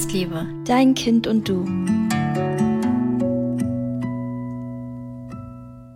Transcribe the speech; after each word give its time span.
Nächstliebe. 0.00 0.46
Dein 0.64 0.94
Kind 0.94 1.26
und 1.26 1.46
du. 1.46 1.66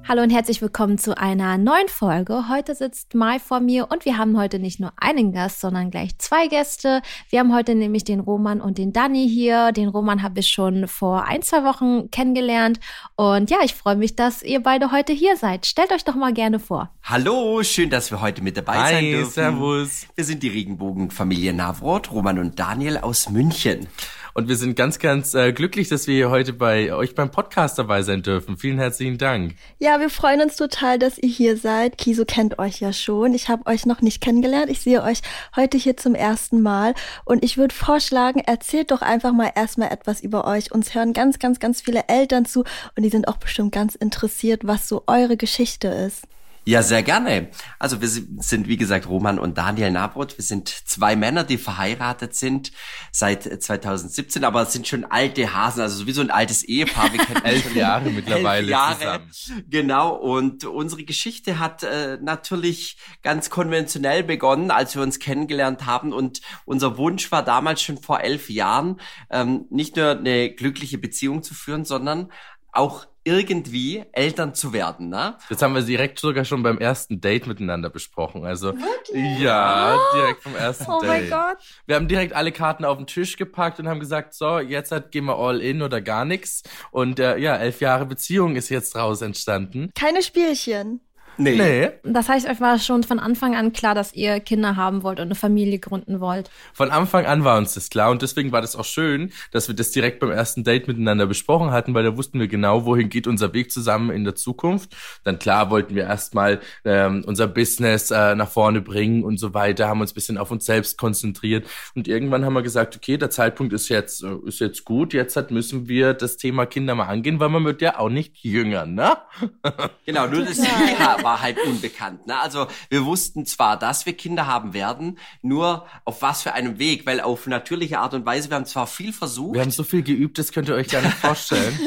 Hallo 0.06 0.22
und 0.22 0.28
herzlich 0.28 0.60
willkommen 0.60 0.98
zu 0.98 1.16
einer 1.16 1.56
neuen 1.56 1.88
Folge. 1.88 2.50
Heute 2.50 2.74
sitzt 2.74 3.14
Mai 3.14 3.38
vor 3.38 3.60
mir 3.60 3.90
und 3.90 4.04
wir 4.04 4.18
haben 4.18 4.36
heute 4.36 4.58
nicht 4.58 4.78
nur 4.78 4.92
einen 4.98 5.32
Gast, 5.32 5.60
sondern 5.62 5.90
gleich 5.90 6.18
zwei 6.18 6.46
Gäste. 6.46 7.00
Wir 7.30 7.38
haben 7.40 7.54
heute 7.54 7.74
nämlich 7.74 8.04
den 8.04 8.20
Roman 8.20 8.60
und 8.60 8.76
den 8.76 8.92
Danny 8.92 9.26
hier. 9.26 9.72
Den 9.72 9.88
Roman 9.88 10.22
habe 10.22 10.40
ich 10.40 10.48
schon 10.48 10.88
vor 10.88 11.24
ein, 11.24 11.40
zwei 11.40 11.64
Wochen 11.64 12.10
kennengelernt 12.10 12.80
und 13.16 13.48
ja, 13.50 13.56
ich 13.64 13.74
freue 13.74 13.96
mich, 13.96 14.14
dass 14.14 14.42
ihr 14.42 14.62
beide 14.62 14.92
heute 14.92 15.14
hier 15.14 15.38
seid. 15.38 15.64
Stellt 15.64 15.90
euch 15.90 16.04
doch 16.04 16.16
mal 16.16 16.34
gerne 16.34 16.60
vor. 16.60 16.90
Hallo, 17.02 17.62
schön, 17.62 17.88
dass 17.88 18.10
wir 18.10 18.20
heute 18.20 18.42
mit 18.42 18.58
dabei 18.58 18.76
Hi, 18.76 18.92
sein 18.92 19.04
dürfen. 19.04 19.32
servus. 19.32 20.06
Wir 20.14 20.24
sind 20.24 20.42
die 20.42 20.48
Regenbogenfamilie 20.48 21.54
Navrot, 21.54 22.12
Roman 22.12 22.38
und 22.38 22.58
Daniel 22.60 22.98
aus 22.98 23.30
München. 23.30 23.88
Und 24.36 24.48
wir 24.48 24.56
sind 24.56 24.74
ganz, 24.74 24.98
ganz 24.98 25.32
äh, 25.34 25.52
glücklich, 25.52 25.88
dass 25.88 26.08
wir 26.08 26.28
heute 26.28 26.52
bei 26.52 26.92
euch 26.92 27.14
beim 27.14 27.30
Podcast 27.30 27.78
dabei 27.78 28.02
sein 28.02 28.22
dürfen. 28.22 28.56
Vielen 28.56 28.80
herzlichen 28.80 29.16
Dank. 29.16 29.54
Ja, 29.78 30.00
wir 30.00 30.10
freuen 30.10 30.40
uns 30.40 30.56
total, 30.56 30.98
dass 30.98 31.18
ihr 31.18 31.28
hier 31.28 31.56
seid. 31.56 31.98
Kiso 31.98 32.24
kennt 32.24 32.58
euch 32.58 32.80
ja 32.80 32.92
schon. 32.92 33.32
Ich 33.32 33.48
habe 33.48 33.64
euch 33.66 33.86
noch 33.86 34.00
nicht 34.00 34.20
kennengelernt. 34.20 34.70
Ich 34.70 34.80
sehe 34.80 35.04
euch 35.04 35.20
heute 35.54 35.78
hier 35.78 35.96
zum 35.96 36.16
ersten 36.16 36.62
Mal. 36.62 36.94
Und 37.24 37.44
ich 37.44 37.58
würde 37.58 37.72
vorschlagen, 37.72 38.40
erzählt 38.40 38.90
doch 38.90 39.02
einfach 39.02 39.32
mal 39.32 39.52
erstmal 39.54 39.92
etwas 39.92 40.20
über 40.20 40.48
euch. 40.48 40.72
Uns 40.72 40.96
hören 40.96 41.12
ganz, 41.12 41.38
ganz, 41.38 41.60
ganz 41.60 41.80
viele 41.80 42.08
Eltern 42.08 42.44
zu 42.44 42.64
und 42.96 43.04
die 43.04 43.10
sind 43.10 43.28
auch 43.28 43.36
bestimmt 43.36 43.70
ganz 43.70 43.94
interessiert, 43.94 44.66
was 44.66 44.88
so 44.88 45.04
eure 45.06 45.36
Geschichte 45.36 45.86
ist. 45.86 46.24
Ja, 46.66 46.82
sehr 46.82 47.02
gerne. 47.02 47.50
Also 47.78 48.00
wir 48.00 48.08
sind, 48.08 48.68
wie 48.68 48.78
gesagt, 48.78 49.06
Roman 49.06 49.38
und 49.38 49.58
Daniel 49.58 49.90
Nabrot. 49.90 50.38
Wir 50.38 50.44
sind 50.44 50.68
zwei 50.68 51.14
Männer, 51.14 51.44
die 51.44 51.58
verheiratet 51.58 52.34
sind 52.34 52.72
seit 53.12 53.42
2017, 53.62 54.44
aber 54.44 54.64
sind 54.64 54.88
schon 54.88 55.04
alte 55.04 55.52
Hasen, 55.54 55.82
also 55.82 55.98
sowieso 55.98 56.22
ein 56.22 56.30
altes 56.30 56.62
Ehepaar. 56.62 57.12
Wir 57.12 57.20
kennen 57.20 57.44
Elf 57.44 57.74
Jahre 57.74 58.08
mittlerweile 58.08 58.62
elf 58.62 58.70
Jahre. 58.70 59.28
zusammen. 59.30 59.64
Genau. 59.68 60.14
Und 60.14 60.64
unsere 60.64 61.04
Geschichte 61.04 61.58
hat 61.58 61.82
äh, 61.82 62.16
natürlich 62.22 62.96
ganz 63.22 63.50
konventionell 63.50 64.22
begonnen, 64.22 64.70
als 64.70 64.94
wir 64.94 65.02
uns 65.02 65.18
kennengelernt 65.18 65.84
haben. 65.84 66.14
Und 66.14 66.40
unser 66.64 66.96
Wunsch 66.96 67.30
war 67.30 67.44
damals 67.44 67.82
schon 67.82 67.98
vor 67.98 68.20
elf 68.20 68.48
Jahren, 68.48 69.00
ähm, 69.28 69.66
nicht 69.68 69.96
nur 69.96 70.12
eine 70.12 70.50
glückliche 70.54 70.96
Beziehung 70.96 71.42
zu 71.42 71.52
führen, 71.52 71.84
sondern 71.84 72.32
auch 72.72 73.06
irgendwie 73.24 74.04
Eltern 74.12 74.54
zu 74.54 74.72
werden, 74.72 75.08
ne? 75.08 75.36
Das 75.48 75.60
haben 75.62 75.74
wir 75.74 75.82
direkt 75.82 76.18
sogar 76.18 76.44
schon 76.44 76.62
beim 76.62 76.78
ersten 76.78 77.20
Date 77.20 77.46
miteinander 77.46 77.90
besprochen. 77.90 78.44
Also 78.44 78.74
Wirklich? 78.74 79.38
ja, 79.40 79.98
direkt 80.14 80.42
vom 80.42 80.54
ersten 80.54 80.90
Oh 80.90 81.00
mein 81.02 81.22
Date. 81.22 81.30
Gott. 81.30 81.56
Wir 81.86 81.96
haben 81.96 82.06
direkt 82.08 82.34
alle 82.34 82.52
Karten 82.52 82.84
auf 82.84 82.98
den 82.98 83.06
Tisch 83.06 83.36
gepackt 83.36 83.80
und 83.80 83.88
haben 83.88 84.00
gesagt, 84.00 84.34
so, 84.34 84.58
jetzt 84.58 84.92
halt 84.92 85.10
gehen 85.10 85.24
wir 85.24 85.38
all 85.38 85.60
in 85.60 85.82
oder 85.82 86.00
gar 86.00 86.24
nichts. 86.24 86.62
Und 86.90 87.18
äh, 87.18 87.38
ja, 87.38 87.56
elf 87.56 87.80
Jahre 87.80 88.06
Beziehung 88.06 88.56
ist 88.56 88.68
jetzt 88.68 88.94
raus 88.94 89.22
entstanden. 89.22 89.90
Keine 89.94 90.22
Spielchen. 90.22 91.00
Nee. 91.36 91.90
Das 92.02 92.28
heißt, 92.28 92.48
euch 92.48 92.60
war 92.60 92.78
schon 92.78 93.02
von 93.02 93.18
Anfang 93.18 93.54
an 93.54 93.72
klar, 93.72 93.94
dass 93.94 94.14
ihr 94.14 94.40
Kinder 94.40 94.76
haben 94.76 95.02
wollt 95.02 95.18
und 95.18 95.26
eine 95.26 95.34
Familie 95.34 95.78
gründen 95.78 96.20
wollt. 96.20 96.50
Von 96.72 96.90
Anfang 96.90 97.26
an 97.26 97.44
war 97.44 97.58
uns 97.58 97.74
das 97.74 97.90
klar 97.90 98.10
und 98.10 98.22
deswegen 98.22 98.52
war 98.52 98.60
das 98.60 98.76
auch 98.76 98.84
schön, 98.84 99.32
dass 99.50 99.68
wir 99.68 99.74
das 99.74 99.90
direkt 99.90 100.20
beim 100.20 100.30
ersten 100.30 100.64
Date 100.64 100.88
miteinander 100.88 101.26
besprochen 101.26 101.70
hatten, 101.70 101.94
weil 101.94 102.04
da 102.04 102.16
wussten 102.16 102.38
wir 102.38 102.48
genau, 102.48 102.84
wohin 102.84 103.08
geht 103.08 103.26
unser 103.26 103.52
Weg 103.52 103.72
zusammen 103.72 104.10
in 104.10 104.24
der 104.24 104.34
Zukunft. 104.34 104.94
Dann 105.24 105.38
klar 105.38 105.70
wollten 105.70 105.94
wir 105.94 106.04
erstmal 106.04 106.60
ähm, 106.84 107.24
unser 107.26 107.46
Business 107.46 108.10
äh, 108.10 108.34
nach 108.34 108.50
vorne 108.50 108.80
bringen 108.80 109.24
und 109.24 109.38
so 109.38 109.54
weiter, 109.54 109.88
haben 109.88 110.00
uns 110.00 110.12
ein 110.12 110.14
bisschen 110.14 110.38
auf 110.38 110.50
uns 110.50 110.66
selbst 110.66 110.98
konzentriert 110.98 111.66
und 111.94 112.08
irgendwann 112.08 112.44
haben 112.44 112.54
wir 112.54 112.62
gesagt, 112.62 112.96
okay, 112.96 113.16
der 113.16 113.30
Zeitpunkt 113.30 113.72
ist 113.72 113.88
jetzt 113.88 114.22
äh, 114.22 114.34
ist 114.46 114.60
jetzt 114.60 114.84
gut, 114.84 115.12
jetzt 115.12 115.36
halt 115.36 115.50
müssen 115.50 115.88
wir 115.88 116.14
das 116.14 116.36
Thema 116.36 116.66
Kinder 116.66 116.94
mal 116.94 117.06
angehen, 117.06 117.40
weil 117.40 117.48
man 117.48 117.64
wird 117.64 117.82
ja 117.82 117.98
auch 117.98 118.08
nicht 118.10 118.38
jünger, 118.42 118.86
ne? 118.86 119.16
Genau, 120.06 120.26
nur 120.26 120.44
das 120.44 120.60
Thema 120.60 121.23
war 121.24 121.40
halt 121.40 121.58
unbekannt. 121.66 122.26
Ne? 122.26 122.38
Also 122.38 122.66
wir 122.88 123.04
wussten 123.04 123.46
zwar, 123.46 123.78
dass 123.78 124.06
wir 124.06 124.12
Kinder 124.12 124.46
haben 124.46 124.74
werden, 124.74 125.18
nur 125.42 125.86
auf 126.04 126.22
was 126.22 126.42
für 126.42 126.52
einem 126.52 126.78
Weg, 126.78 127.06
weil 127.06 127.20
auf 127.20 127.46
natürliche 127.46 127.98
Art 127.98 128.14
und 128.14 128.24
Weise, 128.26 128.50
wir 128.50 128.56
haben 128.56 128.66
zwar 128.66 128.86
viel 128.86 129.12
versucht, 129.12 129.54
Wir 129.54 129.62
haben 129.62 129.70
so 129.70 129.84
viel 129.84 130.02
geübt, 130.02 130.38
das 130.38 130.52
könnt 130.52 130.68
ihr 130.68 130.74
euch 130.74 130.88
gar 130.88 131.02
nicht 131.02 131.14
vorstellen. 131.14 131.78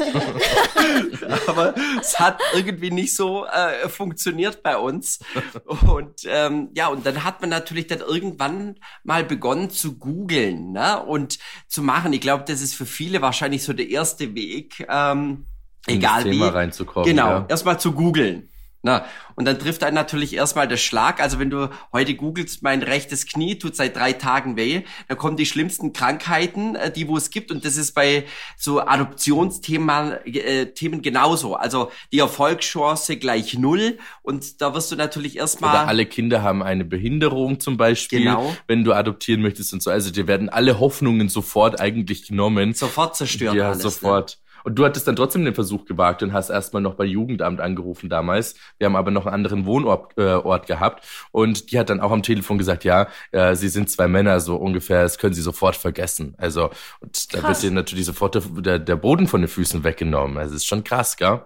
aber 1.46 1.74
es 2.00 2.18
hat 2.18 2.40
irgendwie 2.54 2.90
nicht 2.90 3.14
so 3.14 3.46
äh, 3.46 3.88
funktioniert 3.88 4.62
bei 4.62 4.76
uns. 4.76 5.20
Und 5.64 6.20
ähm, 6.26 6.70
ja, 6.74 6.88
und 6.88 7.06
dann 7.06 7.24
hat 7.24 7.40
man 7.40 7.50
natürlich 7.50 7.86
dann 7.86 8.00
irgendwann 8.00 8.76
mal 9.04 9.24
begonnen 9.24 9.70
zu 9.70 9.98
googeln 9.98 10.72
ne? 10.72 11.02
und 11.02 11.38
zu 11.68 11.82
machen. 11.82 12.12
Ich 12.12 12.20
glaube, 12.20 12.44
das 12.46 12.60
ist 12.60 12.74
für 12.74 12.86
viele 12.86 13.22
wahrscheinlich 13.22 13.62
so 13.64 13.72
der 13.72 13.88
erste 13.88 14.34
Weg. 14.34 14.86
Ähm, 14.88 15.46
In 15.86 15.96
egal 15.96 16.24
das 16.24 16.32
Thema 16.32 16.46
wie. 16.46 16.56
reinzukommen, 16.56 17.08
Genau, 17.08 17.28
ja. 17.28 17.46
erstmal 17.48 17.78
zu 17.80 17.92
googeln. 17.92 18.50
Na, 18.82 19.04
und 19.34 19.44
dann 19.44 19.58
trifft 19.58 19.82
einen 19.82 19.96
natürlich 19.96 20.34
erstmal 20.36 20.68
der 20.68 20.76
Schlag. 20.76 21.20
Also 21.20 21.40
wenn 21.40 21.50
du 21.50 21.68
heute 21.92 22.14
googelst, 22.14 22.62
mein 22.62 22.82
rechtes 22.84 23.26
Knie 23.26 23.58
tut 23.58 23.74
seit 23.74 23.96
drei 23.96 24.12
Tagen 24.12 24.56
weh, 24.56 24.82
dann 25.08 25.18
kommen 25.18 25.36
die 25.36 25.46
schlimmsten 25.46 25.92
Krankheiten, 25.92 26.76
äh, 26.76 26.92
die 26.92 27.08
wo 27.08 27.16
es 27.16 27.30
gibt. 27.30 27.50
Und 27.50 27.64
das 27.64 27.76
ist 27.76 27.92
bei 27.92 28.24
so 28.56 28.80
Adoptionsthemen 28.80 30.24
äh, 30.26 30.66
Themen 30.66 31.02
genauso. 31.02 31.56
Also 31.56 31.90
die 32.12 32.20
Erfolgschance 32.20 33.16
gleich 33.16 33.58
null. 33.58 33.98
Und 34.22 34.60
da 34.60 34.74
wirst 34.74 34.92
du 34.92 34.96
natürlich 34.96 35.34
Oder 35.34 35.40
erstmal. 35.42 35.76
alle 35.86 36.06
Kinder 36.06 36.42
haben 36.42 36.62
eine 36.62 36.84
Behinderung 36.84 37.58
zum 37.60 37.76
Beispiel, 37.76 38.20
Genau. 38.20 38.54
wenn 38.68 38.84
du 38.84 38.92
adoptieren 38.92 39.42
möchtest 39.42 39.72
und 39.72 39.82
so. 39.82 39.90
Also 39.90 40.10
dir 40.12 40.28
werden 40.28 40.48
alle 40.48 40.78
Hoffnungen 40.78 41.28
sofort 41.28 41.80
eigentlich 41.80 42.28
genommen. 42.28 42.74
Sofort 42.74 43.16
zerstört 43.16 43.54
ja, 43.56 43.70
alles, 43.70 44.02
ne? 44.02 44.24
Und 44.64 44.78
du 44.78 44.84
hattest 44.84 45.06
dann 45.08 45.16
trotzdem 45.16 45.44
den 45.44 45.54
Versuch 45.54 45.84
gewagt 45.84 46.22
und 46.22 46.32
hast 46.32 46.50
erstmal 46.50 46.82
noch 46.82 46.94
bei 46.94 47.04
Jugendamt 47.04 47.60
angerufen 47.60 48.08
damals. 48.08 48.54
Wir 48.78 48.86
haben 48.86 48.96
aber 48.96 49.10
noch 49.10 49.26
einen 49.26 49.34
anderen 49.34 49.66
Wohnort 49.66 50.16
äh, 50.16 50.22
Ort 50.22 50.66
gehabt. 50.66 51.04
Und 51.30 51.70
die 51.72 51.78
hat 51.78 51.90
dann 51.90 52.00
auch 52.00 52.10
am 52.10 52.22
Telefon 52.22 52.58
gesagt, 52.58 52.84
ja, 52.84 53.08
äh, 53.32 53.54
sie 53.54 53.68
sind 53.68 53.90
zwei 53.90 54.08
Männer, 54.08 54.40
so 54.40 54.56
ungefähr, 54.56 55.02
das 55.02 55.18
können 55.18 55.34
sie 55.34 55.42
sofort 55.42 55.76
vergessen. 55.76 56.34
Also, 56.38 56.70
und 57.00 57.34
da 57.34 57.40
Krass. 57.40 57.62
wird 57.62 57.72
dir 57.72 57.74
natürlich 57.74 58.06
sofort 58.06 58.34
der, 58.34 58.42
der, 58.42 58.78
der 58.78 58.96
Boden 58.96 59.26
von 59.26 59.40
den 59.40 59.48
Füßen 59.48 59.84
weggenommen. 59.84 60.38
Also, 60.38 60.54
es 60.54 60.62
ist 60.62 60.66
schon 60.66 60.84
krass, 60.84 61.16
gell? 61.16 61.42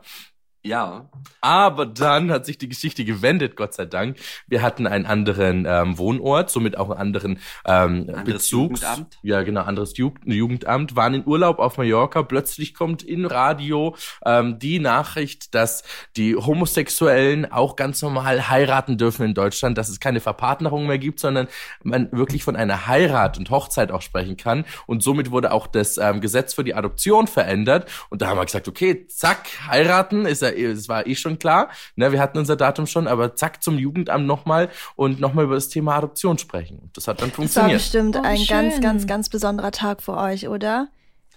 Ja. 0.65 1.09
Aber 1.41 1.87
dann 1.87 2.31
hat 2.31 2.47
sich 2.47 2.57
die 2.57 2.69
Geschichte 2.69 3.05
gewendet, 3.05 3.57
Gott 3.57 3.75
sei 3.75 3.85
Dank. 3.85 4.17
Wir 4.47 4.63
hatten 4.63 4.87
einen 4.87 5.07
anderen 5.07 5.67
ähm, 5.67 5.99
Wohnort, 5.99 6.51
somit 6.51 6.79
auch 6.79 6.91
einen 6.91 7.01
anderen 7.01 7.39
ähm, 7.65 8.09
Anderes 8.09 8.25
Bezugs. 8.25 8.81
Jugendamt. 8.81 9.19
Ja, 9.23 9.43
genau, 9.43 9.63
anderes 9.63 9.97
Jugend 9.97 10.33
Jugendamt. 10.33 10.95
Waren 10.95 11.15
in 11.15 11.27
Urlaub 11.27 11.59
auf 11.59 11.79
Mallorca. 11.79 12.23
Plötzlich 12.23 12.75
kommt 12.75 13.03
in 13.03 13.25
Radio 13.27 13.97
ähm, 14.25 14.61
die 14.61 14.79
Nachricht, 14.79 15.55
dass 15.55 15.83
die 16.17 16.37
Homosexuellen 16.37 17.51
auch 17.51 17.75
ganz 17.75 18.01
normal 18.01 18.49
heiraten 18.49 18.97
dürfen 18.97 19.27
in 19.27 19.35
Deutschland, 19.35 19.77
dass 19.79 19.89
es 19.89 19.99
keine 19.99 20.21
Verpartnerung 20.21 20.87
mehr 20.87 20.99
gibt, 20.99 21.19
sondern 21.19 21.49
man 21.83 22.11
wirklich 22.13 22.45
von 22.45 22.55
einer 22.55 22.87
Heirat 22.87 23.37
und 23.37 23.51
Hochzeit 23.51 23.91
auch 23.91 24.03
sprechen 24.03 24.37
kann. 24.37 24.65
Und 24.87 25.03
somit 25.03 25.33
wurde 25.33 25.51
auch 25.51 25.67
das 25.67 25.99
ähm, 25.99 26.21
Gesetz 26.21 26.55
für 26.55 26.63
die 26.63 26.75
Adoption 26.75 27.27
verändert. 27.27 27.91
Und 28.11 28.23
da 28.23 28.29
haben 28.29 28.39
wir 28.39 28.45
gesagt, 28.45 28.69
okay, 28.69 29.09
zack, 29.09 29.49
heiraten 29.67 30.25
ist 30.25 30.43
ja, 30.43 30.52
es 30.53 30.89
war 30.89 31.07
eh 31.07 31.15
schon 31.15 31.39
klar. 31.39 31.69
Ne, 31.97 32.13
wir 32.13 32.21
hatten 32.21 32.39
unser 32.39 32.57
Datum 32.57 32.87
schon, 32.87 33.07
aber 33.07 33.35
zack 33.35 33.63
zum 33.63 33.79
Jugendamt 33.79 34.27
nochmal 34.27 34.69
und 34.97 35.21
nochmal 35.21 35.45
über 35.47 35.55
das 35.55 35.69
Thema 35.69 35.97
Adoption 35.97 36.39
sprechen. 36.39 36.91
Das 36.95 37.09
hat 37.09 37.21
dann 37.21 37.29
Das 37.31 37.39
war 37.39 37.45
funktioniert. 37.45 37.79
bestimmt 37.81 38.17
Oh, 38.17 38.23
ein 38.23 38.45
ganz, 38.47 38.75
schön. 38.75 38.81
ganz, 38.83 39.07
ganz 39.07 39.29
besonderer 39.29 39.71
Tag 39.73 40.03
für 40.03 40.17
euch, 40.17 40.49
oder? 40.49 40.89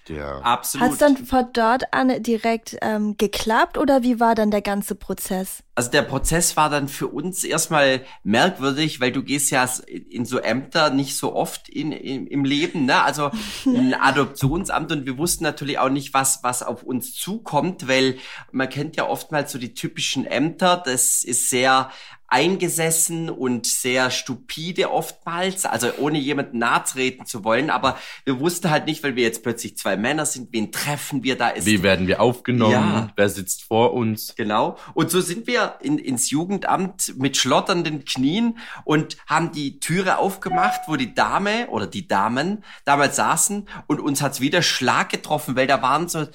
Ja. 0.07 0.39
Absolut. 0.39 0.85
Hat 0.85 0.93
es 0.93 0.97
dann 0.99 1.17
von 1.17 1.45
dort 1.53 1.93
an 1.93 2.21
direkt 2.21 2.77
ähm, 2.81 3.17
geklappt 3.17 3.77
oder 3.77 4.03
wie 4.03 4.19
war 4.19 4.35
dann 4.35 4.51
der 4.51 4.61
ganze 4.61 4.95
Prozess? 4.95 5.63
Also 5.73 5.91
der 5.91 6.03
Prozess 6.03 6.55
war 6.55 6.69
dann 6.69 6.87
für 6.87 7.07
uns 7.07 7.43
erstmal 7.43 8.01
merkwürdig, 8.23 9.01
weil 9.01 9.11
du 9.11 9.23
gehst 9.23 9.51
ja 9.51 9.67
in 9.87 10.25
so 10.25 10.37
Ämter 10.37 10.89
nicht 10.89 11.17
so 11.17 11.35
oft 11.35 11.67
in, 11.69 11.91
in, 11.91 12.27
im 12.27 12.45
Leben, 12.45 12.85
ne? 12.85 13.01
Also 13.01 13.31
ein 13.65 13.93
Adoptionsamt 13.93 14.91
und 14.91 15.05
wir 15.05 15.17
wussten 15.17 15.43
natürlich 15.43 15.79
auch 15.79 15.89
nicht, 15.89 16.13
was, 16.13 16.43
was 16.43 16.63
auf 16.63 16.83
uns 16.83 17.13
zukommt, 17.13 17.87
weil 17.87 18.17
man 18.51 18.69
kennt 18.69 18.95
ja 18.95 19.07
oftmals 19.07 19.51
so 19.51 19.57
die 19.57 19.73
typischen 19.73 20.25
Ämter, 20.25 20.81
das 20.85 21.23
ist 21.23 21.49
sehr 21.49 21.89
eingesessen 22.35 23.29
und 23.29 23.65
sehr 23.65 24.11
stupide 24.11 24.91
oftmals, 24.91 25.65
also 25.65 25.87
ohne 25.99 26.19
jemanden 26.19 26.57
nahtreten 26.57 27.25
zu 27.25 27.45
wollen, 27.45 27.69
aber 27.69 27.97
wir 28.25 28.41
wussten 28.41 28.69
halt 28.69 28.87
nicht, 28.87 29.03
weil 29.03 29.15
wir 29.15 29.23
jetzt 29.23 29.41
plötzlich 29.41 29.77
zwei 29.77 29.95
Männer 29.95 30.25
sind, 30.25 30.49
wen 30.51 30.69
treffen 30.69 31.23
wir 31.23 31.37
da? 31.37 31.47
Ist 31.47 31.65
Wie 31.65 31.81
werden 31.81 32.07
wir 32.07 32.19
aufgenommen? 32.19 32.73
Ja. 32.73 33.07
Wer 33.15 33.29
sitzt 33.29 33.63
vor 33.63 33.93
uns? 33.93 34.35
Genau. 34.35 34.77
Und 34.93 35.11
so 35.11 35.21
sind 35.21 35.47
wir 35.47 35.75
in, 35.79 35.97
ins 35.97 36.29
Jugendamt 36.29 37.13
mit 37.17 37.37
schlotternden 37.37 38.03
Knien 38.03 38.57
und 38.83 39.15
haben 39.27 39.53
die 39.53 39.79
Türe 39.79 40.17
aufgemacht, 40.17 40.81
wo 40.87 40.97
die 40.97 41.13
Dame 41.13 41.69
oder 41.69 41.87
die 41.87 42.05
Damen 42.05 42.65
damals 42.83 43.15
saßen 43.15 43.69
und 43.87 44.01
uns 44.01 44.21
hat's 44.21 44.41
wieder 44.41 44.61
Schlag 44.61 45.07
getroffen, 45.07 45.55
weil 45.55 45.67
da 45.67 45.81
waren 45.81 46.09
so 46.09 46.25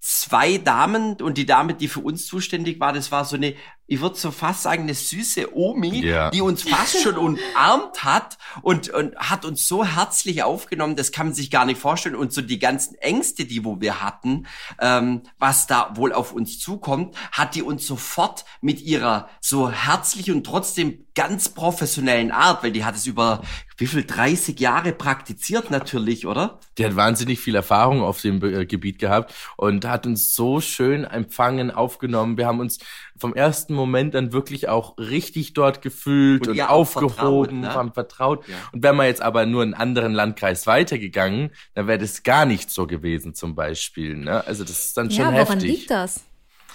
zwei 0.00 0.58
Damen 0.58 1.20
und 1.20 1.36
die 1.36 1.46
Dame, 1.46 1.74
die 1.74 1.88
für 1.88 2.00
uns 2.00 2.26
zuständig 2.26 2.78
war, 2.78 2.92
das 2.92 3.10
war 3.10 3.24
so 3.24 3.34
eine 3.34 3.54
ich 3.88 4.00
würde 4.00 4.16
so 4.16 4.30
fast 4.30 4.62
sagen, 4.62 4.82
eine 4.82 4.94
süße 4.94 5.56
Omi, 5.56 6.04
Ja. 6.04 6.30
die 6.30 6.40
uns 6.40 6.62
fast 6.62 6.98
schon 7.02 7.16
umarmt 7.16 8.02
hat 8.04 8.38
und, 8.62 8.88
und 8.90 9.16
hat 9.16 9.44
uns 9.44 9.66
so 9.68 9.84
herzlich 9.84 10.42
aufgenommen, 10.42 10.96
das 10.96 11.12
kann 11.12 11.26
man 11.28 11.34
sich 11.34 11.50
gar 11.50 11.64
nicht 11.64 11.80
vorstellen. 11.80 12.16
Und 12.16 12.32
so 12.32 12.42
die 12.42 12.58
ganzen 12.58 12.96
Ängste, 12.96 13.44
die 13.44 13.64
wo 13.64 13.80
wir 13.80 14.02
hatten, 14.02 14.46
ähm, 14.80 15.22
was 15.38 15.66
da 15.66 15.92
wohl 15.94 16.12
auf 16.12 16.32
uns 16.32 16.58
zukommt, 16.58 17.14
hat 17.32 17.54
die 17.54 17.62
uns 17.62 17.86
sofort 17.86 18.44
mit 18.60 18.80
ihrer 18.80 19.28
so 19.40 19.70
herzlichen 19.70 20.34
und 20.34 20.44
trotzdem 20.44 21.06
ganz 21.14 21.48
professionellen 21.48 22.30
Art, 22.30 22.62
weil 22.62 22.72
die 22.72 22.84
hat 22.84 22.94
es 22.94 23.06
über 23.06 23.40
wie 23.78 23.86
viel 23.86 24.04
30 24.04 24.58
Jahre 24.58 24.92
praktiziert 24.92 25.70
natürlich, 25.70 26.26
oder? 26.26 26.60
Die 26.78 26.84
hat 26.84 26.96
wahnsinnig 26.96 27.40
viel 27.40 27.54
Erfahrung 27.54 28.02
auf 28.02 28.20
dem 28.22 28.42
äh, 28.42 28.64
Gebiet 28.66 28.98
gehabt 28.98 29.34
und 29.56 29.84
hat 29.84 30.06
uns 30.06 30.34
so 30.34 30.60
schön 30.60 31.04
empfangen, 31.04 31.70
aufgenommen. 31.70 32.36
Wir 32.38 32.46
haben 32.46 32.60
uns 32.60 32.78
vom 33.18 33.34
ersten 33.34 33.74
Moment 33.74 34.14
dann 34.14 34.32
wirklich 34.32 34.68
auch 34.68 34.96
richtig 34.98 35.52
dort 35.54 35.82
gefühlt 35.82 36.46
Und 36.48 36.54
und, 36.54 36.60
auch 36.62 36.84
vertraut, 36.84 37.10
aufgehoben, 37.12 37.60
ne? 37.60 37.72
haben 37.74 37.92
vertraut. 37.92 38.46
Ja. 38.48 38.54
Und 38.72 38.82
wären 38.82 38.96
wir 38.96 39.06
jetzt 39.06 39.22
aber 39.22 39.46
nur 39.46 39.62
in 39.62 39.74
einen 39.74 39.80
anderen 39.80 40.12
Landkreis 40.12 40.66
weitergegangen, 40.66 41.50
dann 41.74 41.86
wäre 41.86 41.98
das 41.98 42.22
gar 42.22 42.44
nicht 42.46 42.70
so 42.70 42.86
gewesen 42.86 43.34
zum 43.34 43.54
Beispiel. 43.54 44.16
Ne? 44.16 44.44
Also 44.46 44.64
das 44.64 44.86
ist 44.86 44.96
dann 44.96 45.10
schon 45.10 45.20
Ja, 45.26 45.32
woran 45.32 45.58
heftig. 45.60 45.62
liegt 45.70 45.90
das? 45.90 46.22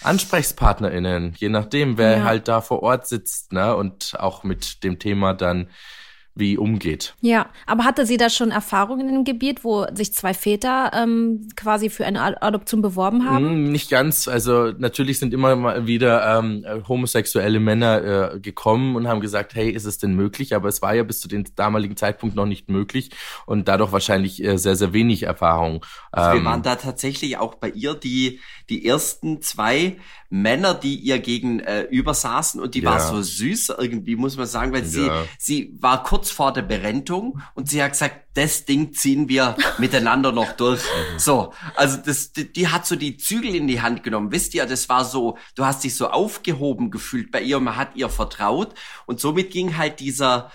AnsprechpartnerInnen, 0.03 1.33
je 1.38 1.49
nachdem, 1.49 1.97
wer 1.97 2.17
Ja. 2.17 2.23
halt 2.23 2.47
da 2.47 2.61
vor 2.61 2.81
Ort 2.83 3.07
sitzt, 3.07 3.53
ne, 3.53 3.75
und 3.75 4.15
auch 4.19 4.43
mit 4.43 4.83
dem 4.83 4.97
Thema 4.99 5.33
dann 5.33 5.67
wie 6.33 6.57
umgeht. 6.57 7.13
Ja, 7.19 7.48
aber 7.68 7.83
hatte 7.83 8.06
sie 8.06 8.16
da 8.16 8.30
schon 8.30 8.51
Erfahrungen 8.51 9.10
in 9.10 9.16
dem 9.16 9.24
Gebiet, 9.25 9.66
wo 9.66 9.86
sich 9.94 10.13
zwei 10.13 10.33
Väter 10.33 10.92
ähm, 10.95 11.50
quasi 11.57 11.89
für 11.89 12.06
eine 12.06 12.22
Ad- 12.22 12.38
Adoption 12.39 12.81
beworben 12.81 13.30
haben? 13.30 13.45
Hm, 13.50 13.72
nicht 13.72 13.89
ganz. 13.89 14.30
Also 14.30 14.72
natürlich 14.78 15.19
sind 15.19 15.33
immer 15.33 15.56
mal 15.57 15.88
wieder 15.88 16.38
ähm, 16.39 16.63
äh, 16.66 16.80
homosexuelle 16.88 17.60
Männer 17.60 18.33
äh, 18.36 18.39
gekommen 18.39 18.95
und 18.95 19.10
haben 19.10 19.19
gesagt, 19.19 19.56
hey, 19.56 19.69
ist 19.69 19.83
es 19.86 19.98
denn 19.98 20.16
möglich? 20.16 20.56
Aber 20.56 20.69
es 20.69 20.81
war 20.81 20.95
ja 20.95 21.04
bis 21.04 21.19
zu 21.19 21.28
dem 21.28 21.44
damaligen 21.56 21.98
Zeitpunkt 21.98 22.36
noch 22.36 22.45
nicht 22.45 22.69
möglich 22.69 23.12
und 23.45 23.68
dadurch 23.68 23.92
wahrscheinlich 23.92 24.42
äh, 24.42 24.57
sehr, 24.57 24.77
sehr 24.77 24.94
wenig 24.94 25.24
Erfahrung. 25.24 25.86
Also 26.13 26.31
wir 26.31 26.39
Ähm, 26.39 26.45
waren 26.45 26.63
da 26.63 26.75
tatsächlich 26.77 27.38
auch 27.38 27.56
bei 27.56 27.69
ihr 27.69 27.94
die, 27.94 28.39
die 28.69 28.86
ersten 28.86 29.42
zwei 29.42 29.98
Männer, 30.30 30.74
die 30.75 30.95
ihr 30.95 31.19
gegenüber 31.19 32.13
saßen 32.13 32.62
und 32.62 32.74
die 32.74 32.86
war 32.86 33.00
Ja. 33.00 33.07
so 33.07 33.22
süß 33.22 33.74
irgendwie, 33.77 34.16
muss 34.16 34.38
man 34.38 34.48
sagen, 34.48 34.72
weil 34.72 34.86
sie, 34.86 35.07
Ja. 35.07 35.25
sie 35.38 35.75
war 35.81 36.04
kurz 36.04 36.20
vor 36.29 36.53
der 36.53 36.62
Berentung 36.62 37.41
und 37.56 37.69
sie 37.69 37.81
hat 37.81 37.94
gesagt, 37.94 38.27
das 38.33 38.65
Ding 38.65 38.94
ziehen 38.94 39.29
wir 39.29 39.56
miteinander 39.77 40.31
noch 40.31 40.51
durch. 40.53 40.81
So, 41.18 41.53
also 41.75 41.97
das, 41.97 42.33
die, 42.33 42.51
die 42.51 42.68
hat 42.68 42.85
so 42.85 42.95
die 42.95 43.18
Zügel 43.18 43.56
in 43.56 43.68
die 43.68 43.81
Hand 43.81 44.03
genommen. 44.03 44.31
Wisst 44.31 44.53
ihr, 44.53 44.65
das 44.65 44.89
war 44.89 45.06
so, 45.06 45.38
du 45.56 45.65
hast 45.65 45.83
dich 45.83 45.95
so 45.95 46.09
aufgehoben 46.09 46.91
gefühlt 46.91 47.31
bei 47.31 47.41
ihr 47.41 47.57
und 47.57 47.63
man 47.63 47.77
hat 47.77 47.95
ihr 47.95 48.09
vertraut 48.09 48.73
und 49.06 49.19
somit 49.19 49.51
ging 49.51 49.77
halt 49.77 50.00
dieser 50.00 50.51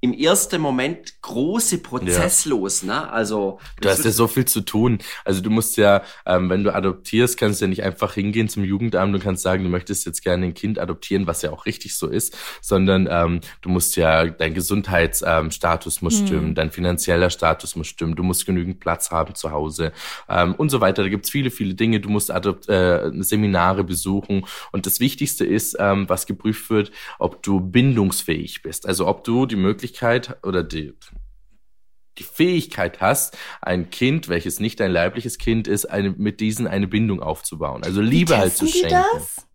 im 0.00 0.14
ersten 0.14 0.60
Moment 0.60 1.20
große 1.20 1.78
Prozess 1.78 2.46
los, 2.46 2.82
ne? 2.82 3.10
Also 3.10 3.58
Du 3.80 3.88
hast 3.88 4.04
ja 4.04 4.10
so 4.10 4.26
viel 4.26 4.46
zu 4.46 4.62
tun. 4.62 4.98
Also 5.24 5.42
du 5.42 5.50
musst 5.50 5.76
ja, 5.76 6.02
ähm, 6.24 6.48
wenn 6.48 6.64
du 6.64 6.74
adoptierst, 6.74 7.36
kannst 7.36 7.60
du 7.60 7.66
ja 7.66 7.68
nicht 7.68 7.82
einfach 7.82 8.14
hingehen 8.14 8.48
zum 8.48 8.64
Jugendamt 8.64 9.14
und 9.14 9.22
kannst 9.22 9.42
sagen, 9.42 9.62
du 9.62 9.68
möchtest 9.68 10.06
jetzt 10.06 10.22
gerne 10.22 10.46
ein 10.46 10.54
Kind 10.54 10.78
adoptieren, 10.78 11.26
was 11.26 11.42
ja 11.42 11.50
auch 11.50 11.66
richtig 11.66 11.96
so 11.96 12.06
ist, 12.06 12.36
sondern 12.62 13.08
ähm, 13.10 13.40
du 13.60 13.68
musst 13.68 13.96
ja, 13.96 14.26
dein 14.26 14.54
Gesundheitsstatus 14.54 15.40
ähm, 15.40 15.50
Status 15.50 16.00
muss 16.02 16.18
stimmen, 16.18 16.54
dein 16.54 16.70
finanzieller 16.70 17.28
Status 17.28 17.76
muss 17.76 17.86
stimmen, 17.86 18.16
du 18.16 18.22
musst 18.22 18.46
genügend 18.46 18.80
Platz 18.80 19.10
haben 19.10 19.34
zu 19.34 19.50
Hause 19.50 19.92
ähm, 20.28 20.54
und 20.54 20.70
so 20.70 20.80
weiter. 20.80 21.02
Da 21.02 21.08
gibt's 21.08 21.30
viele, 21.30 21.50
viele 21.50 21.74
Dinge. 21.74 22.00
Du 22.00 22.08
musst 22.08 22.30
Adopt 22.30 22.68
äh, 22.68 23.10
Seminare 23.22 23.84
besuchen 23.84 24.46
und 24.72 24.86
das 24.86 25.00
Wichtigste 25.00 25.44
ist, 25.44 25.76
ähm, 25.78 26.08
was 26.08 26.26
geprüft 26.26 26.70
wird, 26.70 26.90
ob 27.18 27.42
du 27.42 27.60
bindungsfähig 27.60 28.62
bist. 28.62 28.86
Also 28.86 29.06
ob 29.06 29.24
du 29.24 29.44
die 29.44 29.56
Möglichkeit 29.56 29.89
oder 30.42 30.62
die 30.62 30.94
die 32.18 32.24
Fähigkeit 32.24 33.00
hast, 33.00 33.36
ein 33.62 33.88
Kind, 33.90 34.28
welches 34.28 34.60
nicht 34.60 34.80
dein 34.80 34.90
leibliches 34.92 35.38
Kind 35.38 35.66
ist, 35.66 35.86
eine, 35.86 36.10
mit 36.10 36.40
diesen 36.40 36.66
eine 36.66 36.86
Bindung 36.86 37.22
aufzubauen. 37.22 37.82
Also 37.82 38.00
Liebe 38.02 38.36
halt 38.36 38.54
zu 38.56 38.66
schenken. 38.66 39.02
das? 39.14 39.46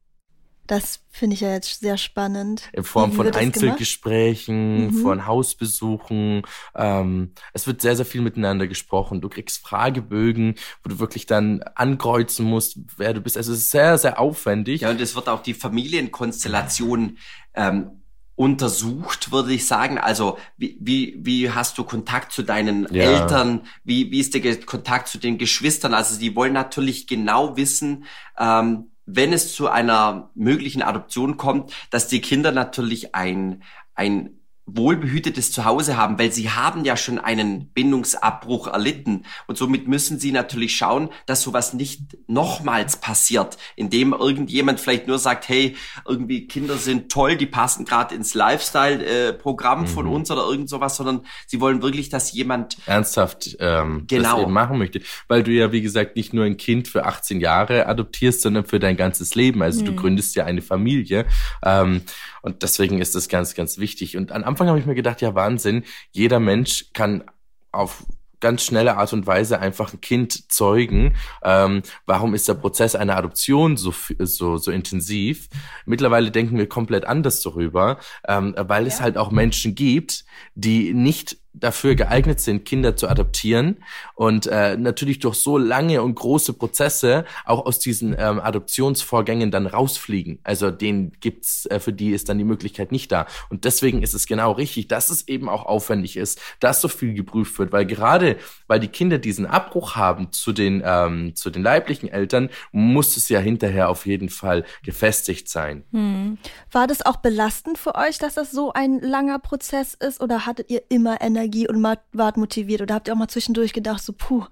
Das 0.68 1.00
finde 1.12 1.36
ich 1.36 1.42
ja 1.42 1.54
jetzt 1.54 1.82
sehr 1.82 1.98
spannend. 1.98 2.70
In 2.74 2.84
Form 2.84 3.12
von? 3.12 3.32
Einzelgesprächen, 3.32 4.88
Mhm. 4.88 5.02
von 5.04 5.28
Hausbesuchen. 5.28 6.42
Ähm, 6.74 7.34
es 7.54 7.68
wird 7.68 7.82
sehr, 7.82 7.96
sehr 7.96 8.06
viel 8.06 8.22
miteinander 8.22 8.66
gesprochen. 8.66 9.22
Du 9.22 9.30
kriegst 9.30 9.62
Fragebögen, 9.62 10.56
wo 10.84 10.90
du 10.90 10.98
wirklich 10.98 11.28
dann 11.28 11.62
ankreuzen 11.76 12.48
musst, 12.48 12.80
wer 12.98 13.14
du 13.14 13.22
bist. 13.22 13.38
Also 13.38 13.52
es 13.54 13.60
ist 13.60 13.70
sehr, 13.72 14.00
sehr 14.00 14.20
aufwendig. 14.20 14.82
Ja, 14.82 14.90
und 14.90 15.00
es 15.00 15.16
wird 15.16 15.30
auch 15.30 15.44
die 15.44 15.54
Familienkonstellation 15.54 17.20
ähm, 17.54 18.02
untersucht, 18.36 19.32
würde 19.32 19.54
ich 19.54 19.66
sagen. 19.66 19.98
Also 19.98 20.38
wie, 20.58 20.78
wie, 20.82 21.18
wie 21.20 21.52
hast 21.52 21.78
du 21.78 21.84
Kontakt 21.84 22.32
zu 22.32 22.44
deinen 22.44 22.84
Ja. 22.94 23.04
Eltern? 23.04 23.62
Wie, 23.84 24.12
wie 24.12 24.20
ist 24.20 24.34
der 24.34 24.60
Kontakt 24.62 25.08
zu 25.08 25.18
den 25.18 25.38
Geschwistern? 25.38 25.94
Also 25.94 26.20
die 26.20 26.36
wollen 26.36 26.54
natürlich 26.54 27.08
genau 27.08 27.56
wissen, 27.56 28.06
ähm, 28.38 28.92
wenn 29.06 29.34
es 29.34 29.54
zu 29.54 29.70
einer 29.70 30.32
möglichen 30.36 30.82
Adoption 30.82 31.38
kommt, 31.38 31.72
dass 31.92 32.08
die 32.08 32.22
Kinder 32.22 32.52
natürlich 32.52 33.14
ein, 33.16 33.64
ein 33.94 34.32
wohlbehütetes 34.68 35.52
Zuhause 35.52 35.96
haben, 35.96 36.18
weil 36.18 36.32
sie 36.32 36.50
haben 36.50 36.86
ja 36.86 36.98
schon 36.98 37.20
einen 37.20 37.68
Bindungsabbruch 37.70 38.68
erlitten 38.68 39.24
und 39.48 39.58
somit 39.58 39.88
müssen 39.88 40.18
sie 40.20 40.32
natürlich 40.32 40.76
schauen, 40.76 41.10
dass 41.28 41.44
sowas 41.44 41.74
nicht 41.74 42.18
nochmals 42.28 42.98
passiert, 42.98 43.58
indem 43.76 44.14
irgendjemand 44.14 44.80
vielleicht 44.80 45.08
nur 45.08 45.20
sagt, 45.20 45.48
hey, 45.50 45.76
irgendwie 46.08 46.48
Kinder 46.48 46.78
sind 46.78 47.12
toll, 47.12 47.36
die 47.38 47.46
passen 47.46 47.86
gerade 47.86 48.16
ins 48.16 48.34
Lifestyle-Programm 48.34 49.88
von 49.88 50.06
Mhm. 50.06 50.12
uns 50.12 50.32
oder 50.32 50.46
irgend 50.46 50.70
sowas, 50.70 50.96
sondern 50.98 51.22
sie 51.48 51.60
wollen 51.62 51.82
wirklich, 51.82 52.10
dass 52.10 52.32
jemand 52.32 52.78
ernsthaft 52.86 53.56
ähm, 53.60 54.06
Genau. 54.08 54.34
das 54.36 54.42
eben 54.44 54.52
machen 54.54 54.78
möchte. 54.78 55.02
Weil 55.28 55.44
du 55.44 55.52
ja, 55.52 55.72
wie 55.72 55.82
gesagt, 55.82 56.16
nicht 56.16 56.34
nur 56.34 56.46
ein 56.46 56.58
Kind 56.58 56.88
für 56.88 57.06
18 57.06 57.40
Jahre 57.40 57.88
adoptierst, 57.88 58.42
sondern 58.42 58.66
für 58.66 58.80
dein 58.80 58.98
ganzes 58.98 59.36
Leben. 59.36 59.62
Also 59.62 59.84
du 59.84 59.92
Mhm. 59.92 59.96
gründest 59.98 60.36
ja 60.36 60.46
eine 60.46 60.62
Familie. 60.62 61.26
Ähm, 61.64 62.02
und 62.46 62.62
deswegen 62.62 63.02
ist 63.02 63.16
das 63.16 63.28
ganz, 63.28 63.56
ganz 63.56 63.80
wichtig. 63.80 64.18
Und 64.18 64.32
am 64.32 64.44
Anfang 64.44 64.68
habe 64.68 64.78
ich 64.78 64.86
mir 64.86 64.94
gedacht, 64.94 65.20
ja, 65.20 65.34
Wahnsinn, 65.34 65.84
jeder 66.12 66.40
Mensch 66.40 66.86
kann 66.94 67.24
auf 67.72 68.06
ganz 68.40 68.64
schnelle 68.64 68.98
Art 68.98 69.12
und 69.14 69.26
Weise 69.26 69.60
einfach 69.60 69.94
ein 69.94 70.02
Kind 70.02 70.52
zeugen. 70.52 71.16
Ähm, 71.44 71.82
warum 72.06 72.36
ist 72.36 72.48
der 72.48 72.54
Prozess 72.54 72.94
einer 72.94 73.18
Adoption 73.18 73.78
so, 73.78 73.92
so, 74.20 74.58
so 74.58 74.70
intensiv? 74.70 75.50
Mittlerweile 75.88 76.30
denken 76.30 76.56
wir 76.56 76.70
komplett 76.70 77.06
anders 77.06 77.42
darüber, 77.42 77.98
ähm, 78.28 78.54
weil 78.56 78.86
es 78.86 79.02
halt 79.02 79.18
auch 79.18 79.32
Menschen 79.32 79.74
gibt, 79.74 80.25
die 80.56 80.94
nicht 80.94 81.38
dafür 81.60 81.96
geeignet 81.96 82.40
sind, 82.40 82.66
Kinder 82.66 82.96
zu 82.96 83.08
adoptieren 83.08 83.78
und 84.14 84.48
äh, 84.48 84.78
natürlich 84.78 85.20
durch 85.20 85.36
so 85.36 85.58
lange 85.58 86.02
und 86.02 86.16
große 86.16 86.54
Prozesse 86.54 87.26
auch 87.46 87.66
aus 87.66 87.80
diesen 87.80 88.16
ähm, 88.18 88.40
Adoptionsvorgängen 88.40 89.52
dann 89.52 89.68
rausfliegen. 89.68 90.40
Also 90.44 90.72
denen 90.72 91.14
gibt's 91.20 91.66
äh, 91.68 91.80
für 91.80 91.94
die 91.94 92.12
ist 92.12 92.30
dann 92.30 92.38
die 92.38 92.44
Möglichkeit 92.44 92.92
nicht 92.92 93.12
da. 93.12 93.28
Und 93.50 93.66
deswegen 93.66 94.04
ist 94.04 94.14
es 94.14 94.28
genau 94.28 94.52
richtig, 94.52 94.88
dass 94.88 95.10
es 95.10 95.28
eben 95.28 95.50
auch 95.50 95.66
aufwendig 95.66 96.18
ist, 96.18 96.42
dass 96.60 96.82
so 96.82 96.88
viel 96.88 97.14
geprüft 97.14 97.58
wird, 97.58 97.72
weil 97.72 97.86
gerade 97.86 98.38
weil 98.68 98.80
die 98.80 98.88
Kinder 98.88 99.18
diesen 99.18 99.46
Abbruch 99.46 99.96
haben 99.96 100.32
zu 100.32 100.52
den 100.52 100.84
ähm, 100.86 101.36
zu 101.36 101.50
den 101.50 101.64
leiblichen 101.64 102.10
Eltern, 102.10 102.50
muss 102.72 103.18
es 103.18 103.30
ja 103.30 103.40
hinterher 103.40 103.90
auf 103.90 104.06
jeden 104.06 104.30
Fall 104.30 104.66
gefestigt 104.84 105.50
sein. 105.50 105.86
Hm. 105.92 106.38
War 106.72 106.88
das 106.88 107.06
auch 107.06 107.18
belastend 107.18 107.78
für 107.78 107.96
euch, 107.96 108.18
dass 108.18 108.36
das 108.36 108.52
so 108.52 108.74
ein 108.74 109.00
langer 109.00 109.40
Prozess 109.40 109.94
ist? 109.94 110.20
Oder 110.26 110.48
hattet 110.48 110.72
ihr 110.72 110.82
immer 110.90 111.22
Energie 111.22 111.68
und 111.70 111.84
wart 111.84 112.38
motiviert? 112.38 112.82
Oder 112.82 112.96
habt 112.96 113.08
ihr 113.08 113.14
auch 113.14 113.18
mal 113.18 113.28
zwischendurch 113.28 113.74
gedacht, 113.74 114.04
so, 114.04 114.12
puh, 114.12 114.46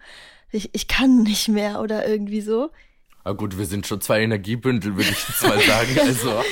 ich, 0.52 0.70
ich 0.74 0.88
kann 0.88 1.24
nicht 1.24 1.48
mehr 1.48 1.82
oder 1.82 2.08
irgendwie 2.08 2.42
so? 2.42 2.70
Na 3.26 3.32
gut, 3.32 3.58
wir 3.58 3.66
sind 3.66 3.88
schon 3.88 4.00
zwei 4.00 4.22
Energiebündel, 4.22 4.96
würde 4.96 5.10
ich 5.10 5.28
jetzt 5.28 5.42
mal 5.42 5.60
sagen. 5.60 5.98
Also 6.00 6.44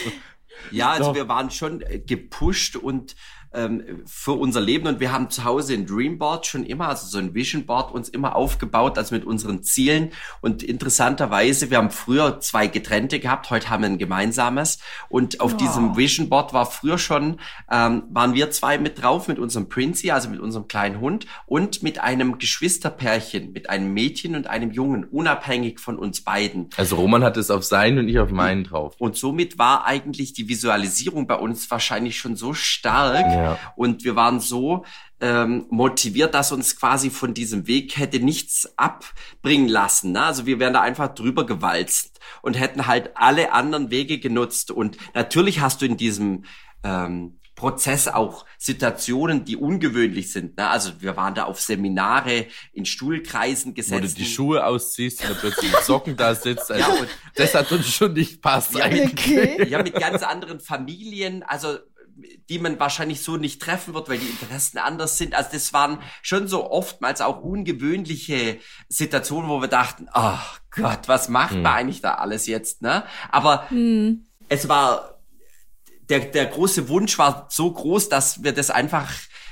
Ja, 0.71 0.89
also 0.89 1.09
Doch. 1.09 1.15
wir 1.15 1.27
waren 1.27 1.51
schon 1.51 1.83
gepusht 2.07 2.75
und 2.77 3.15
ähm, 3.53 4.01
für 4.05 4.33
unser 4.33 4.61
Leben 4.61 4.87
und 4.87 4.99
wir 4.99 5.11
haben 5.11 5.29
zu 5.29 5.43
Hause 5.43 5.73
ein 5.73 5.85
Dreamboard 5.85 6.45
schon 6.45 6.63
immer, 6.63 6.89
also 6.89 7.07
so 7.07 7.17
ein 7.17 7.33
Vision 7.33 7.65
Board 7.65 7.91
uns 7.91 8.09
immer 8.09 8.35
aufgebaut, 8.35 8.97
also 8.97 9.13
mit 9.13 9.25
unseren 9.25 9.63
Zielen 9.63 10.11
und 10.41 10.63
interessanterweise, 10.63 11.69
wir 11.69 11.77
haben 11.77 11.91
früher 11.91 12.39
zwei 12.39 12.67
getrennte 12.67 13.19
gehabt, 13.19 13.49
heute 13.49 13.69
haben 13.69 13.83
wir 13.83 13.89
ein 13.89 13.97
gemeinsames 13.97 14.79
und 15.09 15.39
auf 15.41 15.57
diesem 15.57 15.97
Vision 15.97 16.29
Board 16.29 16.53
war 16.53 16.65
früher 16.65 16.97
schon, 16.97 17.39
ähm, 17.69 18.03
waren 18.09 18.33
wir 18.33 18.51
zwei 18.51 18.77
mit 18.77 19.01
drauf, 19.01 19.27
mit 19.27 19.39
unserem 19.39 19.69
Princy, 19.69 20.11
also 20.11 20.29
mit 20.29 20.39
unserem 20.39 20.67
kleinen 20.67 20.99
Hund 20.99 21.25
und 21.45 21.83
mit 21.83 21.99
einem 21.99 22.37
Geschwisterpärchen, 22.37 23.51
mit 23.51 23.69
einem 23.69 23.93
Mädchen 23.93 24.35
und 24.35 24.47
einem 24.47 24.71
Jungen, 24.71 25.03
unabhängig 25.03 25.79
von 25.79 25.97
uns 25.97 26.21
beiden. 26.21 26.69
Also 26.77 26.95
Roman 26.95 27.23
hat 27.23 27.37
es 27.37 27.51
auf 27.51 27.63
seinen 27.63 27.99
und 27.99 28.07
ich 28.07 28.19
auf 28.19 28.31
meinen 28.31 28.63
drauf. 28.63 28.95
Und 28.97 29.17
somit 29.17 29.57
war 29.57 29.85
eigentlich 29.85 30.33
die 30.33 30.47
Visualisierung 30.47 31.27
bei 31.27 31.35
uns 31.35 31.69
wahrscheinlich 31.69 32.17
schon 32.17 32.35
so 32.35 32.53
stark, 32.53 33.25
Ja. 33.25 33.40
Und 33.75 34.03
wir 34.03 34.15
waren 34.15 34.39
so 34.39 34.85
ähm, 35.19 35.65
motiviert, 35.69 36.33
dass 36.33 36.51
uns 36.51 36.75
quasi 36.75 37.09
von 37.09 37.33
diesem 37.33 37.67
Weg 37.67 37.97
hätte 37.97 38.19
nichts 38.19 38.73
abbringen 38.77 39.67
lassen. 39.67 40.13
Ne? 40.13 40.23
Also 40.23 40.45
wir 40.45 40.59
wären 40.59 40.73
da 40.73 40.81
einfach 40.81 41.13
drüber 41.13 41.45
gewalzt 41.45 42.19
und 42.41 42.59
hätten 42.59 42.87
halt 42.87 43.11
alle 43.15 43.53
anderen 43.53 43.91
Wege 43.91 44.19
genutzt. 44.19 44.71
Und 44.71 44.97
natürlich 45.13 45.61
hast 45.61 45.81
du 45.81 45.85
in 45.85 45.97
diesem 45.97 46.45
ähm, 46.83 47.39
Prozess 47.61 48.07
auch 48.07 48.45
Situationen, 48.57 49.45
die 49.45 49.55
ungewöhnlich 49.55 50.31
sind. 50.31 50.57
Ne? 50.57 50.67
Also 50.67 50.93
wir 50.99 51.15
waren 51.15 51.35
da 51.35 51.43
auf 51.43 51.61
Seminare 51.61 52.47
in 52.73 52.85
Stuhlkreisen 52.85 53.75
gesetzt. 53.75 54.01
Wo 54.01 54.07
du 54.07 54.13
die 54.15 54.25
Schuhe 54.25 54.65
ausziehst 54.65 55.23
und 55.29 55.39
plötzlich 55.39 55.71
Socken 55.77 56.17
da 56.17 56.33
sitzt. 56.33 56.71
Also 56.71 56.91
ja, 56.91 56.99
und, 56.99 57.07
das 57.35 57.53
hat 57.53 57.71
uns 57.71 57.87
schon 57.93 58.13
nicht 58.13 58.41
passt 58.41 58.73
ja, 58.73 58.85
eigentlich. 58.85 59.69
Ja, 59.69 59.83
mit 59.83 59.93
ganz 59.93 60.23
anderen 60.23 60.59
Familien. 60.59 61.43
Also 61.43 61.77
die 62.49 62.59
man 62.59 62.79
wahrscheinlich 62.79 63.23
so 63.23 63.37
nicht 63.37 63.61
treffen 63.61 63.93
wird, 63.93 64.09
weil 64.09 64.17
die 64.17 64.27
Interessen 64.27 64.77
anders 64.77 65.17
sind. 65.17 65.33
Also 65.33 65.51
das 65.53 65.73
waren 65.73 65.99
schon 66.21 66.47
so 66.47 66.69
oftmals 66.69 67.21
auch 67.21 67.41
ungewöhnliche 67.41 68.59
Situationen, 68.89 69.49
wo 69.49 69.61
wir 69.61 69.67
dachten, 69.67 70.09
oh 70.13 70.37
Gott, 70.71 71.07
was 71.07 71.29
macht 71.29 71.53
hm. 71.53 71.63
man 71.63 71.73
eigentlich 71.73 72.01
da 72.01 72.15
alles 72.15 72.47
jetzt, 72.47 72.81
ne? 72.81 73.03
Aber 73.31 73.69
hm. 73.69 74.25
es 74.49 74.67
war, 74.67 75.21
der, 76.09 76.19
der 76.19 76.45
große 76.47 76.89
Wunsch 76.89 77.17
war 77.17 77.47
so 77.49 77.71
groß, 77.71 78.09
dass 78.09 78.43
wir 78.43 78.53
das 78.53 78.69
einfach 78.69 79.11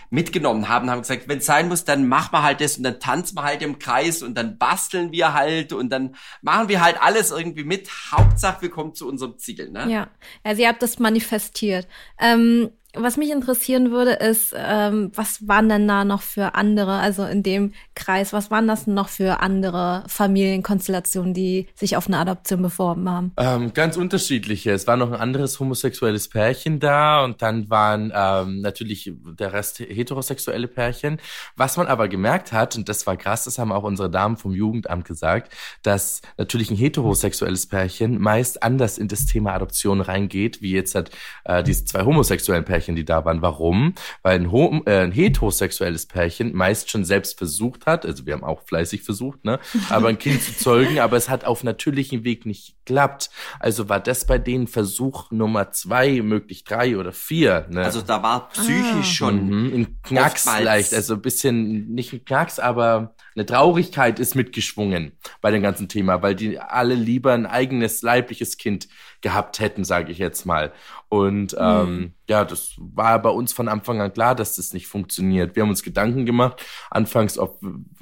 mitgenommen 0.09 0.69
haben, 0.69 0.89
haben 0.89 1.01
gesagt, 1.01 1.27
wenn 1.27 1.37
es 1.39 1.45
sein 1.45 1.67
muss, 1.67 1.85
dann 1.85 2.07
machen 2.07 2.33
wir 2.33 2.43
halt 2.43 2.61
das 2.61 2.77
und 2.77 2.83
dann 2.83 2.99
tanzen 2.99 3.35
wir 3.35 3.43
halt 3.43 3.61
im 3.61 3.77
Kreis 3.79 4.23
und 4.23 4.35
dann 4.35 4.57
basteln 4.57 5.11
wir 5.11 5.33
halt 5.33 5.71
und 5.73 5.89
dann 5.89 6.15
machen 6.41 6.67
wir 6.69 6.81
halt 6.81 7.01
alles 7.01 7.31
irgendwie 7.31 7.63
mit. 7.63 7.89
Hauptsache, 8.11 8.61
wir 8.63 8.69
kommen 8.69 8.95
zu 8.95 9.07
unserem 9.07 9.37
Ziel. 9.37 9.69
Ne? 9.69 9.89
Ja, 9.89 10.09
also 10.43 10.61
ihr 10.61 10.67
habt 10.67 10.81
das 10.81 10.99
manifestiert. 10.99 11.87
Ähm, 12.19 12.71
was 12.95 13.17
mich 13.17 13.29
interessieren 13.29 13.91
würde, 13.91 14.13
ist, 14.13 14.55
ähm, 14.57 15.11
was 15.13 15.47
waren 15.47 15.69
denn 15.69 15.87
da 15.87 16.03
noch 16.03 16.23
für 16.23 16.55
andere, 16.55 16.93
also 16.93 17.23
in 17.23 17.43
dem 17.43 17.73
Kreis, 17.93 18.33
was 18.33 18.49
waren 18.49 18.67
das 18.67 18.87
noch 18.87 19.09
für 19.09 19.41
andere 19.41 20.03
Familienkonstellationen, 20.07 21.35
die 21.35 21.67
sich 21.75 21.97
auf 21.97 22.07
eine 22.07 22.17
Adoption 22.17 22.63
beworben 22.63 23.07
haben? 23.07 23.31
Ähm, 23.37 23.73
ganz 23.73 23.95
unterschiedliche. 23.95 24.71
Es 24.71 24.87
war 24.87 24.97
noch 24.97 25.11
ein 25.11 25.19
anderes 25.19 25.59
homosexuelles 25.59 26.29
Pärchen 26.29 26.79
da 26.79 27.23
und 27.23 27.43
dann 27.43 27.69
waren 27.69 28.11
ähm, 28.15 28.61
natürlich 28.61 29.11
der 29.37 29.53
Rest 29.53 29.79
heterosexuelle 29.79 30.67
Pärchen. 30.67 31.19
Was 31.55 31.77
man 31.77 31.85
aber 31.85 32.07
gemerkt 32.07 32.53
hat, 32.53 32.75
und 32.75 32.89
das 32.89 33.05
war 33.05 33.17
krass, 33.17 33.43
das 33.43 33.59
haben 33.59 33.71
auch 33.71 33.83
unsere 33.83 34.09
Damen 34.09 34.35
vom 34.35 34.53
Jugendamt 34.53 35.05
gesagt, 35.05 35.53
dass 35.83 36.21
natürlich 36.37 36.71
ein 36.71 36.77
heterosexuelles 36.77 37.67
Pärchen 37.67 38.19
meist 38.19 38.63
anders 38.63 38.97
in 38.97 39.07
das 39.07 39.27
Thema 39.27 39.53
Adoption 39.53 40.01
reingeht, 40.01 40.63
wie 40.63 40.71
jetzt 40.71 40.95
hat 40.95 41.11
äh, 41.45 41.61
diese 41.61 41.85
zwei 41.85 42.03
homosexuellen 42.03 42.65
Pärchen 42.65 42.78
Pärchen, 42.79 42.95
die 42.95 43.05
da 43.05 43.25
waren. 43.25 43.41
Warum? 43.41 43.93
Weil 44.23 44.39
ein, 44.39 44.81
äh, 44.85 44.99
ein 44.99 45.11
heterosexuelles 45.11 46.05
Pärchen 46.05 46.55
meist 46.55 46.89
schon 46.89 47.03
selbst 47.03 47.37
versucht 47.37 47.85
hat, 47.85 48.05
also 48.05 48.25
wir 48.25 48.33
haben 48.33 48.43
auch 48.43 48.61
fleißig 48.63 49.03
versucht, 49.03 49.43
ne, 49.43 49.59
aber 49.89 50.07
ein 50.07 50.17
Kind 50.17 50.41
zu 50.41 50.55
zeugen, 50.55 50.99
aber 50.99 51.17
es 51.17 51.29
hat 51.29 51.43
auf 51.43 51.63
natürlichem 51.63 52.23
Weg 52.23 52.45
nicht 52.45 52.75
geklappt. 52.89 53.29
Also 53.59 53.87
war 53.89 53.99
das 53.99 54.25
bei 54.25 54.37
denen 54.37 54.67
Versuch 54.67 55.31
Nummer 55.31 55.71
zwei, 55.71 56.21
möglich 56.21 56.63
drei 56.63 56.97
oder 56.97 57.11
vier. 57.11 57.67
Ne? 57.69 57.83
Also 57.83 58.01
da 58.01 58.23
war 58.23 58.49
psychisch 58.49 58.95
ah. 58.99 59.03
schon 59.03 59.45
mhm, 59.45 59.73
ein 59.73 60.01
Knacks 60.01 60.49
vielleicht, 60.49 60.93
also 60.93 61.13
ein 61.15 61.21
bisschen 61.21 61.93
nicht 61.93 62.13
ein 62.13 62.25
Knacks, 62.25 62.59
aber 62.59 63.15
eine 63.35 63.45
Traurigkeit 63.45 64.19
ist 64.19 64.35
mitgeschwungen 64.35 65.13
bei 65.41 65.51
dem 65.51 65.61
ganzen 65.61 65.87
Thema, 65.87 66.21
weil 66.21 66.35
die 66.35 66.59
alle 66.59 66.95
lieber 66.95 67.33
ein 67.33 67.45
eigenes 67.45 68.01
leibliches 68.01 68.57
Kind 68.57 68.87
gehabt 69.21 69.59
hätten, 69.59 69.83
sage 69.83 70.11
ich 70.11 70.17
jetzt 70.17 70.45
mal. 70.45 70.71
Und 71.09 71.53
mhm. 71.53 71.59
ähm, 71.59 72.13
ja, 72.27 72.45
das 72.45 72.68
war 72.77 73.21
bei 73.21 73.29
uns 73.29 73.53
von 73.53 73.67
Anfang 73.67 74.01
an 74.01 74.13
klar, 74.13 74.35
dass 74.35 74.55
das 74.55 74.73
nicht 74.73 74.87
funktioniert. 74.87 75.55
Wir 75.55 75.63
haben 75.63 75.69
uns 75.69 75.83
Gedanken 75.83 76.25
gemacht, 76.25 76.63
anfangs 76.89 77.37
auf, 77.37 77.57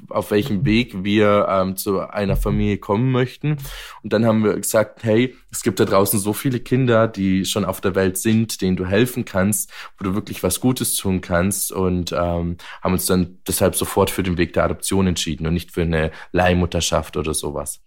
auf 0.08 0.30
welchem 0.30 0.64
Weg 0.64 1.04
wir 1.04 1.46
ähm, 1.48 1.76
zu 1.76 2.00
einer 2.00 2.36
Familie 2.36 2.78
kommen 2.78 3.10
möchten. 3.12 3.56
Und 4.02 4.12
dann 4.12 4.26
haben 4.26 4.44
wir 4.44 4.54
gesagt, 4.54 5.04
hey, 5.04 5.34
es 5.50 5.62
gibt 5.62 5.80
da 5.80 5.84
draußen 5.84 6.18
so 6.18 6.32
viele 6.32 6.60
Kinder, 6.60 7.08
die 7.08 7.44
schon 7.44 7.64
auf 7.64 7.80
der 7.80 7.94
Welt 7.94 8.18
sind, 8.18 8.60
denen 8.60 8.76
du 8.76 8.86
helfen 8.86 9.24
kannst, 9.24 9.70
wo 9.98 10.04
du 10.04 10.14
wirklich 10.14 10.42
was 10.42 10.60
Gutes 10.60 10.96
tun 10.96 11.20
kannst. 11.20 11.72
Und 11.72 12.12
ähm, 12.12 12.56
haben 12.82 12.92
uns 12.92 13.06
dann 13.06 13.38
deshalb 13.46 13.76
sofort 13.76 14.10
für 14.10 14.22
den 14.22 14.38
Weg 14.38 14.52
der 14.52 14.64
Adoption 14.64 15.06
entschieden 15.06 15.46
und 15.46 15.54
nicht 15.54 15.72
für 15.72 15.82
eine 15.82 16.10
Leihmutterschaft 16.32 17.16
oder 17.16 17.34
sowas. 17.34 17.80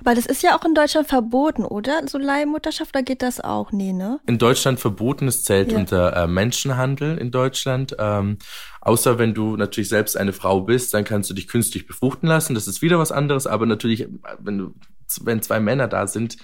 Aber 0.00 0.14
das 0.14 0.26
ist 0.26 0.42
ja 0.42 0.56
auch 0.56 0.64
in 0.64 0.74
Deutschland 0.74 1.08
verboten, 1.08 1.64
oder? 1.64 2.02
So 2.06 2.18
Leihmutterschaft, 2.18 2.94
da 2.94 3.00
geht 3.00 3.22
das 3.22 3.40
auch? 3.40 3.72
Nee, 3.72 3.92
ne? 3.92 4.20
In 4.26 4.38
Deutschland 4.38 4.80
verboten, 4.80 5.26
es 5.28 5.44
zählt 5.44 5.72
ja. 5.72 5.78
unter 5.78 6.16
äh, 6.16 6.26
Menschenhandel 6.26 7.18
in 7.18 7.30
Deutschland. 7.30 7.96
Ähm, 7.98 8.38
außer 8.80 9.18
wenn 9.18 9.34
du 9.34 9.56
natürlich 9.56 9.88
selbst 9.88 10.16
eine 10.16 10.32
Frau 10.32 10.60
bist, 10.60 10.94
dann 10.94 11.04
kannst 11.04 11.30
du 11.30 11.34
dich 11.34 11.48
künstlich 11.48 11.86
befruchten 11.86 12.28
lassen. 12.28 12.54
Das 12.54 12.68
ist 12.68 12.82
wieder 12.82 12.98
was 12.98 13.12
anderes, 13.12 13.46
aber 13.46 13.66
natürlich, 13.66 14.06
wenn 14.38 14.58
du, 14.58 14.74
wenn 15.22 15.42
zwei 15.42 15.60
Männer 15.60 15.88
da 15.88 16.06
sind, 16.06 16.36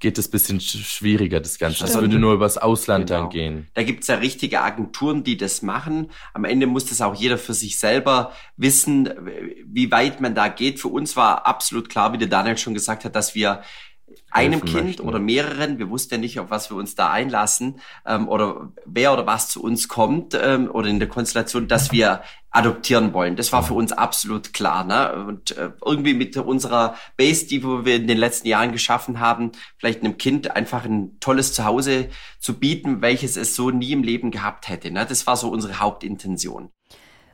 geht 0.00 0.18
es 0.18 0.28
bisschen 0.28 0.60
schwieriger, 0.60 1.40
das 1.40 1.58
Ganze. 1.58 1.84
Das 1.84 2.00
würde 2.00 2.18
nur 2.18 2.34
übers 2.34 2.58
Ausland 2.58 3.06
genau. 3.06 3.20
dann 3.20 3.30
gehen. 3.30 3.68
Da 3.74 3.82
gibt's 3.82 4.06
ja 4.06 4.16
richtige 4.16 4.62
Agenturen, 4.62 5.22
die 5.22 5.36
das 5.36 5.62
machen. 5.62 6.10
Am 6.32 6.44
Ende 6.44 6.66
muss 6.66 6.86
das 6.86 7.00
auch 7.00 7.14
jeder 7.14 7.38
für 7.38 7.54
sich 7.54 7.78
selber 7.78 8.32
wissen, 8.56 9.10
wie 9.66 9.92
weit 9.92 10.20
man 10.20 10.34
da 10.34 10.48
geht. 10.48 10.80
Für 10.80 10.88
uns 10.88 11.16
war 11.16 11.46
absolut 11.46 11.88
klar, 11.88 12.12
wie 12.12 12.18
der 12.18 12.28
Daniel 12.28 12.56
schon 12.56 12.74
gesagt 12.74 13.04
hat, 13.04 13.14
dass 13.14 13.34
wir 13.34 13.62
einem 14.30 14.64
Kind 14.64 14.84
möchten. 14.84 15.02
oder 15.02 15.18
mehreren, 15.18 15.78
wir 15.78 15.90
wussten 15.90 16.14
ja 16.14 16.20
nicht, 16.20 16.40
auf 16.40 16.50
was 16.50 16.70
wir 16.70 16.76
uns 16.76 16.94
da 16.94 17.10
einlassen 17.10 17.80
ähm, 18.06 18.28
oder 18.28 18.72
wer 18.86 19.12
oder 19.12 19.26
was 19.26 19.48
zu 19.48 19.62
uns 19.62 19.88
kommt 19.88 20.38
ähm, 20.40 20.70
oder 20.70 20.88
in 20.88 20.98
der 20.98 21.08
Konstellation, 21.08 21.68
dass 21.68 21.92
wir 21.92 22.22
adoptieren 22.50 23.12
wollen. 23.12 23.36
Das 23.36 23.52
war 23.52 23.62
für 23.62 23.74
uns 23.74 23.92
absolut 23.92 24.52
klar. 24.52 24.84
Ne? 24.84 25.24
Und 25.26 25.56
äh, 25.56 25.70
irgendwie 25.84 26.14
mit 26.14 26.36
unserer 26.36 26.96
Base, 27.16 27.46
die 27.46 27.62
wir 27.62 27.96
in 27.96 28.08
den 28.08 28.18
letzten 28.18 28.48
Jahren 28.48 28.72
geschaffen 28.72 29.20
haben, 29.20 29.52
vielleicht 29.78 30.02
einem 30.02 30.18
Kind 30.18 30.54
einfach 30.56 30.84
ein 30.84 31.18
tolles 31.20 31.52
Zuhause 31.52 32.08
zu 32.40 32.58
bieten, 32.58 33.02
welches 33.02 33.36
es 33.36 33.54
so 33.54 33.70
nie 33.70 33.92
im 33.92 34.02
Leben 34.02 34.30
gehabt 34.30 34.68
hätte. 34.68 34.90
Ne? 34.90 35.06
Das 35.06 35.26
war 35.26 35.36
so 35.36 35.48
unsere 35.48 35.80
Hauptintention. 35.80 36.70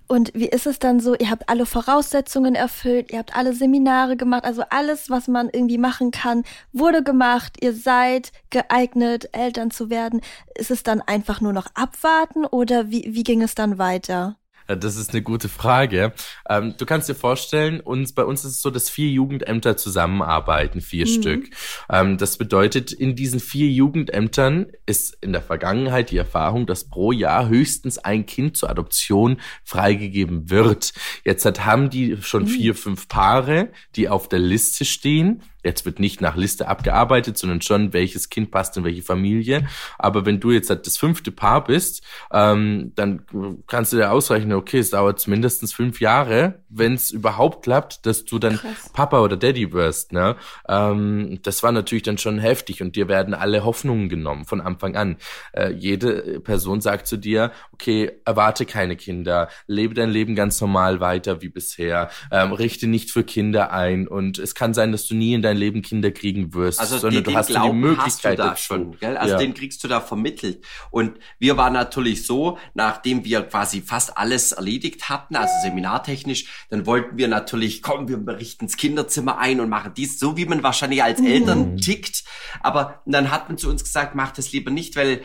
Und 0.08 0.32
wie 0.35 0.46
ist 0.46 0.66
es 0.68 0.78
dann 0.78 1.00
so? 1.00 1.16
Ihr 1.16 1.30
habt 1.30 1.49
alle 1.49 1.66
Voraussetzungen 1.66 2.54
erfüllt, 2.54 3.11
ihr 3.11 3.18
habt 3.18 3.35
alle 3.35 3.52
Seminare 3.52 4.16
gemacht, 4.16 4.44
also 4.44 4.62
alles, 4.70 5.11
was 5.11 5.26
man 5.26 5.50
irgendwie 5.52 5.78
machen 5.78 6.12
kann, 6.12 6.44
wurde 6.73 7.02
gemacht. 7.02 7.56
Ihr 7.61 7.73
seid 7.73 8.30
geeignet, 8.50 9.30
Eltern 9.32 9.73
zu 9.73 9.90
werden. 9.90 10.20
Ist 10.54 10.70
es 10.70 10.85
dann 10.85 11.00
einfach 11.00 11.40
nur 11.40 11.52
noch 11.52 11.66
abwarten 11.75 12.44
oder 12.44 12.88
wie, 12.90 13.08
wie 13.14 13.25
ging 13.25 13.42
es 13.42 13.56
dann 13.56 13.78
weiter? 13.78 14.37
Das 14.66 14.96
ist 14.96 15.12
eine 15.12 15.23
gute 15.23 15.49
Frage. 15.49 16.12
Ähm, 16.49 16.75
du 16.76 16.87
kannst 16.87 17.08
dir 17.08 17.14
vorstellen, 17.14 17.80
uns, 17.80 18.12
bei 18.12 18.25
uns 18.25 18.44
ist 18.44 18.52
es 18.52 18.62
so, 18.62 18.70
dass 18.70 18.90
vier 18.90 19.08
Jugendämter 19.08 19.76
zusammenarbeiten, 19.76 20.80
vier 20.80 21.06
mhm. 21.06 21.11
Stück. 21.11 21.50
Ähm, 21.90 22.18
das 22.18 22.37
bedeutet, 22.37 22.92
in 22.92 23.14
diesen 23.14 23.40
vier 23.40 23.68
Jugendämtern 23.68 24.66
ist 24.87 25.16
in 25.20 25.32
der 25.32 25.42
Vergangenheit 25.42 26.11
die 26.11 26.16
Erfahrung, 26.16 26.66
dass 26.66 26.88
pro 26.88 27.12
Jahr 27.12 27.49
höchstens 27.49 27.99
ein 27.99 28.26
Kind 28.26 28.56
zur 28.56 28.70
Adoption 28.70 29.38
freigegeben 29.64 30.50
wird. 30.50 30.92
Jetzt 31.25 31.44
hat, 31.44 31.64
haben 31.64 31.90
die 31.90 32.16
schon 32.20 32.44
mhm. 32.44 32.49
vier, 32.49 32.75
fünf 32.75 33.08
Paare, 33.08 33.70
die 33.94 34.08
auf 34.08 34.28
der 34.28 34.40
Liste 34.40 34.85
stehen 34.85 35.42
Jetzt 35.66 35.85
wird 35.85 35.99
nicht 35.99 36.20
nach 36.20 36.37
Liste 36.37 36.68
abgearbeitet, 36.68 37.37
sondern 37.37 37.61
schon, 37.61 37.92
welches 37.92 38.28
Kind 38.28 38.52
passt 38.52 38.76
in 38.76 38.85
welche 38.85 39.02
Familie. 39.02 39.66
Aber 39.99 40.25
wenn 40.25 40.38
du 40.38 40.52
jetzt 40.52 40.70
halt 40.70 40.87
das 40.87 40.96
fünfte 40.96 41.32
Paar 41.32 41.64
bist, 41.64 42.04
ähm, 42.32 42.92
dann 42.94 43.26
kannst 43.66 43.92
du 43.92 43.96
dir 43.96 44.12
ausrechnen, 44.12 44.52
okay, 44.52 44.78
es 44.78 44.90
dauert 44.90 45.26
mindestens 45.26 45.73
fünf 45.73 46.00
Jahre, 46.00 46.62
wenn 46.68 46.94
es 46.94 47.11
überhaupt 47.11 47.64
klappt, 47.64 48.06
dass 48.06 48.25
du 48.25 48.38
dann 48.38 48.58
Krass. 48.58 48.90
Papa 48.92 49.23
oder 49.23 49.37
Daddy 49.37 49.73
wirst. 49.73 50.12
Ne? 50.12 50.37
Ähm, 50.68 51.40
das 51.42 51.64
war 51.64 51.73
natürlich 51.73 52.04
dann 52.04 52.16
schon 52.16 52.38
heftig 52.38 52.80
und 52.80 52.94
dir 52.94 53.08
werden 53.08 53.35
alle 53.35 53.64
Hoffnungen 53.64 54.08
genommen 54.08 54.44
von 54.44 54.61
Anfang 54.61 54.94
an. 54.94 55.16
Äh, 55.52 55.73
jede 55.73 56.38
Person 56.38 56.80
sagt 56.80 57.08
zu 57.08 57.16
dir, 57.16 57.50
okay, 57.73 58.12
erwarte 58.25 58.66
keine 58.66 58.94
Kinder, 58.94 59.49
lebe 59.66 59.94
dein 59.94 60.11
Leben 60.11 60.37
ganz 60.37 60.61
normal 60.61 61.00
weiter 61.00 61.42
wie 61.42 61.49
bisher, 61.49 62.08
ähm, 62.30 62.52
richte 62.52 62.87
nicht 62.87 63.11
für 63.11 63.25
Kinder 63.25 63.73
ein 63.73 64.06
und 64.06 64.38
es 64.38 64.54
kann 64.54 64.73
sein, 64.73 64.92
dass 64.92 65.08
du 65.08 65.16
nie 65.16 65.35
in 65.35 65.42
dein 65.42 65.55
dein 65.56 65.60
Leben 65.60 65.82
Kinder 65.82 66.10
kriegen 66.10 66.54
wirst, 66.54 66.80
also 66.80 66.98
sondern 66.98 67.25
den, 67.25 67.32
du 67.32 67.38
hast 67.38 67.48
Glauben 67.48 67.80
die 67.80 67.88
Möglichkeit 67.88 68.38
hast 68.38 68.68
du 68.68 68.75
da 68.75 68.80
schon, 68.84 68.98
gell? 68.98 69.16
Also 69.16 69.34
ja. 69.34 69.38
den 69.38 69.54
kriegst 69.54 69.82
du 69.82 69.88
da 69.88 70.00
vermittelt. 70.00 70.64
Und 70.90 71.18
wir 71.38 71.56
waren 71.56 71.72
natürlich 71.72 72.26
so, 72.26 72.58
nachdem 72.75 73.25
wir 73.25 73.42
quasi 73.42 73.80
fast 73.80 74.16
alles 74.16 74.52
erledigt 74.52 75.08
hatten, 75.08 75.36
also 75.36 75.52
seminartechnisch, 75.62 76.66
dann 76.70 76.86
wollten 76.86 77.16
wir 77.16 77.28
natürlich, 77.28 77.82
komm, 77.82 78.08
wir 78.08 78.18
berichten 78.18 78.66
ins 78.66 78.76
Kinderzimmer 78.76 79.38
ein 79.38 79.60
und 79.60 79.68
machen 79.68 79.92
dies, 79.96 80.18
so 80.18 80.36
wie 80.36 80.46
man 80.46 80.62
wahrscheinlich 80.62 81.02
als 81.02 81.20
Eltern 81.20 81.72
mhm. 81.72 81.76
tickt. 81.78 82.25
Aber 82.60 83.02
dann 83.06 83.30
hat 83.30 83.48
man 83.48 83.58
zu 83.58 83.68
uns 83.70 83.84
gesagt, 83.84 84.14
mach 84.14 84.32
das 84.32 84.52
lieber 84.52 84.70
nicht, 84.70 84.96
weil 84.96 85.22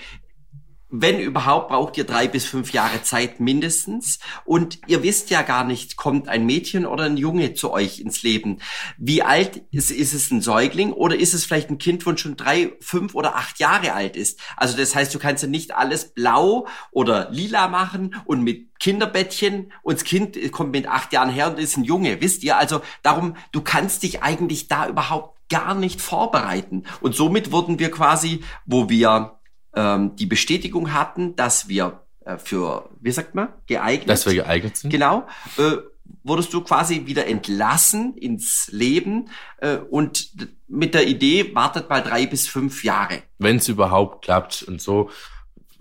wenn 0.92 1.20
überhaupt, 1.20 1.70
braucht 1.70 1.98
ihr 1.98 2.04
drei 2.04 2.28
bis 2.28 2.46
fünf 2.46 2.74
Jahre 2.74 3.02
Zeit 3.02 3.40
mindestens. 3.40 4.20
Und 4.44 4.80
ihr 4.88 5.04
wisst 5.04 5.30
ja 5.30 5.42
gar 5.42 5.64
nicht, 5.64 5.96
kommt 5.96 6.28
ein 6.28 6.46
Mädchen 6.46 6.86
oder 6.86 7.06
ein 7.06 7.18
Junge 7.18 7.54
zu 7.54 7.72
euch 7.72 8.00
ins 8.00 8.24
Leben. 8.24 8.60
Wie 8.98 9.24
alt 9.24 9.64
ist, 9.72 9.90
ist 9.90 10.14
es 10.14 10.30
ein 10.32 10.42
Säugling 10.42 10.92
oder 10.92 11.16
ist 11.16 11.34
es 11.34 11.46
vielleicht 11.46 11.70
ein 11.70 11.78
Kind, 11.78 12.04
von 12.04 12.18
schon 12.18 12.36
drei, 12.36 12.74
fünf 12.82 13.16
oder 13.16 13.36
acht 13.36 13.60
Jahre 13.60 13.94
alt 13.94 14.18
ist? 14.18 14.40
Also 14.58 14.78
das 14.78 14.94
heißt, 14.94 15.16
du 15.16 15.20
kannst 15.20 15.44
ja 15.44 15.50
nicht 15.50 15.74
alles 15.74 16.14
blau 16.14 16.68
oder 16.92 17.30
lila 17.32 17.70
machen 17.70 18.16
und 18.26 18.44
mit 18.44 18.78
Kinderbettchen 18.80 19.72
und 19.84 19.96
das 19.96 20.04
Kind 20.04 20.38
kommt 20.52 20.72
mit 20.72 20.88
acht 20.88 21.14
Jahren 21.14 21.30
her 21.30 21.50
und 21.50 21.60
ist 21.60 21.78
ein 21.78 21.84
Junge, 21.84 22.20
wisst 22.20 22.44
ihr? 22.44 22.58
Also 22.58 22.82
darum, 23.04 23.36
du 23.52 23.62
kannst 23.62 24.04
dich 24.04 24.24
eigentlich 24.24 24.68
da 24.68 24.88
überhaupt 24.88 25.38
gar 25.50 25.76
nicht 25.76 26.02
vorbereiten. 26.02 26.84
Und 27.02 27.14
somit 27.14 27.52
wurden 27.52 27.78
wir 27.78 27.92
quasi, 27.92 28.42
wo 28.66 28.90
wir 28.90 29.41
ähm, 29.76 30.16
die 30.16 30.26
Bestätigung 30.26 30.94
hatten, 30.94 31.36
dass 31.36 31.68
wir 31.68 32.02
äh, 32.26 32.38
für, 32.38 32.90
wie 33.00 33.12
sagt 33.12 33.36
man, 33.36 33.50
geeignet. 33.68 34.10
Dass 34.10 34.26
wir 34.26 34.34
geeignet 34.34 34.78
sind. 34.78 34.90
Genau. 34.92 35.28
Äh, 35.58 35.78
wurdest 36.24 36.54
du 36.54 36.62
quasi 36.62 37.06
wieder 37.06 37.28
entlassen 37.28 38.16
ins 38.16 38.70
Leben 38.72 39.30
äh, 39.58 39.78
und 39.78 40.32
mit 40.68 40.94
der 40.94 41.08
Idee, 41.08 41.54
wartet 41.56 41.90
mal 41.90 42.02
drei 42.02 42.26
bis 42.26 42.48
fünf 42.48 42.84
Jahre. 42.84 43.24
Wenn 43.40 43.58
es 43.58 43.68
überhaupt 43.68 44.26
klappt 44.26 44.64
und 44.64 44.82
so 44.82 45.10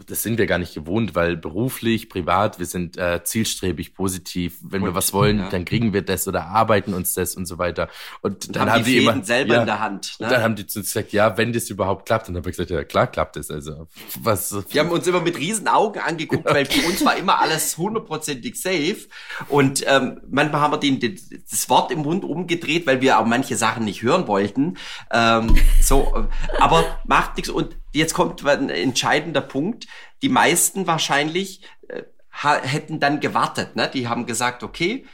das 0.06 0.22
sind 0.22 0.38
wir 0.38 0.46
gar 0.46 0.58
nicht 0.58 0.74
gewohnt, 0.74 1.14
weil 1.14 1.36
beruflich, 1.36 2.08
privat, 2.08 2.58
wir 2.58 2.66
sind 2.66 2.96
äh, 2.96 3.22
zielstrebig, 3.24 3.94
positiv. 3.94 4.58
Wenn 4.62 4.82
und, 4.82 4.88
wir 4.88 4.94
was 4.94 5.12
wollen, 5.12 5.38
ja. 5.38 5.48
dann 5.50 5.64
kriegen 5.64 5.92
wir 5.92 6.02
das 6.02 6.26
oder 6.26 6.46
arbeiten 6.46 6.94
uns 6.94 7.14
das 7.14 7.34
und 7.34 7.46
so 7.46 7.58
weiter. 7.58 7.88
Und, 8.22 8.46
und 8.46 8.56
dann 8.56 8.62
haben, 8.62 8.72
haben 8.72 8.84
die, 8.84 8.98
die 9.00 9.04
immer 9.04 9.24
selber 9.24 9.54
ja, 9.54 9.60
in 9.60 9.66
der 9.66 9.80
Hand. 9.80 10.16
Ne? 10.18 10.26
Und 10.26 10.32
dann 10.32 10.42
haben 10.42 10.56
die 10.56 10.66
zu 10.66 10.80
uns 10.80 10.88
gesagt, 10.88 11.12
ja, 11.12 11.36
wenn 11.36 11.52
das 11.52 11.70
überhaupt 11.70 12.06
klappt. 12.06 12.28
Und 12.28 12.34
dann 12.34 12.42
habe 12.42 12.50
ich 12.50 12.56
gesagt, 12.56 12.70
ja 12.70 12.84
klar 12.84 13.06
klappt 13.06 13.36
es. 13.36 13.50
Also 13.50 13.88
was? 14.20 14.54
Wir 14.70 14.80
haben 14.80 14.90
uns 14.90 15.06
immer 15.06 15.20
mit 15.20 15.38
riesen 15.38 15.68
Augen 15.68 15.98
angeguckt, 15.98 16.46
ja. 16.46 16.54
weil 16.54 16.66
für 16.66 16.86
uns 16.86 17.04
war 17.04 17.16
immer 17.16 17.40
alles 17.40 17.76
hundertprozentig 17.76 18.60
safe. 18.60 19.08
Und 19.48 19.84
ähm, 19.86 20.20
manchmal 20.30 20.60
haben 20.60 20.72
wir 20.72 20.78
den, 20.78 21.00
den, 21.00 21.18
das 21.50 21.68
Wort 21.68 21.90
im 21.92 22.00
Mund 22.00 22.24
umgedreht, 22.24 22.86
weil 22.86 23.00
wir 23.00 23.18
auch 23.18 23.26
manche 23.26 23.56
Sachen 23.56 23.84
nicht 23.84 24.02
hören 24.02 24.26
wollten. 24.26 24.76
Ähm, 25.12 25.56
so, 25.80 26.26
aber 26.58 26.84
macht 27.06 27.36
nichts. 27.36 27.50
Und 27.50 27.76
jetzt 27.92 28.14
kommt 28.14 28.46
ein 28.46 28.70
entscheidender 28.70 29.40
Punkt. 29.40 29.86
Die 30.22 30.28
meisten 30.28 30.86
wahrscheinlich 30.86 31.62
äh, 31.88 32.02
hätten 32.30 33.00
dann 33.00 33.20
gewartet. 33.20 33.76
Ne? 33.76 33.90
Die 33.92 34.08
haben 34.08 34.26
gesagt, 34.26 34.62
okay, 34.62 35.06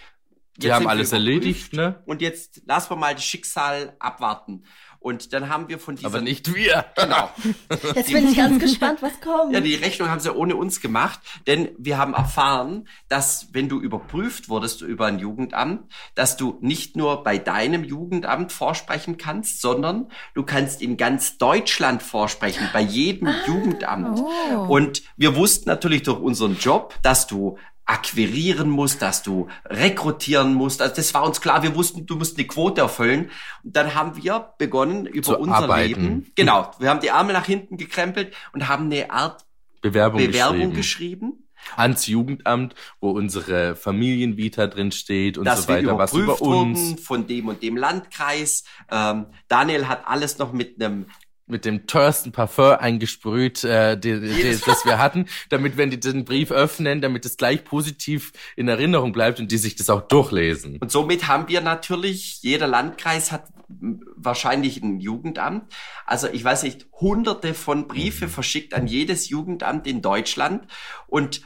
die 0.59 0.73
haben 0.73 0.87
alles 0.87 1.13
erledigt, 1.13 1.75
ne? 1.75 2.03
Und 2.07 2.23
jetzt 2.23 2.63
lassen 2.67 2.91
wir 2.91 2.97
mal 2.97 3.15
das 3.15 3.25
Schicksal 3.25 3.95
abwarten. 3.99 4.65
Und 5.07 5.33
dann 5.33 5.49
haben 5.49 5.69
wir 5.69 5.79
von 5.79 5.95
diesem... 5.95 6.07
Aber 6.07 6.21
nicht 6.21 6.53
wir. 6.53 6.85
Genau. 6.97 7.31
Jetzt 7.95 8.13
bin 8.13 8.29
ich 8.29 8.37
ganz 8.37 8.61
gespannt, 8.61 9.03
was 9.03 9.21
kommt. 9.21 9.55
Ja, 9.55 9.61
die 9.61 9.77
Rechnung 9.77 10.09
haben 10.09 10.19
sie 10.19 10.35
ohne 10.35 10.57
uns 10.57 10.81
gemacht, 10.81 11.21
denn 11.47 11.69
wir 11.79 11.97
haben 11.97 12.13
erfahren, 12.13 12.89
dass 13.09 13.47
wenn 13.53 13.69
du 13.69 13.79
überprüft 13.79 14.49
wurdest 14.49 14.83
über 14.83 15.07
ein 15.07 15.21
Jugendamt, 15.21 15.93
dass 16.17 16.37
du 16.37 16.59
nicht 16.61 16.97
nur 16.97 17.23
bei 17.23 17.39
deinem 17.39 17.85
Jugendamt 17.85 18.51
vorsprechen 18.51 19.17
kannst, 19.17 19.61
sondern 19.61 20.11
du 20.35 20.43
kannst 20.43 20.83
in 20.83 20.97
ganz 20.97 21.39
Deutschland 21.39 22.03
vorsprechen, 22.03 22.69
bei 22.73 22.81
jedem 22.81 23.29
ah, 23.29 23.35
Jugendamt. 23.47 24.19
Oh. 24.19 24.67
Und 24.67 25.05
wir 25.17 25.37
wussten 25.37 25.69
natürlich 25.69 26.03
durch 26.03 26.19
unseren 26.19 26.57
Job, 26.57 26.97
dass 27.03 27.29
du 27.29 27.59
akquirieren 27.87 28.69
musst, 28.69 29.01
dass 29.01 29.23
du 29.23 29.49
rekrutieren 29.65 30.55
musst. 30.55 30.83
Also 30.83 30.97
das 30.97 31.15
war 31.15 31.25
uns 31.25 31.41
klar. 31.41 31.63
Wir 31.63 31.75
wussten, 31.75 32.05
du 32.05 32.17
musst 32.17 32.37
eine 32.37 32.47
Quote 32.47 32.81
erfüllen. 32.81 33.31
Und 33.63 33.77
dann 33.77 33.95
haben 33.95 34.23
wir 34.23 34.55
begonnen 34.59 35.07
über 35.07 35.23
Zu 35.23 35.39
unser 35.39 35.57
arbeiten. 35.57 36.03
Leben. 36.03 36.33
Genau. 36.35 36.71
Wir 36.79 36.91
haben 36.91 37.01
die 37.01 37.13
Arme 37.13 37.33
nach 37.33 37.47
hinten 37.47 37.77
gekrempelt 37.77 38.35
und 38.53 38.69
haben 38.69 38.87
eine 38.87 39.11
Art 39.11 39.45
Bewerbung, 39.81 40.21
Bewerbung 40.21 40.73
geschrieben. 40.73 40.75
geschrieben 40.75 41.43
ans 41.75 42.07
Jugendamt, 42.07 42.75
wo 43.01 43.11
unsere 43.11 43.75
Familienvita 43.75 44.67
drin 44.69 44.93
steht 44.93 45.39
und 45.39 45.45
Dass 45.45 45.63
so 45.63 45.69
weiter, 45.69 45.99
was 45.99 46.13
über 46.13 46.41
uns 46.41 46.79
wurden 46.79 46.99
von 46.99 47.27
dem 47.27 47.49
und 47.49 47.63
dem 47.63 47.77
Landkreis. 47.77 48.65
Ähm, 48.91 49.27
Daniel 49.49 49.89
hat 49.89 50.07
alles 50.07 50.39
noch 50.39 50.53
mit 50.53 50.81
einem 50.81 51.07
mit 51.47 51.65
dem 51.65 51.87
teuersten 51.87 52.33
Parfum 52.33 52.77
eingesprüht, 52.79 53.65
äh, 53.65 53.99
die, 53.99 54.21
die, 54.21 54.59
das 54.67 54.85
wir 54.85 54.99
hatten, 54.99 55.27
damit 55.49 55.77
wenn 55.77 55.91
die 55.91 56.01
den 56.01 56.25
Brief 56.25 56.51
öffnen, 56.51 57.01
damit 57.01 57.25
es 57.25 57.37
gleich 57.37 57.65
positiv 57.65 58.33
in 58.57 58.69
Erinnerung 58.69 59.13
bleibt 59.13 59.39
und 59.39 59.51
die 59.53 59.59
sich 59.59 59.77
das 59.77 59.91
auch 59.91 60.03
durchlesen. 60.03 60.79
Und 60.81 60.91
somit 60.91 61.29
haben 61.29 61.49
wir 61.49 61.61
natürlich, 61.61 62.43
jeder 62.43 62.67
Landkreis 62.67 63.33
hat 63.33 63.45
wahrscheinlich 63.69 64.83
ein 64.83 65.01
Jugendamt. 65.01 65.73
Also 66.05 66.29
ich 66.29 66.43
weiß 66.43 66.63
nicht, 66.63 66.87
hunderte 66.93 67.55
von 67.55 67.89
Briefe 67.89 68.27
mhm. 68.27 68.31
verschickt 68.31 68.75
an 68.75 68.87
jedes 68.87 69.29
Jugendamt 69.29 69.87
in 69.87 70.03
Deutschland. 70.03 70.67
Und 71.07 71.43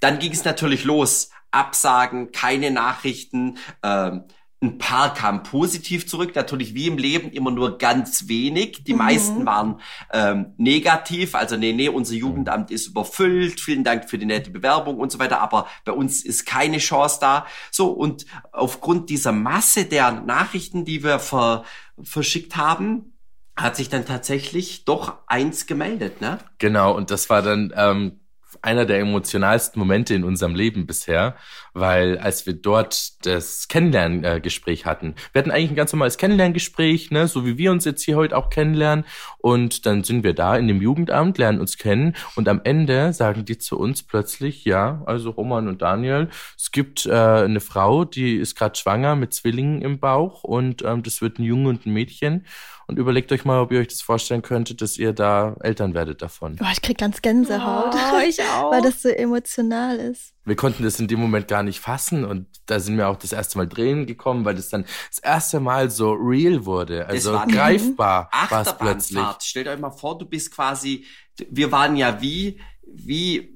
dann 0.00 0.18
ging 0.18 0.32
es 0.32 0.44
natürlich 0.44 0.84
los. 0.84 1.30
Absagen, 1.50 2.32
keine 2.32 2.70
Nachrichten, 2.70 3.58
ähm, 3.82 4.24
ein 4.66 4.78
paar 4.78 5.14
kamen 5.14 5.42
positiv 5.42 6.06
zurück, 6.06 6.34
natürlich 6.34 6.74
wie 6.74 6.86
im 6.86 6.98
Leben 6.98 7.30
immer 7.30 7.50
nur 7.50 7.78
ganz 7.78 8.28
wenig. 8.28 8.84
Die 8.84 8.92
mhm. 8.92 8.98
meisten 8.98 9.46
waren 9.46 9.80
ähm, 10.12 10.54
negativ, 10.56 11.34
also 11.34 11.56
nee, 11.56 11.72
nee, 11.72 11.88
unser 11.88 12.14
Jugendamt 12.14 12.70
ist 12.70 12.88
überfüllt, 12.88 13.60
vielen 13.60 13.84
Dank 13.84 14.10
für 14.10 14.18
die 14.18 14.26
nette 14.26 14.50
Bewerbung 14.50 14.98
und 14.98 15.10
so 15.12 15.18
weiter, 15.18 15.40
aber 15.40 15.66
bei 15.84 15.92
uns 15.92 16.24
ist 16.24 16.46
keine 16.46 16.78
Chance 16.78 17.18
da. 17.20 17.46
So, 17.70 17.90
und 17.90 18.26
aufgrund 18.52 19.10
dieser 19.10 19.32
Masse 19.32 19.84
der 19.84 20.12
Nachrichten, 20.12 20.84
die 20.84 21.02
wir 21.02 21.18
ver 21.18 21.64
verschickt 22.02 22.56
haben, 22.56 23.14
hat 23.56 23.76
sich 23.76 23.88
dann 23.88 24.04
tatsächlich 24.04 24.84
doch 24.84 25.14
eins 25.26 25.66
gemeldet, 25.66 26.20
ne? 26.20 26.38
Genau, 26.58 26.94
und 26.94 27.10
das 27.10 27.30
war 27.30 27.40
dann 27.40 27.72
ähm, 27.74 28.20
einer 28.66 28.84
der 28.84 28.98
emotionalsten 28.98 29.78
Momente 29.78 30.14
in 30.14 30.24
unserem 30.24 30.54
Leben 30.54 30.86
bisher, 30.86 31.36
weil 31.72 32.18
als 32.18 32.46
wir 32.46 32.54
dort 32.54 33.24
das 33.24 33.68
Kennenlerngespräch 33.68 34.84
hatten, 34.84 35.14
wir 35.32 35.40
hatten 35.40 35.50
eigentlich 35.50 35.70
ein 35.70 35.76
ganz 35.76 35.92
normales 35.92 36.18
Kennenlerngespräch, 36.18 37.10
ne, 37.10 37.28
so 37.28 37.46
wie 37.46 37.58
wir 37.58 37.70
uns 37.70 37.84
jetzt 37.84 38.02
hier 38.02 38.16
heute 38.16 38.36
auch 38.36 38.50
kennenlernen. 38.50 39.04
Und 39.38 39.86
dann 39.86 40.02
sind 40.02 40.24
wir 40.24 40.34
da 40.34 40.56
in 40.56 40.66
dem 40.66 40.82
Jugendamt, 40.82 41.38
lernen 41.38 41.60
uns 41.60 41.78
kennen. 41.78 42.16
Und 42.34 42.48
am 42.48 42.60
Ende 42.64 43.12
sagen 43.12 43.44
die 43.44 43.58
zu 43.58 43.78
uns 43.78 44.02
plötzlich, 44.02 44.64
ja, 44.64 45.02
also 45.06 45.30
Roman 45.30 45.68
und 45.68 45.82
Daniel, 45.82 46.28
es 46.56 46.72
gibt 46.72 47.06
äh, 47.06 47.12
eine 47.12 47.60
Frau, 47.60 48.04
die 48.04 48.36
ist 48.36 48.56
gerade 48.56 48.76
schwanger 48.76 49.14
mit 49.14 49.32
Zwillingen 49.32 49.80
im 49.80 50.00
Bauch. 50.00 50.42
Und 50.42 50.82
ähm, 50.82 51.02
das 51.02 51.22
wird 51.22 51.38
ein 51.38 51.44
Junge 51.44 51.68
und 51.68 51.86
ein 51.86 51.92
Mädchen 51.92 52.44
und 52.86 52.98
überlegt 52.98 53.32
euch 53.32 53.44
mal, 53.44 53.60
ob 53.60 53.72
ihr 53.72 53.80
euch 53.80 53.88
das 53.88 54.00
vorstellen 54.00 54.42
könntet, 54.42 54.80
dass 54.80 54.96
ihr 54.96 55.12
da 55.12 55.56
Eltern 55.60 55.94
werdet 55.94 56.22
davon. 56.22 56.56
Oh, 56.60 56.66
ich 56.72 56.80
krieg 56.82 56.98
ganz 56.98 57.20
Gänsehaut. 57.20 57.94
Oh, 57.94 58.20
ich 58.26 58.40
auch. 58.54 58.70
Weil 58.70 58.82
das 58.82 59.02
so 59.02 59.08
emotional 59.08 59.96
ist. 59.96 60.34
Wir 60.44 60.54
konnten 60.54 60.84
das 60.84 61.00
in 61.00 61.08
dem 61.08 61.18
Moment 61.18 61.48
gar 61.48 61.64
nicht 61.64 61.80
fassen 61.80 62.24
und 62.24 62.46
da 62.66 62.78
sind 62.78 62.96
mir 62.96 63.08
auch 63.08 63.16
das 63.16 63.32
erste 63.32 63.58
Mal 63.58 63.68
Tränen 63.68 64.06
gekommen, 64.06 64.44
weil 64.44 64.54
das 64.54 64.68
dann 64.68 64.84
das 65.08 65.18
erste 65.18 65.58
Mal 65.58 65.90
so 65.90 66.12
real 66.12 66.64
wurde, 66.64 67.06
also 67.06 67.32
war 67.32 67.46
greifbar 67.48 68.30
war 68.48 68.62
es 68.62 68.72
plötzlich. 68.78 69.24
Stellt 69.42 69.66
euch 69.66 69.80
mal 69.80 69.90
vor, 69.90 70.16
du 70.18 70.24
bist 70.24 70.52
quasi, 70.52 71.04
wir 71.50 71.72
waren 71.72 71.96
ja 71.96 72.20
wie, 72.22 72.60
wie 72.86 73.55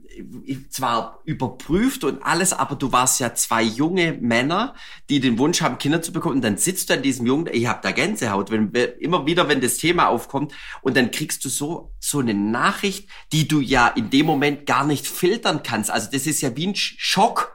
zwar 0.70 1.20
überprüft 1.25 2.05
und 2.05 2.23
alles, 2.23 2.53
aber 2.53 2.75
du 2.75 2.92
warst 2.92 3.20
ja 3.20 3.35
zwei 3.35 3.62
junge 3.62 4.12
Männer, 4.14 4.75
die 5.09 5.20
den 5.20 5.38
Wunsch 5.38 5.62
haben, 5.62 5.79
Kinder 5.79 6.03
zu 6.03 6.12
bekommen. 6.12 6.37
Und 6.37 6.42
dann 6.42 6.57
sitzt 6.57 6.90
du 6.90 6.94
an 6.94 7.03
diesem 7.03 7.27
Jungen, 7.27 7.49
ich 7.53 7.66
hab 7.66 7.83
da 7.83 7.92
Gänsehaut, 7.92 8.51
wenn 8.51 8.73
immer 8.73 9.27
wieder, 9.27 9.49
wenn 9.49 9.61
das 9.61 9.77
Thema 9.77 10.09
aufkommt, 10.09 10.53
und 10.83 10.96
dann 10.96 11.11
kriegst 11.11 11.44
du 11.44 11.49
so 11.49 11.92
so 11.99 12.18
eine 12.18 12.35
Nachricht, 12.35 13.09
die 13.33 13.46
du 13.46 13.61
ja 13.61 13.88
in 13.88 14.11
dem 14.11 14.27
Moment 14.27 14.66
gar 14.66 14.85
nicht 14.85 15.07
filtern 15.07 15.62
kannst. 15.62 15.90
Also 15.90 16.09
das 16.11 16.27
ist 16.27 16.40
ja 16.40 16.57
wie 16.57 16.66
ein 16.68 16.77
Schock, 16.77 17.55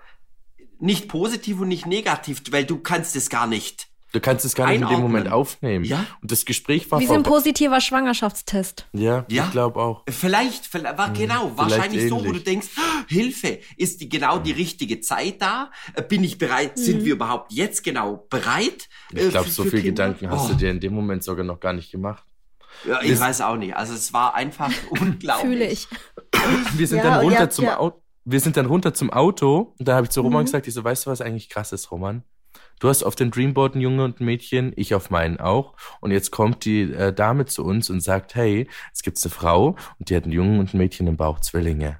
nicht 0.79 1.07
positiv 1.07 1.59
und 1.61 1.69
nicht 1.69 1.85
negativ, 1.85 2.41
weil 2.51 2.65
du 2.65 2.77
kannst 2.77 3.15
es 3.15 3.29
gar 3.29 3.47
nicht 3.47 3.87
Du 4.11 4.21
kannst 4.21 4.45
es 4.45 4.55
gar 4.55 4.67
nicht 4.67 4.77
Einordnen. 4.77 4.99
in 4.99 5.03
dem 5.03 5.11
Moment 5.11 5.31
aufnehmen. 5.31 5.83
Ja. 5.83 6.05
Und 6.21 6.31
das 6.31 6.45
Gespräch 6.45 6.89
war 6.89 6.99
Wie 7.01 7.05
so 7.05 7.13
ein 7.13 7.23
positiver 7.23 7.81
Schwangerschaftstest. 7.81 8.87
Ja, 8.93 9.25
ja. 9.27 9.45
ich 9.45 9.51
glaube 9.51 9.79
auch. 9.79 10.03
Vielleicht, 10.07 10.67
vielleicht 10.67 10.97
war, 10.97 11.07
hm, 11.07 11.13
genau, 11.15 11.41
vielleicht 11.41 11.57
wahrscheinlich 11.57 12.01
ähnlich. 12.03 12.23
so, 12.23 12.25
wo 12.25 12.31
du 12.31 12.39
denkst, 12.39 12.67
oh, 12.77 13.03
Hilfe, 13.07 13.59
ist 13.75 13.99
die 13.99 14.07
genau 14.07 14.39
die 14.39 14.53
richtige 14.53 15.01
Zeit 15.01 15.41
da? 15.41 15.69
Äh, 15.95 16.01
bin 16.03 16.23
ich 16.23 16.37
bereit? 16.37 16.77
Mhm. 16.77 16.81
Sind 16.81 17.05
wir 17.05 17.13
überhaupt 17.13 17.51
jetzt 17.51 17.83
genau 17.83 18.25
bereit? 18.29 18.87
Ich 19.11 19.21
äh, 19.21 19.29
glaube, 19.29 19.49
so 19.49 19.63
viele 19.63 19.83
Gedanken 19.83 20.29
hast 20.29 20.45
oh. 20.45 20.47
du 20.49 20.55
dir 20.55 20.71
in 20.71 20.79
dem 20.79 20.93
Moment 20.93 21.23
sogar 21.23 21.43
noch 21.43 21.59
gar 21.59 21.73
nicht 21.73 21.91
gemacht. 21.91 22.23
Ja, 22.87 23.01
ich 23.01 23.09
wir 23.09 23.19
weiß 23.19 23.41
auch 23.41 23.57
nicht. 23.57 23.75
Also 23.75 23.93
es 23.93 24.13
war 24.13 24.35
einfach 24.35 24.71
unglaublich. 24.89 25.41
Fühle 25.41 25.67
ich. 25.67 25.87
Wir 26.77 26.87
sind 26.87 26.99
ja, 26.99 27.03
dann 27.03 27.19
runter 27.21 27.49
zum 27.49 27.65
ja. 27.65 27.77
Auto. 27.77 28.01
Wir 28.23 28.39
sind 28.39 28.57
dann 28.57 28.65
runter 28.65 28.93
zum 28.93 29.11
Auto 29.11 29.75
und 29.77 29.87
da 29.87 29.95
habe 29.95 30.05
ich 30.05 30.09
zu 30.09 30.21
Roman 30.21 30.41
mhm. 30.41 30.45
gesagt, 30.45 30.67
ich 30.67 30.73
so, 30.73 30.83
weißt 30.83 31.05
du, 31.05 31.11
was 31.11 31.21
eigentlich 31.21 31.49
krass 31.49 31.71
ist, 31.71 31.91
Roman? 31.91 32.23
Du 32.79 32.89
hast 32.89 33.03
auf 33.03 33.15
dem 33.15 33.31
Dreamboard 33.31 33.75
ein 33.75 33.81
Junge 33.81 34.03
und 34.03 34.19
ein 34.19 34.25
Mädchen, 34.25 34.73
ich 34.75 34.93
auf 34.93 35.09
meinen 35.09 35.39
auch. 35.39 35.73
Und 36.01 36.11
jetzt 36.11 36.31
kommt 36.31 36.65
die 36.65 36.81
äh, 36.81 37.13
Dame 37.13 37.45
zu 37.45 37.63
uns 37.63 37.89
und 37.89 38.01
sagt, 38.01 38.35
hey, 38.35 38.67
es 38.93 39.01
gibt 39.01 39.23
eine 39.23 39.31
Frau 39.31 39.75
und 39.99 40.09
die 40.09 40.15
hat 40.15 40.23
einen 40.23 40.33
Jungen 40.33 40.59
und 40.59 40.73
ein 40.73 40.77
Mädchen 40.77 41.07
im 41.07 41.17
Bauch, 41.17 41.39
Zwillinge. 41.39 41.99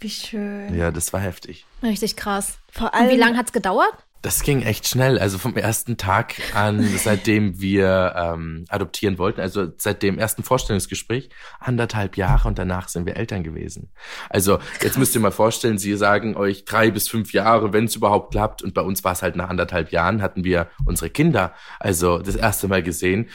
Wie 0.00 0.10
schön. 0.10 0.76
Ja, 0.76 0.90
das 0.90 1.12
war 1.12 1.20
heftig. 1.20 1.66
Richtig 1.82 2.16
krass. 2.16 2.58
Vor 2.70 2.94
allem, 2.94 3.06
und 3.06 3.12
wie 3.12 3.18
lange 3.18 3.36
hat's 3.36 3.52
gedauert? 3.52 3.94
Das 4.20 4.42
ging 4.42 4.62
echt 4.62 4.88
schnell. 4.88 5.18
Also 5.18 5.38
vom 5.38 5.56
ersten 5.56 5.96
Tag 5.96 6.34
an, 6.54 6.82
seitdem 6.98 7.60
wir 7.60 8.14
ähm, 8.16 8.64
adoptieren 8.68 9.16
wollten, 9.18 9.40
also 9.40 9.68
seit 9.76 10.02
dem 10.02 10.18
ersten 10.18 10.42
Vorstellungsgespräch, 10.42 11.30
anderthalb 11.60 12.16
Jahre 12.16 12.48
und 12.48 12.58
danach 12.58 12.88
sind 12.88 13.06
wir 13.06 13.16
Eltern 13.16 13.44
gewesen. 13.44 13.90
Also 14.28 14.58
Krass. 14.58 14.68
jetzt 14.82 14.98
müsst 14.98 15.14
ihr 15.14 15.20
mal 15.20 15.30
vorstellen, 15.30 15.78
sie 15.78 15.96
sagen 15.96 16.36
euch 16.36 16.64
drei 16.64 16.90
bis 16.90 17.08
fünf 17.08 17.32
Jahre, 17.32 17.72
wenn 17.72 17.84
es 17.84 17.94
überhaupt 17.94 18.32
klappt. 18.32 18.62
Und 18.62 18.74
bei 18.74 18.82
uns 18.82 19.04
war 19.04 19.12
es 19.12 19.22
halt 19.22 19.36
nach 19.36 19.50
anderthalb 19.50 19.92
Jahren, 19.92 20.20
hatten 20.20 20.42
wir 20.42 20.68
unsere 20.84 21.10
Kinder 21.10 21.54
also 21.78 22.18
das 22.18 22.34
erste 22.34 22.66
Mal 22.66 22.82
gesehen 22.82 23.28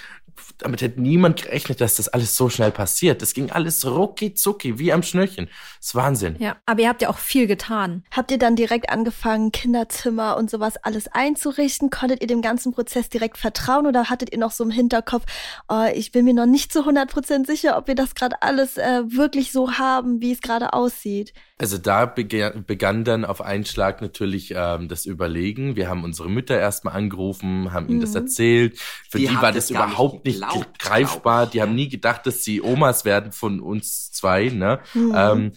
damit 0.57 0.81
hätte 0.81 1.01
niemand 1.01 1.43
gerechnet, 1.43 1.81
dass 1.81 1.95
das 1.95 2.09
alles 2.09 2.35
so 2.35 2.49
schnell 2.49 2.71
passiert. 2.71 3.21
Das 3.21 3.33
ging 3.33 3.51
alles 3.51 3.85
rucki 3.85 4.33
zucki, 4.33 4.79
wie 4.79 4.93
am 4.93 5.03
Schnürchen. 5.03 5.47
Das 5.77 5.87
ist 5.87 5.95
Wahnsinn. 5.95 6.35
Ja, 6.39 6.57
aber 6.65 6.81
ihr 6.81 6.89
habt 6.89 7.01
ja 7.01 7.09
auch 7.09 7.17
viel 7.17 7.47
getan. 7.47 8.03
Habt 8.11 8.31
ihr 8.31 8.37
dann 8.37 8.55
direkt 8.55 8.89
angefangen, 8.89 9.51
Kinderzimmer 9.51 10.37
und 10.37 10.49
sowas 10.49 10.77
alles 10.77 11.07
einzurichten? 11.07 11.89
Konntet 11.89 12.21
ihr 12.21 12.27
dem 12.27 12.41
ganzen 12.41 12.73
Prozess 12.73 13.09
direkt 13.09 13.37
vertrauen 13.37 13.85
oder 13.85 14.09
hattet 14.09 14.31
ihr 14.31 14.39
noch 14.39 14.51
so 14.51 14.63
im 14.63 14.71
Hinterkopf, 14.71 15.25
oh, 15.67 15.85
ich 15.93 16.11
bin 16.11 16.25
mir 16.25 16.33
noch 16.33 16.45
nicht 16.45 16.71
zu 16.71 16.87
100% 16.87 17.45
sicher, 17.45 17.77
ob 17.77 17.87
wir 17.87 17.95
das 17.95 18.15
gerade 18.15 18.41
alles 18.41 18.77
äh, 18.77 19.03
wirklich 19.05 19.51
so 19.51 19.73
haben, 19.73 20.21
wie 20.21 20.31
es 20.31 20.41
gerade 20.41 20.73
aussieht? 20.73 21.33
Also 21.63 21.77
da 21.77 22.05
begann 22.05 23.05
dann 23.05 23.23
auf 23.23 23.39
einen 23.39 23.63
Schlag 23.63 24.01
natürlich 24.01 24.53
ähm, 24.53 24.89
das 24.89 25.05
Überlegen. 25.05 25.77
Wir 25.77 25.87
haben 25.87 26.03
unsere 26.03 26.29
Mütter 26.29 26.59
erstmal 26.59 26.93
angerufen, 26.93 27.71
haben 27.71 27.87
ihnen 27.87 27.99
mhm. 27.99 28.01
das 28.01 28.15
erzählt. 28.15 28.77
Für 29.09 29.17
die, 29.17 29.27
die 29.27 29.35
war 29.41 29.53
das, 29.53 29.69
überhaupt 29.69 30.25
nicht, 30.25 30.41
nicht 30.41 30.77
greifbar. 30.77 31.47
Die 31.47 31.61
haben 31.61 31.73
nie 31.73 31.87
gedacht, 31.87 32.27
dass 32.27 32.43
sie 32.43 32.61
Omas 32.61 33.05
werden 33.05 33.31
von 33.31 33.61
uns 33.61 34.11
zwei. 34.11 34.49
Ne? 34.49 34.81
Mhm. 34.93 35.13
Ähm, 35.15 35.51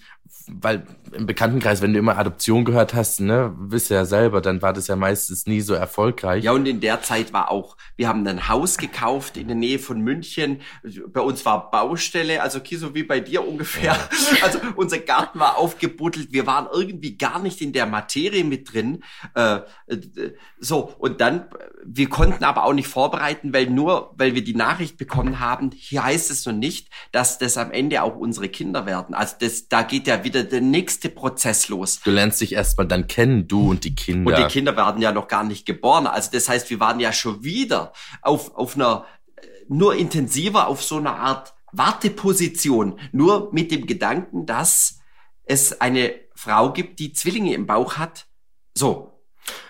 weil 0.48 0.86
im 1.12 1.26
Bekanntenkreis, 1.26 1.82
wenn 1.82 1.92
du 1.92 1.98
immer 1.98 2.18
Adoption 2.18 2.64
gehört 2.64 2.94
hast, 2.94 3.20
ne, 3.20 3.54
wisst 3.58 3.90
ja 3.90 4.04
selber, 4.04 4.40
dann 4.40 4.62
war 4.62 4.72
das 4.72 4.86
ja 4.86 4.96
meistens 4.96 5.46
nie 5.46 5.60
so 5.60 5.74
erfolgreich. 5.74 6.44
Ja, 6.44 6.52
und 6.52 6.66
in 6.66 6.80
der 6.80 7.02
Zeit 7.02 7.32
war 7.32 7.50
auch, 7.50 7.76
wir 7.96 8.08
haben 8.08 8.26
ein 8.26 8.48
Haus 8.48 8.78
gekauft 8.78 9.36
in 9.36 9.48
der 9.48 9.56
Nähe 9.56 9.78
von 9.78 10.00
München. 10.00 10.60
Bei 11.08 11.20
uns 11.20 11.44
war 11.44 11.70
Baustelle, 11.70 12.42
also 12.42 12.60
so 12.76 12.94
wie 12.94 13.02
bei 13.02 13.20
dir 13.20 13.46
ungefähr. 13.46 13.92
Ja. 13.92 14.08
Also 14.42 14.58
unser 14.76 14.98
Garten 14.98 15.38
war 15.40 15.56
aufgebuddelt. 15.56 16.32
Wir 16.32 16.46
waren 16.46 16.68
irgendwie 16.72 17.16
gar 17.16 17.38
nicht 17.40 17.60
in 17.62 17.72
der 17.72 17.86
Materie 17.86 18.44
mit 18.44 18.72
drin. 18.72 19.02
Äh, 19.34 19.60
äh, 19.86 20.34
so, 20.58 20.94
und 20.98 21.20
dann, 21.20 21.46
wir 21.84 22.08
konnten 22.08 22.44
aber 22.44 22.64
auch 22.64 22.72
nicht 22.72 22.88
vorbereiten, 22.88 23.52
weil 23.52 23.70
nur, 23.70 24.14
weil 24.16 24.34
wir 24.34 24.44
die 24.44 24.54
Nachricht 24.54 24.98
bekommen 24.98 25.40
haben, 25.40 25.70
hier 25.74 26.04
heißt 26.04 26.30
es 26.30 26.44
noch 26.44 26.52
nicht, 26.52 26.90
dass 27.12 27.38
das 27.38 27.56
am 27.56 27.70
Ende 27.70 28.02
auch 28.02 28.16
unsere 28.16 28.48
Kinder 28.48 28.86
werden. 28.86 29.14
Also 29.14 29.36
das, 29.40 29.68
da 29.68 29.82
geht 29.82 30.06
ja 30.06 30.22
wieder 30.24 30.35
wieder 30.36 30.48
der 30.48 30.60
nächste 30.60 31.08
Prozess 31.08 31.68
los. 31.68 32.00
Du 32.04 32.10
lernst 32.10 32.40
dich 32.40 32.52
erstmal 32.52 32.86
dann 32.86 33.06
kennen, 33.06 33.48
du 33.48 33.70
und 33.70 33.84
die 33.84 33.94
Kinder. 33.94 34.30
Und 34.30 34.38
die 34.38 34.52
Kinder 34.52 34.76
werden 34.76 35.00
ja 35.00 35.12
noch 35.12 35.28
gar 35.28 35.44
nicht 35.44 35.66
geboren. 35.66 36.06
Also 36.06 36.30
das 36.32 36.48
heißt, 36.48 36.70
wir 36.70 36.80
waren 36.80 37.00
ja 37.00 37.12
schon 37.12 37.42
wieder 37.42 37.92
auf, 38.22 38.54
auf 38.54 38.76
einer, 38.76 39.06
äh, 39.36 39.46
nur 39.68 39.96
intensiver 39.96 40.68
auf 40.68 40.82
so 40.82 40.96
einer 40.98 41.16
Art 41.16 41.54
Warteposition. 41.72 42.98
Nur 43.12 43.50
mit 43.52 43.70
dem 43.70 43.86
Gedanken, 43.86 44.46
dass 44.46 45.00
es 45.44 45.80
eine 45.80 46.14
Frau 46.34 46.72
gibt, 46.72 46.98
die 46.98 47.12
Zwillinge 47.12 47.54
im 47.54 47.66
Bauch 47.66 47.96
hat. 47.96 48.26
So, 48.74 49.15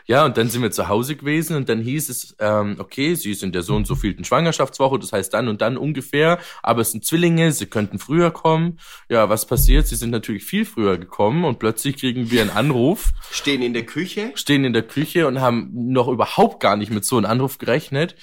ja, 0.07 0.25
und 0.25 0.37
dann 0.37 0.49
sind 0.49 0.63
wir 0.63 0.71
zu 0.71 0.89
Hause 0.89 1.17
gewesen 1.17 1.57
und 1.57 1.69
dann 1.69 1.81
hieß 1.81 2.09
es, 2.09 2.37
ähm, 2.39 2.77
okay, 2.79 3.15
sie 3.15 3.33
ist 3.33 3.43
in 3.43 3.53
der 3.53 3.63
so 3.63 3.75
und 3.75 3.87
so 3.87 3.95
vielten 3.95 4.25
Schwangerschaftswoche, 4.25 4.99
das 4.99 5.13
heißt 5.13 5.35
dann 5.35 5.49
und 5.49 5.61
dann 5.61 5.77
ungefähr, 5.77 6.39
aber 6.63 6.83
es 6.83 6.93
sind 6.93 7.05
Zwillinge, 7.05 7.53
sie 7.53 7.67
könnten 7.67 7.99
früher 7.99 8.31
kommen. 8.31 8.79
Ja, 9.09 9.29
was 9.29 9.47
passiert? 9.47 9.89
Sie 9.89 9.97
sind 9.97 10.11
natürlich 10.11 10.45
viel 10.45 10.65
früher 10.65 10.97
gekommen 10.97 11.45
und 11.45 11.59
plötzlich 11.59 11.97
kriegen 11.97 12.31
wir 12.31 12.43
einen 12.43 12.51
Anruf. 12.51 13.11
Stehen 13.31 13.63
in 13.63 13.75
der 13.75 13.85
Küche? 13.85 14.33
Stehen 14.35 14.65
in 14.65 14.73
der 14.73 14.83
Küche 14.83 15.27
und 15.27 15.41
haben 15.41 15.71
noch 15.73 16.09
überhaupt 16.09 16.61
gar 16.61 16.77
nicht 16.77 16.93
mit 16.93 17.05
so 17.05 17.17
einem 17.17 17.27
Anruf 17.27 17.59
gerechnet. 17.59 18.15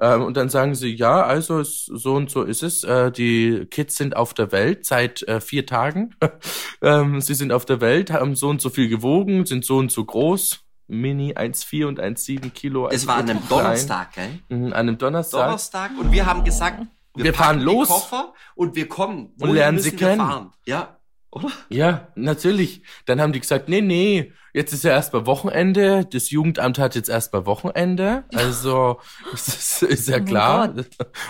Ähm, 0.00 0.22
und 0.22 0.36
dann 0.36 0.48
sagen 0.48 0.74
sie, 0.74 0.94
ja, 0.94 1.22
also 1.22 1.62
so 1.62 2.14
und 2.14 2.30
so 2.30 2.42
ist 2.42 2.62
es. 2.62 2.84
Äh, 2.84 3.12
die 3.12 3.66
Kids 3.70 3.96
sind 3.96 4.16
auf 4.16 4.34
der 4.34 4.52
Welt 4.52 4.86
seit 4.86 5.22
äh, 5.24 5.40
vier 5.40 5.66
Tagen. 5.66 6.14
ähm, 6.82 7.20
sie 7.20 7.34
sind 7.34 7.52
auf 7.52 7.64
der 7.64 7.80
Welt, 7.80 8.10
haben 8.10 8.34
so 8.34 8.48
und 8.48 8.60
so 8.60 8.70
viel 8.70 8.88
gewogen, 8.88 9.44
sind 9.44 9.64
so 9.64 9.76
und 9.76 9.92
so 9.92 10.04
groß. 10.04 10.61
Mini 10.86 11.34
1,4 11.34 11.86
und 11.86 12.00
1,7 12.00 12.50
Kilo. 12.50 12.88
Es 12.88 13.06
war 13.06 13.16
an 13.16 13.30
einem 13.30 13.48
Donnerstag, 13.48 14.12
gell? 14.14 14.40
Mhm, 14.48 14.66
an 14.66 14.72
einem 14.72 14.98
Donnerstag. 14.98 15.44
Donnerstag 15.44 15.90
und 15.98 16.12
wir 16.12 16.26
haben 16.26 16.44
gesagt, 16.44 16.86
wir, 17.14 17.24
wir 17.24 17.34
fahren 17.34 17.60
los. 17.60 17.88
Koffer 17.88 18.32
und 18.54 18.74
wir 18.74 18.88
kommen. 18.88 19.32
Und 19.40 19.52
lernen 19.52 19.78
sie 19.78 19.92
kennen. 19.92 20.18
Fahren? 20.18 20.52
Ja, 20.66 20.98
oder? 21.32 21.50
Ja, 21.70 22.08
natürlich. 22.14 22.82
Dann 23.06 23.20
haben 23.20 23.32
die 23.32 23.40
gesagt, 23.40 23.66
nee, 23.68 23.80
nee, 23.80 24.32
jetzt 24.52 24.74
ist 24.74 24.84
ja 24.84 24.90
erst 24.90 25.14
mal 25.14 25.24
Wochenende. 25.24 26.04
Das 26.04 26.30
Jugendamt 26.30 26.78
hat 26.78 26.94
jetzt 26.94 27.08
erst 27.08 27.32
mal 27.32 27.46
Wochenende. 27.46 28.24
Also, 28.34 29.00
das 29.30 29.48
ist, 29.48 29.82
ist 29.82 30.08
ja 30.08 30.18
oh 30.18 30.24
klar. 30.24 30.74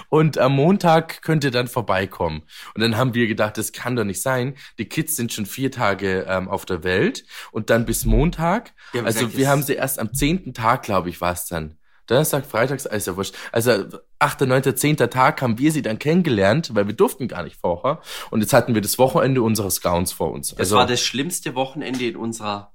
und 0.09 0.39
am 0.39 0.57
Montag 0.57 1.23
könnt 1.23 1.45
ihr 1.45 1.53
dann 1.53 1.69
vorbeikommen. 1.69 2.43
Und 2.75 2.83
dann 2.83 2.97
haben 2.97 3.15
wir 3.15 3.29
gedacht, 3.29 3.57
das 3.57 3.71
kann 3.71 3.95
doch 3.95 4.05
nicht 4.05 4.23
sein. 4.23 4.57
Die 4.79 4.89
Kids 4.89 5.15
sind 5.15 5.33
schon 5.33 5.47
vier 5.47 5.71
Tage 5.71 6.27
ähm, 6.29 6.49
auf 6.49 6.67
der 6.67 6.83
Welt 6.83 7.25
und 7.53 7.71
dann 7.71 7.87
bis 7.87 8.05
Montag. 8.05 8.73
Wir 8.91 9.05
also, 9.05 9.21
gesagt, 9.21 9.37
wir 9.37 9.49
haben 9.49 9.63
sie 9.63 9.75
erst 9.75 10.01
am 10.01 10.13
zehnten 10.13 10.53
Tag, 10.53 10.83
glaube 10.83 11.11
ich, 11.11 11.21
war 11.21 11.33
es 11.33 11.47
dann. 11.47 11.79
Donnerstag, 12.13 12.47
Freitags, 12.47 12.87
ist 12.87 13.07
ja 13.07 13.17
wurscht. 13.17 13.35
Also 13.51 13.87
8., 14.19 14.43
9., 14.43 14.77
10. 14.77 14.97
Tag 14.97 15.43
haben 15.43 15.59
wir 15.59 15.73
sie 15.73 15.83
dann 15.83 15.99
kennengelernt, 15.99 16.75
weil 16.75 16.87
wir 16.87 16.95
durften 16.95 17.29
gar 17.29 17.43
nicht 17.43 17.57
vorher. 17.57 18.01
Und 18.31 18.41
jetzt 18.41 18.53
hatten 18.53 18.75
wir 18.75 18.83
das 18.83 18.99
Wochenende 18.99 19.43
unseres 19.43 19.81
Gauns 19.81 20.13
vor 20.13 20.31
uns. 20.31 20.51
Das 20.51 20.59
also, 20.59 20.77
war 20.77 20.87
das 20.87 21.01
schlimmste 21.01 21.55
Wochenende 21.55 22.07
in 22.07 22.17
unserer 22.17 22.73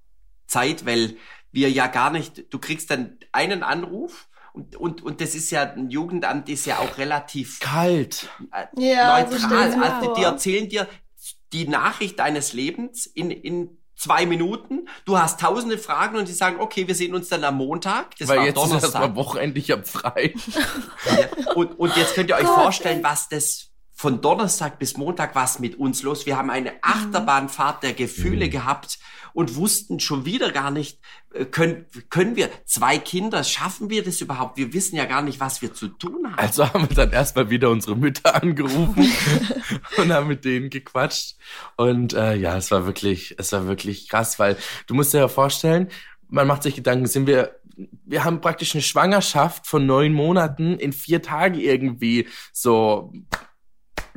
Zeit, 0.47 0.86
weil 0.86 1.15
wir 1.52 1.69
ja 1.69 1.88
gar 1.88 2.12
nicht, 2.12 2.52
du 2.54 2.60
kriegst 2.60 2.89
dann 2.89 3.17
einen 3.32 3.63
Anruf 3.63 4.28
und, 4.54 4.76
und, 4.76 5.04
und 5.04 5.21
das 5.21 5.36
ist 5.36 5.52
ja, 5.52 5.71
ein 5.71 5.89
Jugendamt 5.89 6.50
ist 6.50 6.65
ja 6.65 6.80
auch 6.80 6.97
relativ 6.97 7.60
kalt. 7.60 8.30
Äh, 8.52 8.65
ja, 8.76 9.21
neutral. 9.21 9.71
So 9.71 9.78
also 9.78 10.13
die 10.15 10.23
erzählen 10.23 10.67
dir 10.69 10.88
die 11.54 11.67
Nachricht 11.67 12.19
deines 12.19 12.54
Lebens 12.54 13.06
in, 13.06 13.32
in 13.32 13.78
zwei 13.98 14.26
Minuten. 14.26 14.88
Du 15.06 15.18
hast 15.18 15.40
tausende 15.40 15.78
Fragen 15.78 16.18
und 16.18 16.28
die 16.28 16.34
sagen, 16.34 16.60
okay, 16.60 16.88
wir 16.88 16.96
sehen 16.96 17.14
uns 17.14 17.30
dann 17.30 17.44
am 17.44 17.58
Montag. 17.58 18.16
Das 18.18 18.28
Weil 18.30 18.38
war 18.38 18.46
jetzt 18.46 18.56
Donnerstag. 18.56 18.78
ist 18.78 18.84
erstmal 18.84 19.16
Wochenende, 19.16 19.60
ich 19.60 19.72
hab 19.72 19.88
frei. 19.88 20.34
ja. 21.06 21.54
und, 21.56 21.78
und 21.80 21.96
jetzt 21.98 22.16
könnt 22.16 22.30
ihr 22.30 22.36
euch 22.36 22.46
Gott, 22.46 22.56
vorstellen, 22.56 23.04
was 23.04 23.28
das 23.28 23.72
von 23.98 24.22
Donnerstag 24.22 24.78
bis 24.78 24.96
Montag 24.96 25.34
was 25.34 25.58
mit 25.58 25.80
uns 25.80 26.04
los. 26.04 26.28
Wir 26.28 26.38
haben 26.38 26.52
eine 26.52 26.70
mhm. 26.70 26.78
Achterbahnfahrt 26.84 27.82
der 27.82 27.94
Gefühle 27.94 28.46
mhm. 28.46 28.52
gehabt 28.52 29.00
und 29.34 29.56
wussten 29.56 30.00
schon 30.00 30.24
wieder 30.24 30.52
gar 30.52 30.70
nicht, 30.70 31.00
äh, 31.34 31.46
können, 31.46 31.88
können 32.12 32.36
wir 32.36 32.52
zwei 32.66 33.00
Kinder, 33.00 33.44
schaffen 33.44 33.90
wir 33.90 34.04
das 34.04 34.22
überhaupt? 34.22 34.56
Wir 34.56 34.72
wissen 34.72 34.98
ja 34.98 35.06
gar 35.06 35.24
nicht, 35.24 35.40
was 35.40 35.64
wir 35.64 35.74
zu 35.74 35.88
tun 35.88 36.28
haben. 36.28 36.38
Also 36.38 36.72
haben 36.72 36.88
wir 36.88 36.96
dann 36.96 37.12
erstmal 37.12 37.50
wieder 37.50 37.72
unsere 37.72 37.96
Mütter 37.96 38.36
angerufen 38.36 39.12
und 39.98 40.14
haben 40.14 40.28
mit 40.28 40.46
denen 40.46 40.70
gequatscht. 40.70 41.36
Und 41.76 42.14
äh, 42.14 42.36
ja, 42.36 42.56
es 42.56 42.70
war 42.70 42.86
wirklich, 42.86 43.34
es 43.40 43.52
war 43.52 43.66
wirklich 43.66 44.10
krass, 44.10 44.38
weil 44.38 44.58
du 44.86 44.94
musst 44.94 45.16
dir 45.16 45.22
ja 45.22 45.28
vorstellen, 45.28 45.90
man 46.30 46.46
macht 46.46 46.62
sich 46.62 46.76
Gedanken, 46.76 47.08
sind 47.08 47.26
wir, 47.26 47.60
wir 48.06 48.24
haben 48.24 48.42
praktisch 48.42 48.76
eine 48.76 48.84
Schwangerschaft 48.84 49.66
von 49.66 49.88
neun 49.88 50.14
Monaten 50.14 50.78
in 50.78 50.94
vier 50.94 51.24
Tagen 51.24 51.56
irgendwie 51.56 52.28
so 52.54 53.12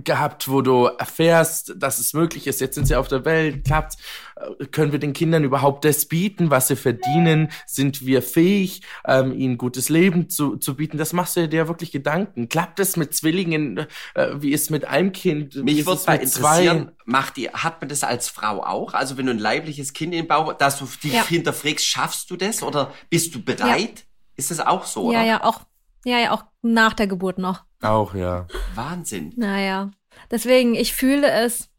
gehabt, 0.05 0.49
wo 0.49 0.63
du 0.63 0.87
erfährst, 0.87 1.75
dass 1.77 1.99
es 1.99 2.13
möglich 2.13 2.47
ist, 2.47 2.61
jetzt 2.61 2.75
sind 2.75 2.87
sie 2.87 2.97
auf 2.97 3.09
der 3.09 3.25
Welt, 3.25 3.65
klappt, 3.65 3.97
äh, 4.37 4.67
können 4.67 4.93
wir 4.93 4.99
den 4.99 5.13
Kindern 5.13 5.45
überhaupt 5.45 5.85
das 5.85 6.07
bieten, 6.07 6.51
was 6.51 6.69
sie 6.69 6.77
verdienen, 6.77 7.51
sind 7.67 8.05
wir 8.05 8.23
fähig, 8.23 8.83
ähm, 9.07 9.33
ihnen 9.33 9.59
gutes 9.59 9.89
Leben 9.89 10.29
zu, 10.29 10.57
zu 10.57 10.77
bieten, 10.77 10.99
das 10.99 11.13
machst 11.13 11.37
du 11.37 11.49
dir 11.49 11.69
wirklich 11.69 11.93
Gedanken. 11.93 12.49
Klappt 12.49 12.81
es 12.81 12.97
mit 12.97 13.15
Zwillingen, 13.15 13.87
äh, 14.15 14.29
wie 14.35 14.53
ist 14.53 14.71
mit 14.71 14.85
einem 14.85 15.13
Kind? 15.13 15.57
Mich 15.57 15.87
würde 15.87 16.03
mal 16.07 16.17
interessieren, 16.17 16.93
macht 17.05 17.37
die, 17.37 17.51
hat 17.51 17.81
man 17.81 17.89
das 17.89 18.05
als 18.05 18.29
Frau 18.29 18.63
auch? 18.63 18.95
Also 18.95 19.17
wenn 19.17 19.27
du 19.27 19.33
ein 19.33 19.39
leibliches 19.39 19.93
Kind 19.93 20.15
im 20.15 20.27
Bauch, 20.27 20.53
dass 20.55 20.79
du 20.79 20.87
dich 21.03 21.13
ja. 21.13 21.27
hinterfragst, 21.27 21.85
schaffst 21.85 22.31
du 22.31 22.37
das 22.37 22.63
oder 22.63 22.93
bist 23.09 23.35
du 23.35 23.43
bereit? 23.43 23.99
Ja. 23.99 24.05
Ist 24.37 24.51
das 24.51 24.61
auch 24.61 24.87
so? 24.87 25.13
Ja, 25.13 25.19
oder? 25.19 25.29
ja, 25.29 25.45
auch, 25.45 25.61
ja, 26.05 26.19
ja, 26.19 26.33
auch 26.33 26.45
nach 26.63 26.95
der 26.95 27.07
Geburt 27.07 27.39
noch. 27.39 27.65
Auch, 27.83 28.15
ja. 28.15 28.47
Wahnsinn. 28.75 29.33
Naja. 29.37 29.91
Deswegen, 30.31 30.75
ich 30.75 30.95
fühle 30.95 31.31
es. 31.31 31.71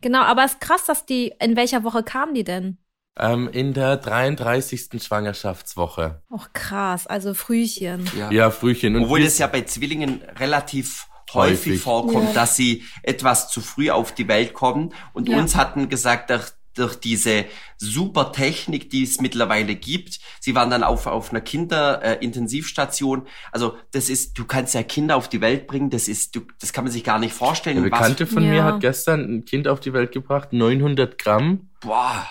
Genau, 0.00 0.20
aber 0.20 0.44
es 0.44 0.52
ist 0.52 0.60
krass, 0.60 0.84
dass 0.84 1.06
die, 1.06 1.32
in 1.40 1.56
welcher 1.56 1.84
Woche 1.84 2.02
kamen 2.02 2.34
die 2.34 2.44
denn? 2.44 2.78
Ähm, 3.18 3.48
in 3.52 3.74
der 3.74 3.96
33. 3.96 5.02
Schwangerschaftswoche. 5.02 6.22
Och 6.30 6.52
krass, 6.52 7.06
also 7.06 7.34
Frühchen. 7.34 8.08
Ja, 8.16 8.30
ja 8.30 8.50
Frühchen. 8.50 8.96
Und 8.96 9.04
Obwohl 9.04 9.22
es 9.22 9.38
ja 9.38 9.46
bei 9.46 9.62
Zwillingen 9.62 10.22
relativ 10.38 11.06
häufig, 11.34 11.72
häufig 11.72 11.80
vorkommt, 11.80 12.28
ja. 12.28 12.32
dass 12.32 12.56
sie 12.56 12.84
etwas 13.02 13.48
zu 13.50 13.60
früh 13.60 13.90
auf 13.90 14.14
die 14.14 14.28
Welt 14.28 14.54
kommen. 14.54 14.94
Und 15.12 15.28
ja. 15.28 15.38
uns 15.38 15.56
hatten 15.56 15.88
gesagt, 15.88 16.30
durch 16.74 16.94
diese 16.96 17.46
super 17.76 18.32
Technik, 18.32 18.90
die 18.90 19.02
es 19.02 19.20
mittlerweile 19.20 19.74
gibt. 19.74 20.20
Sie 20.40 20.54
waren 20.54 20.70
dann 20.70 20.82
auf, 20.82 21.06
auf 21.06 21.30
einer 21.30 21.40
Kinderintensivstation. 21.40 23.22
Äh, 23.22 23.28
also 23.52 23.76
das 23.92 24.08
ist, 24.08 24.38
du 24.38 24.44
kannst 24.44 24.74
ja 24.74 24.82
Kinder 24.82 25.16
auf 25.16 25.28
die 25.28 25.40
Welt 25.40 25.66
bringen, 25.66 25.90
das 25.90 26.08
ist, 26.08 26.36
du, 26.36 26.42
das 26.60 26.72
kann 26.72 26.84
man 26.84 26.92
sich 26.92 27.04
gar 27.04 27.18
nicht 27.18 27.34
vorstellen. 27.34 27.78
Eine 27.78 27.90
Bekannte 27.90 28.26
von 28.26 28.42
ja. 28.44 28.50
mir 28.50 28.64
hat 28.64 28.80
gestern 28.80 29.20
ein 29.20 29.44
Kind 29.44 29.68
auf 29.68 29.80
die 29.80 29.92
Welt 29.92 30.12
gebracht, 30.12 30.52
900 30.52 31.18
Gramm. 31.18 31.70
Boah. 31.80 32.26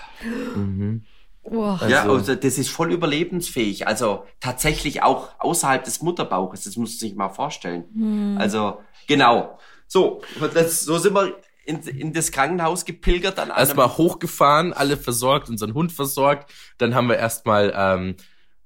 Mhm. 0.56 1.04
Oh. 1.44 1.64
Also, 1.64 1.88
ja, 1.88 2.04
also 2.04 2.36
das 2.36 2.58
ist 2.58 2.70
voll 2.70 2.92
überlebensfähig. 2.92 3.88
Also 3.88 4.26
tatsächlich 4.40 5.02
auch 5.02 5.30
außerhalb 5.40 5.84
des 5.84 6.02
Mutterbauches. 6.02 6.64
Das 6.64 6.76
muss 6.76 6.92
man 6.92 7.00
sich 7.00 7.16
mal 7.16 7.30
vorstellen. 7.30 7.86
Hm. 7.94 8.38
Also 8.38 8.82
genau. 9.08 9.58
So, 9.88 10.22
das, 10.54 10.82
so 10.82 11.00
sind 11.00 11.16
wir 11.16 11.36
in, 11.70 11.82
in 11.84 12.14
das 12.14 12.32
Krankenhaus 12.32 12.84
gepilgert. 12.84 13.38
Dann 13.38 13.50
erstmal 13.50 13.88
hochgefahren, 13.98 14.74
alle 14.74 14.98
versorgt, 14.98 15.50
unseren 15.50 15.74
Hund 15.74 15.92
versorgt. 15.92 16.52
Dann 16.78 16.96
haben 16.96 17.08
wir 17.08 17.18
erstmal 17.18 17.72
ähm, 17.76 18.16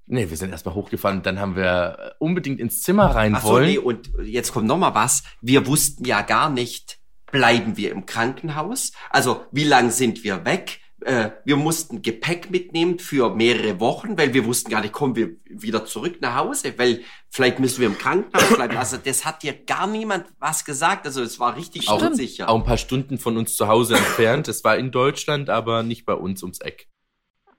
Nee, 0.06 0.30
wir 0.30 0.36
sind 0.36 0.52
erstmal 0.52 0.76
hochgefahren 0.76 1.22
dann 1.22 1.40
haben 1.40 1.56
wir 1.56 2.16
unbedingt 2.20 2.60
ins 2.60 2.82
Zimmer 2.82 3.16
rein 3.16 3.36
Ach 3.36 3.42
so, 3.42 3.50
wollen. 3.50 3.70
Nee, 3.70 3.78
und 3.78 4.12
jetzt 4.22 4.52
kommt 4.52 4.68
noch 4.68 4.78
mal 4.78 4.94
was. 4.94 5.24
Wir 5.42 5.66
wussten 5.66 6.04
ja 6.04 6.22
gar 6.24 6.50
nicht, 6.50 7.00
bleiben 7.32 7.78
wir 7.78 7.92
im 7.92 8.06
Krankenhaus? 8.06 8.92
Also, 9.10 9.46
wie 9.52 9.64
lang 9.64 9.92
sind 9.92 10.24
wir 10.26 10.44
weg? 10.44 10.82
Äh, 11.06 11.32
wir 11.46 11.56
mussten 11.56 12.02
Gepäck 12.02 12.50
mitnehmen 12.50 13.00
für 13.00 13.34
mehrere 13.36 13.80
Wochen, 13.80 14.18
weil 14.18 14.34
wir 14.34 14.46
wussten 14.46 14.72
gar 14.72 14.82
nicht, 14.82 14.94
kommen 14.94 15.16
wir 15.16 15.36
wieder 15.46 15.86
zurück 15.86 16.18
nach 16.22 16.36
Hause, 16.36 16.74
weil 16.78 17.02
vielleicht 17.30 17.60
müssen 17.60 17.82
wir 17.82 17.88
im 17.88 17.98
Krankenhaus 17.98 18.56
bleiben. 18.56 18.78
Also 18.78 18.98
das 18.98 19.26
hat 19.26 19.44
dir 19.44 19.54
gar 19.54 19.88
niemand 19.88 20.28
was 20.40 20.66
gesagt. 20.66 21.06
Also 21.06 21.22
es 21.22 21.40
war 21.40 21.56
richtig 21.56 21.90
auch, 21.90 22.02
unsicher. 22.02 22.50
Auch 22.50 22.56
ein 22.56 22.64
paar 22.64 22.78
Stunden 22.78 23.18
von 23.18 23.38
uns 23.38 23.56
zu 23.56 23.68
Hause 23.68 23.96
entfernt. 23.96 24.48
Es 24.48 24.64
war 24.64 24.78
in 24.78 24.92
Deutschland, 24.92 25.50
aber 25.50 25.84
nicht 25.84 26.06
bei 26.06 26.14
uns 26.14 26.44
ums 26.44 26.60
Eck. 26.60 26.88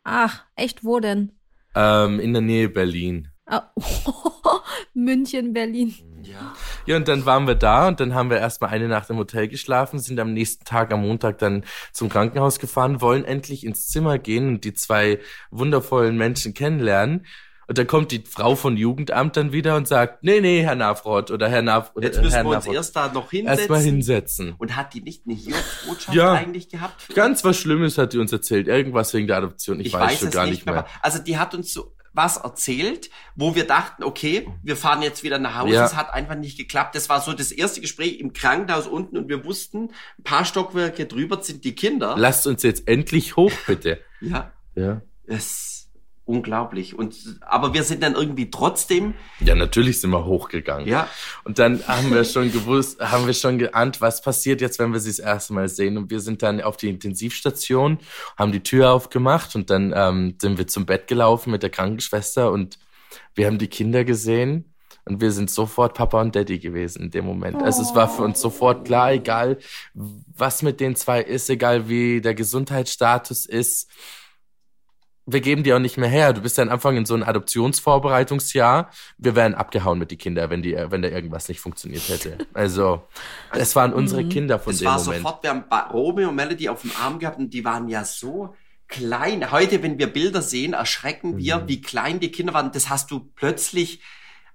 Ach, 0.03 0.45
echt, 0.57 0.85
wo 0.85 1.01
denn? 1.01 1.33
Ähm, 1.75 2.21
in 2.21 2.33
der 2.33 2.43
Nähe 2.43 2.69
Berlin. 2.69 3.29
Oh. 3.51 3.61
München, 4.95 5.53
Berlin. 5.53 5.95
Ja. 6.25 6.55
Ja, 6.87 6.97
und 6.97 7.09
dann 7.09 7.27
waren 7.27 7.47
wir 7.47 7.55
da 7.55 7.89
und 7.89 8.01
dann 8.01 8.15
haben 8.15 8.31
wir 8.31 8.39
erstmal 8.39 8.71
eine 8.71 8.89
Nacht 8.89 9.11
im 9.11 9.17
Hotel 9.17 9.49
geschlafen, 9.49 9.99
sind 9.99 10.19
am 10.21 10.33
nächsten 10.33 10.65
Tag 10.65 10.93
am 10.93 11.03
Montag 11.03 11.39
dann 11.39 11.65
zum 11.93 12.09
Krankenhaus 12.09 12.59
gefahren, 12.59 13.01
wollen 13.01 13.25
endlich 13.25 13.65
ins 13.65 13.89
Zimmer 13.89 14.19
gehen 14.19 14.49
und 14.49 14.65
die 14.65 14.75
zwei 14.75 15.21
wundervollen 15.51 16.17
Menschen 16.17 16.55
kennenlernen. 16.55 17.27
Und 17.67 17.79
dann 17.79 17.87
kommt 17.87 18.11
die 18.11 18.23
Frau 18.29 18.57
von 18.57 18.77
Jugendamt 18.77 19.37
dann 19.37 19.53
wieder 19.53 19.77
und 19.77 19.89
sagt, 19.89 20.23
nee, 20.23 20.41
nee, 20.41 20.63
Herr 20.63 20.75
Navroth 20.75 21.31
oder 21.31 21.49
Herr 21.49 21.63
Navroth. 21.63 22.03
Jetzt 22.03 22.21
müssen 22.21 22.35
Herr 22.35 22.45
wir 22.45 22.49
uns 22.51 22.57
Navroth. 22.67 22.75
erst 22.75 22.97
da 22.97 23.09
noch 23.09 23.31
hinsetzen. 23.31 23.59
Erstmal 23.59 23.81
hinsetzen. 23.81 24.55
Und 24.59 24.77
hat 24.77 24.93
die 24.93 25.01
nicht 25.01 25.23
eine 25.25 25.35
Hiobsbotschaft 25.35 26.15
ja, 26.15 26.33
eigentlich 26.33 26.69
gehabt? 26.69 27.15
Ganz 27.15 27.43
was 27.43 27.57
Schlimmes 27.57 27.97
hat 27.97 28.13
die 28.13 28.19
uns 28.19 28.33
erzählt. 28.33 28.69
Irgendwas 28.69 29.15
wegen 29.15 29.27
der 29.27 29.39
Adoption. 29.39 29.81
Ich, 29.81 29.87
ich 29.87 29.93
weiß, 29.95 30.03
weiß 30.03 30.21
schon 30.21 30.31
gar 30.31 30.47
nicht 30.47 30.67
mehr. 30.67 30.75
mehr. 30.75 30.87
Also 31.01 31.21
die 31.21 31.39
hat 31.39 31.55
uns 31.55 31.73
so 31.73 31.95
was 32.15 32.39
erzählt, 32.39 33.11
wo 33.35 33.55
wir 33.55 33.67
dachten, 33.67 34.05
okay, 34.05 34.49
wir 34.63 34.77
fahren 34.77 35.03
jetzt 35.03 35.23
wieder 35.23 35.39
nach 35.39 35.59
Hause. 35.59 35.75
Ja. 35.75 35.85
Es 35.85 35.97
hat 35.97 36.13
einfach 36.15 36.37
nicht 36.37 36.57
geklappt. 36.57 36.95
Das 36.95 37.09
war 37.09 37.21
so 37.21 37.33
das 37.33 37.53
erste 37.53 37.81
Gespräch 37.81 38.19
im 38.21 38.33
Krankenhaus 38.33 38.87
unten 38.87 39.19
und 39.19 39.29
wir 39.29 39.45
wussten, 39.45 39.91
ein 40.19 40.23
paar 40.23 40.45
Stockwerke 40.45 41.07
drüber 41.07 41.43
sind 41.43 41.65
die 41.65 41.75
Kinder. 41.75 42.15
Lasst 42.17 42.47
uns 42.47 42.63
jetzt 42.63 42.89
endlich 42.89 43.37
hoch, 43.37 43.53
bitte. 43.67 44.01
ja. 44.21 44.53
Ja. 44.77 45.03
Es 45.27 45.74
unglaublich. 46.27 46.99
Und 46.99 47.39
aber 47.43 47.75
wir 47.75 47.83
sind 47.83 48.03
dann 48.03 48.15
irgendwie 48.15 48.51
trotzdem. 48.51 49.15
Ja, 49.41 49.55
natürlich 49.55 50.01
sind 50.01 50.11
wir 50.11 50.25
hochgegangen. 50.25 50.89
Ja. 50.89 51.09
Und 51.45 51.59
dann 51.59 51.87
haben 51.87 52.13
wir 52.13 52.25
schon 52.25 52.51
gewusst, 52.53 53.01
haben 53.01 53.27
wir 53.27 53.35
schon 53.35 53.59
geahnt, 53.59 54.01
was 54.01 54.23
passiert 54.23 54.61
jetzt, 54.61 54.79
wenn 54.79 54.93
wir 54.93 55.01
sie 55.01 55.11
das 55.11 55.19
erste 55.19 55.53
Mal 55.53 55.69
sehen. 55.69 55.99
Und 55.99 56.11
wir 56.11 56.21
sind 56.21 56.43
dann 56.43 56.61
auf 56.61 56.77
die 56.77 56.89
Intensivstation, 56.89 57.99
haben 58.39 58.53
die 58.53 58.63
Tür 58.63 58.93
aufgemacht 58.93 59.55
und 59.55 59.71
dann 59.71 59.93
ähm, 59.95 60.37
sind 60.41 60.59
wir 60.59 60.67
zum 60.67 60.87
Bett 60.87 61.07
gelaufen 61.07 61.51
mit 61.51 61.63
der 61.63 61.71
Krankenschwester 61.71 62.51
und 62.51 62.79
wir 63.35 63.47
haben 63.47 63.59
die 63.59 63.69
Kinder 63.69 64.05
gesehen. 64.05 64.71
Und 65.07 65.21
wir 65.21 65.33
sind 65.33 65.51
sofort 65.51 65.95
Papa 65.95 66.23
und 66.23 66.35
Daddy 66.35 66.59
gewesen 66.59 67.03
in 67.03 67.11
dem 67.11 67.27
Moment. 67.27 67.63
Also 67.63 67.83
es 67.83 67.95
war 67.95 68.09
für 68.09 68.23
uns 68.23 68.41
sofort 68.41 68.87
klar, 68.87 69.13
egal 69.13 69.59
was 69.93 70.63
mit 70.63 70.81
den 70.81 70.97
zwei 70.97 71.21
ist, 71.21 71.51
egal 71.51 71.91
wie 71.91 72.23
der 72.23 72.35
Gesundheitsstatus 72.35 73.45
ist 73.45 73.91
wir 75.27 75.41
geben 75.41 75.63
die 75.63 75.73
auch 75.73 75.79
nicht 75.79 75.97
mehr 75.97 76.09
her. 76.09 76.33
Du 76.33 76.43
bist 76.43 76.59
ja 76.59 76.65
am 76.65 76.71
Anfang 76.71 76.97
in 76.97 77.07
so 77.07 77.15
einem 77.15 77.23
Adoptionsvorbereitungsjahr. 77.23 78.91
Wir 79.17 79.35
wären 79.35 79.55
abgehauen 79.55 79.99
mit 79.99 80.11
die 80.11 80.17
Kinder, 80.17 80.51
wenn 80.51 80.63
die, 80.63 80.77
wenn 80.77 81.03
da 81.03 81.09
irgendwas 81.09 81.49
nicht 81.49 81.61
funktioniert 81.61 82.09
hätte. 82.09 82.39
Also, 82.53 83.03
es 83.53 83.75
waren 83.75 83.93
unsere 83.93 84.23
mhm. 84.23 84.29
Kinder 84.29 84.59
von 84.59 84.77
dem 84.77 84.85
Moment. 84.85 85.01
Es 85.01 85.07
war 85.07 85.15
sofort, 85.15 85.43
wir 85.43 85.51
haben 85.51 85.65
Romeo 85.93 86.29
und 86.29 86.37
Melody 86.37 86.69
auf 86.69 86.83
dem 86.83 86.93
Arm 87.01 87.19
gehabt 87.19 87.39
und 87.39 87.55
die 87.55 87.65
waren 87.65 87.89
ja 87.89 88.05
so 88.05 88.55
klein. 88.89 89.51
Heute, 89.51 89.83
wenn 89.83 89.99
wir 89.99 90.09
Bilder 90.09 90.43
sehen, 90.43 90.75
erschrecken 90.75 91.39
wir, 91.39 91.59
mhm. 91.59 91.69
wie 91.69 91.81
klein 91.81 92.21
die 92.21 92.31
Kinder 92.31 92.55
waren. 92.55 92.73
Das 92.73 92.91
hast 92.91 93.11
du 93.11 93.21
plötzlich 93.35 94.01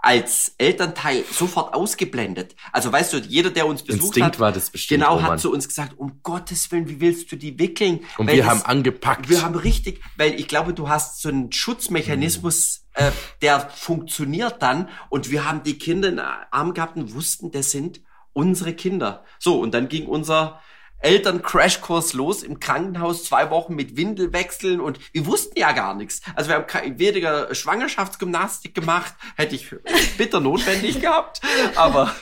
als 0.02 0.56
Elternteil 0.58 1.26
sofort 1.30 1.74
ausgeblendet. 1.74 2.56
Also 2.72 2.92
weißt 2.92 3.14
du, 3.14 3.18
jeder, 3.18 3.50
der 3.50 3.68
uns 3.68 3.84
besucht 3.84 4.04
Instinkt 4.04 4.36
hat, 4.36 4.40
war 4.40 4.52
das 4.54 4.70
bestimmt, 4.70 5.04
genau, 5.04 5.22
hat 5.22 5.42
zu 5.42 5.52
uns 5.52 5.68
gesagt, 5.68 5.98
um 5.98 6.22
Gottes 6.24 6.72
Willen, 6.72 6.88
wie 6.88 7.02
willst 7.02 7.30
du 7.32 7.36
die 7.36 7.60
wickeln? 7.60 8.06
Und 8.18 8.28
weil 8.28 8.38
wir 8.38 8.44
das, 8.44 8.52
haben 8.52 8.62
angepackt. 8.62 9.30
Wir 9.30 9.42
haben 9.42 9.56
richtig, 9.56 10.02
weil 10.16 10.40
ich 10.40 10.48
glaube, 10.48 10.74
du 10.74 10.88
hast 10.88 11.22
so 11.22 11.28
einen 11.28 11.52
Schutzmechanismus, 11.52 12.86
mhm. 12.98 13.04
äh, 13.04 13.12
der 13.42 13.60
funktioniert 13.70 14.62
dann 14.62 14.88
und 15.10 15.32
wir 15.32 15.44
haben 15.44 15.64
die 15.64 15.78
Kinder 15.78 16.08
in 16.08 16.20
Arm 16.20 16.74
gehabt 16.74 16.96
und 16.96 17.14
wussten, 17.14 17.52
das 17.52 17.72
sind 17.72 18.02
unsere 18.32 18.74
Kinder. 18.74 19.26
So, 19.38 19.60
und 19.60 19.74
dann 19.74 19.90
ging 19.90 20.08
unser 20.08 20.62
Eltern-Crashkurs 21.02 22.14
los 22.14 22.44
im 22.44 22.60
Krankenhaus, 22.60 23.24
zwei 23.24 23.50
Wochen 23.50 23.76
mit 23.76 23.96
Windelwechseln 23.96 24.82
und 24.82 25.00
wir 25.14 25.26
wussten 25.26 25.58
ja 25.58 25.72
gar 25.72 25.96
nichts. 25.96 26.22
Also 26.36 26.50
wir 26.50 26.58
haben 26.58 27.00
weniger 27.00 27.54
Schwangerschaftsgymnastik 27.54 28.76
gemacht, 28.76 29.14
hätte 29.36 29.56
ich 29.56 29.74
bitter 30.18 30.40
notwendig 30.40 31.00
gehabt, 31.02 31.42
aber 31.76 32.14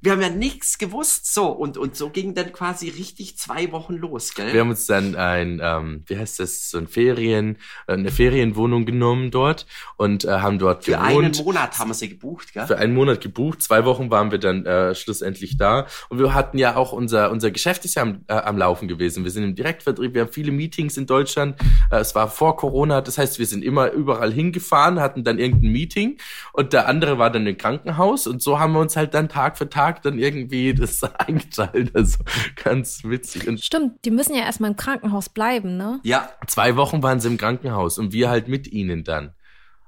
wir 0.00 0.12
haben 0.12 0.20
ja 0.20 0.28
nichts 0.28 0.78
gewusst. 0.78 1.32
So, 1.32 1.48
und, 1.48 1.78
und 1.78 1.96
so 1.96 2.10
ging 2.10 2.34
dann 2.34 2.52
quasi 2.52 2.88
richtig 2.88 3.38
zwei 3.38 3.70
Wochen 3.72 3.94
los, 3.94 4.34
gell? 4.34 4.52
Wir 4.52 4.60
haben 4.60 4.70
uns 4.70 4.86
dann 4.86 5.14
ein, 5.14 5.60
ähm, 5.62 6.02
wie 6.06 6.18
heißt 6.18 6.40
das, 6.40 6.70
so 6.70 6.78
ein 6.78 6.88
Ferien, 6.88 7.58
eine 7.86 8.10
Ferienwohnung 8.10 8.84
genommen 8.84 9.30
dort 9.30 9.66
und 9.96 10.24
äh, 10.24 10.28
haben 10.28 10.58
dort 10.58 10.84
Für 10.84 10.92
gewohnt. 10.92 11.36
einen 11.38 11.44
Monat 11.44 11.78
haben 11.78 11.90
wir 11.90 11.94
sie 11.94 12.08
gebucht, 12.08 12.52
gell? 12.52 12.66
Für 12.66 12.78
einen 12.78 12.94
Monat 12.94 13.20
gebucht, 13.20 13.62
zwei 13.62 13.84
Wochen 13.84 14.10
waren 14.10 14.30
wir 14.30 14.38
dann 14.38 14.66
äh, 14.66 14.94
schlussendlich 14.94 15.56
da 15.56 15.86
und 16.08 16.18
wir 16.18 16.34
hatten 16.34 16.58
ja 16.58 16.76
auch 16.76 16.92
unser, 16.92 17.30
unser 17.30 17.50
Geschäft 17.50 17.75
Geschäft 17.76 17.84
ist 17.84 17.94
ja 17.94 18.02
am, 18.02 18.24
äh, 18.28 18.34
am 18.34 18.56
Laufen 18.56 18.88
gewesen. 18.88 19.24
Wir 19.24 19.30
sind 19.30 19.44
im 19.44 19.54
Direktvertrieb, 19.54 20.14
wir 20.14 20.22
haben 20.22 20.32
viele 20.32 20.52
Meetings 20.52 20.96
in 20.96 21.06
Deutschland. 21.06 21.60
Äh, 21.90 21.96
es 21.96 22.14
war 22.14 22.28
vor 22.28 22.56
Corona, 22.56 23.00
das 23.00 23.18
heißt, 23.18 23.38
wir 23.38 23.46
sind 23.46 23.62
immer 23.62 23.90
überall 23.92 24.32
hingefahren, 24.32 25.00
hatten 25.00 25.24
dann 25.24 25.38
irgendein 25.38 25.72
Meeting 25.72 26.18
und 26.52 26.72
der 26.72 26.88
andere 26.88 27.18
war 27.18 27.30
dann 27.30 27.46
im 27.46 27.56
Krankenhaus 27.56 28.26
und 28.26 28.42
so 28.42 28.58
haben 28.58 28.72
wir 28.72 28.80
uns 28.80 28.96
halt 28.96 29.14
dann 29.14 29.28
Tag 29.28 29.58
für 29.58 29.68
Tag 29.68 30.02
dann 30.02 30.18
irgendwie 30.18 30.74
das 30.74 31.02
eingeteilt. 31.18 31.94
Also 31.94 32.18
ganz 32.62 33.04
witzig. 33.04 33.46
Und 33.46 33.60
Stimmt, 33.60 34.04
die 34.04 34.10
müssen 34.10 34.34
ja 34.34 34.42
erstmal 34.42 34.70
im 34.70 34.76
Krankenhaus 34.76 35.28
bleiben, 35.28 35.76
ne? 35.76 36.00
Ja. 36.02 36.30
Zwei 36.46 36.76
Wochen 36.76 37.02
waren 37.02 37.20
sie 37.20 37.28
im 37.28 37.36
Krankenhaus 37.36 37.98
und 37.98 38.12
wir 38.12 38.30
halt 38.30 38.48
mit 38.48 38.66
ihnen 38.66 39.04
dann. 39.04 39.34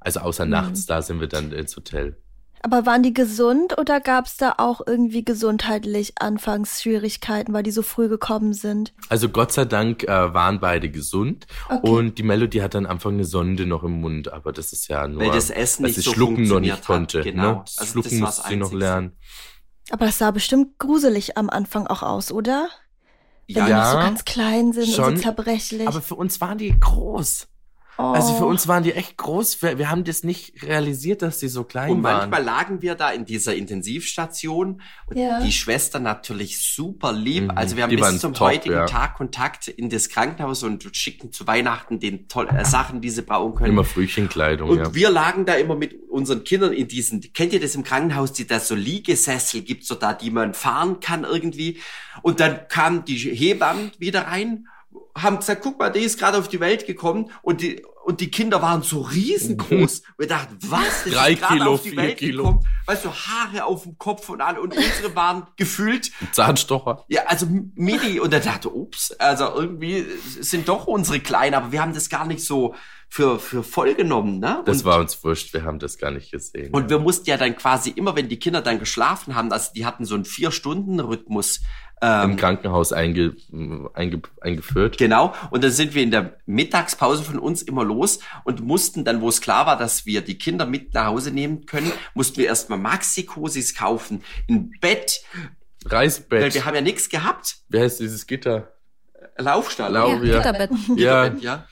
Also 0.00 0.20
außer 0.20 0.44
mhm. 0.44 0.50
nachts, 0.50 0.86
da 0.86 1.02
sind 1.02 1.20
wir 1.20 1.28
dann 1.28 1.52
ins 1.52 1.76
Hotel. 1.76 2.16
Aber 2.62 2.86
waren 2.86 3.02
die 3.02 3.14
gesund 3.14 3.78
oder 3.78 4.00
gab 4.00 4.26
es 4.26 4.36
da 4.36 4.54
auch 4.58 4.80
irgendwie 4.86 5.24
gesundheitlich 5.24 6.14
Anfangsschwierigkeiten, 6.20 7.54
weil 7.54 7.62
die 7.62 7.70
so 7.70 7.82
früh 7.82 8.08
gekommen 8.08 8.52
sind? 8.52 8.92
Also 9.08 9.28
Gott 9.28 9.52
sei 9.52 9.64
Dank 9.64 10.04
äh, 10.04 10.34
waren 10.34 10.60
beide 10.60 10.90
gesund 10.90 11.46
okay. 11.68 11.88
und 11.88 12.18
die 12.18 12.22
Melody 12.22 12.58
hat 12.58 12.74
dann 12.74 12.86
am 12.86 12.92
Anfang 12.92 13.14
eine 13.14 13.24
Sonde 13.24 13.64
noch 13.64 13.84
im 13.84 14.00
Mund, 14.00 14.32
aber 14.32 14.52
das 14.52 14.72
ist 14.72 14.88
ja 14.88 15.06
nur, 15.06 15.22
weil 15.22 15.30
das 15.30 15.50
Essen 15.50 15.84
nicht 15.84 16.02
so 16.02 16.12
Schlucken 16.12 16.48
noch 16.48 16.58
nicht 16.58 16.72
hat. 16.72 16.84
konnte. 16.84 17.22
Genau. 17.22 17.42
Ne? 17.42 17.62
Das 17.64 17.78
also 17.78 17.92
Schlucken 17.92 18.10
das 18.10 18.18
musste 18.20 18.48
sie 18.48 18.56
noch 18.56 18.72
lernen. 18.72 19.12
Aber 19.90 20.06
das 20.06 20.18
sah 20.18 20.32
bestimmt 20.32 20.78
gruselig 20.78 21.38
am 21.38 21.48
Anfang 21.48 21.86
auch 21.86 22.02
aus, 22.02 22.32
oder? 22.32 22.68
Wenn 23.46 23.66
ja, 23.66 23.84
die 23.84 23.90
so 23.90 23.96
ganz 23.96 24.24
klein 24.24 24.72
sind 24.72 24.88
schon, 24.88 25.04
und 25.04 25.16
so 25.16 25.22
zerbrechlich. 25.22 25.88
Aber 25.88 26.02
für 26.02 26.16
uns 26.16 26.40
waren 26.40 26.58
die 26.58 26.78
groß. 26.78 27.46
Oh. 28.00 28.12
Also 28.12 28.34
für 28.34 28.44
oh. 28.44 28.48
uns 28.48 28.68
waren 28.68 28.84
die 28.84 28.92
echt 28.92 29.16
groß. 29.16 29.60
Wir, 29.60 29.76
wir 29.76 29.90
haben 29.90 30.04
das 30.04 30.22
nicht 30.22 30.62
realisiert, 30.62 31.20
dass 31.20 31.40
die 31.40 31.48
so 31.48 31.64
klein 31.64 31.90
und 31.90 32.02
waren. 32.04 32.22
Und 32.22 32.30
manchmal 32.30 32.44
lagen 32.44 32.80
wir 32.80 32.94
da 32.94 33.10
in 33.10 33.24
dieser 33.24 33.56
Intensivstation 33.56 34.80
und 35.06 35.16
ja. 35.16 35.40
die 35.40 35.50
Schwester 35.50 35.98
natürlich 35.98 36.64
super 36.64 37.12
lieb. 37.12 37.44
Mhm. 37.44 37.50
Also 37.50 37.74
wir 37.74 37.82
haben 37.82 37.90
die 37.90 37.96
bis 37.96 38.20
zum 38.20 38.34
top, 38.34 38.48
heutigen 38.48 38.76
ja. 38.76 38.86
Tag 38.86 39.16
Kontakt 39.16 39.66
in 39.66 39.90
das 39.90 40.08
Krankenhaus 40.10 40.62
und 40.62 40.88
schicken 40.92 41.32
zu 41.32 41.48
Weihnachten 41.48 41.98
den 41.98 42.28
tollen 42.28 42.54
äh, 42.54 42.64
Sachen, 42.64 43.00
die 43.00 43.10
sie 43.10 43.22
brauchen 43.22 43.56
können. 43.56 43.70
Immer 43.70 43.84
Frühchenkleidung. 43.84 44.70
Und 44.70 44.78
ja. 44.78 44.94
wir 44.94 45.10
lagen 45.10 45.44
da 45.44 45.54
immer 45.54 45.74
mit 45.74 45.96
unseren 46.08 46.44
Kindern 46.44 46.72
in 46.72 46.86
diesen, 46.86 47.20
kennt 47.32 47.52
ihr 47.52 47.60
das 47.60 47.74
im 47.74 47.82
Krankenhaus, 47.82 48.32
die 48.32 48.46
da 48.46 48.60
so 48.60 48.76
Liegesessel 48.76 49.62
gibt, 49.62 49.84
so 49.84 49.96
da, 49.96 50.12
die 50.12 50.30
man 50.30 50.54
fahren 50.54 51.00
kann 51.00 51.24
irgendwie. 51.24 51.80
Und 52.22 52.38
dann 52.38 52.60
kam 52.68 53.04
die 53.04 53.16
Hebamme 53.16 53.90
wieder 53.98 54.28
rein 54.28 54.68
haben 55.22 55.38
gesagt, 55.38 55.62
guck 55.62 55.78
mal, 55.78 55.90
die 55.90 56.00
ist 56.00 56.18
gerade 56.18 56.38
auf 56.38 56.48
die 56.48 56.60
Welt 56.60 56.86
gekommen 56.86 57.30
und 57.42 57.60
die 57.60 57.82
und 58.08 58.22
die 58.22 58.30
Kinder 58.30 58.62
waren 58.62 58.80
so 58.82 59.02
riesengroß. 59.02 60.02
Wir 60.16 60.26
dachten, 60.26 60.56
was? 60.62 61.04
Das 61.04 61.12
Drei 61.12 61.32
ist 61.32 61.46
Kilo, 61.46 61.72
auf 61.74 61.82
die 61.82 61.90
vier 61.90 61.98
Welt 61.98 62.16
Kilo. 62.16 62.42
gekommen. 62.42 62.66
Weißt 62.86 63.04
du, 63.04 63.10
Haare 63.12 63.66
auf 63.66 63.82
dem 63.82 63.98
Kopf 63.98 64.30
und 64.30 64.40
alle 64.40 64.62
und 64.62 64.74
unsere 64.74 65.14
waren 65.14 65.46
gefühlt 65.56 66.10
Zahnstocher. 66.32 67.04
Ja, 67.08 67.24
also 67.26 67.46
mini 67.74 68.18
und 68.18 68.32
er 68.32 68.40
dachte, 68.40 68.74
ups, 68.74 69.12
also 69.12 69.52
irgendwie 69.54 70.06
sind 70.40 70.70
doch 70.70 70.86
unsere 70.86 71.20
kleinen, 71.20 71.54
aber 71.54 71.70
wir 71.70 71.82
haben 71.82 71.92
das 71.92 72.08
gar 72.08 72.26
nicht 72.26 72.42
so 72.42 72.74
für, 73.10 73.38
für 73.38 73.62
voll 73.62 73.94
genommen, 73.94 74.38
ne? 74.38 74.62
Das 74.66 74.78
und, 74.78 74.84
war 74.84 74.98
uns 75.00 75.22
wurscht, 75.24 75.52
wir 75.54 75.62
haben 75.64 75.78
das 75.78 75.96
gar 75.98 76.10
nicht 76.10 76.30
gesehen. 76.30 76.72
und 76.74 76.90
wir 76.90 76.98
mussten 76.98 77.28
ja 77.28 77.36
dann 77.38 77.56
quasi 77.56 77.90
immer, 77.90 78.14
wenn 78.16 78.28
die 78.28 78.38
Kinder 78.38 78.60
dann 78.60 78.78
geschlafen 78.78 79.34
haben, 79.34 79.50
also 79.50 79.70
die 79.74 79.86
hatten 79.86 80.04
so 80.04 80.14
einen 80.14 80.24
Vier-Stunden-Rhythmus. 80.24 81.60
Im 82.00 82.08
Ähm, 82.30 82.36
Krankenhaus 82.36 82.92
einge, 82.92 83.34
einge, 83.94 84.20
eingeführt. 84.40 84.98
Genau. 84.98 85.34
Und 85.50 85.64
dann 85.64 85.72
sind 85.72 85.94
wir 85.96 86.02
in 86.04 86.12
der 86.12 86.36
Mittagspause 86.46 87.24
von 87.24 87.40
uns 87.40 87.62
immer 87.62 87.82
los 87.82 88.20
und 88.44 88.60
mussten 88.60 89.04
dann, 89.04 89.20
wo 89.20 89.28
es 89.28 89.40
klar 89.40 89.66
war, 89.66 89.76
dass 89.76 90.06
wir 90.06 90.20
die 90.20 90.38
Kinder 90.38 90.64
mit 90.64 90.94
nach 90.94 91.06
Hause 91.06 91.32
nehmen 91.32 91.66
können, 91.66 91.90
mussten 92.14 92.36
wir 92.36 92.46
erstmal 92.46 92.78
Maxi-Cosis 92.78 93.74
kaufen, 93.74 94.22
ein 94.48 94.70
Bett, 94.80 95.22
weil 95.84 95.98
Reisbett. 96.00 96.54
wir 96.54 96.64
haben 96.66 96.74
ja 96.76 96.82
nichts 96.82 97.08
gehabt. 97.08 97.56
Wie 97.68 97.80
heißt 97.80 97.98
dieses 97.98 98.26
Gitter? 98.28 98.72
Laufstall. 99.36 99.92
Lau- 99.92 100.10
Ja, 100.18 100.22
ja. 100.22 100.36
Gitterbett. 100.36 100.70
Ja, 100.96 101.66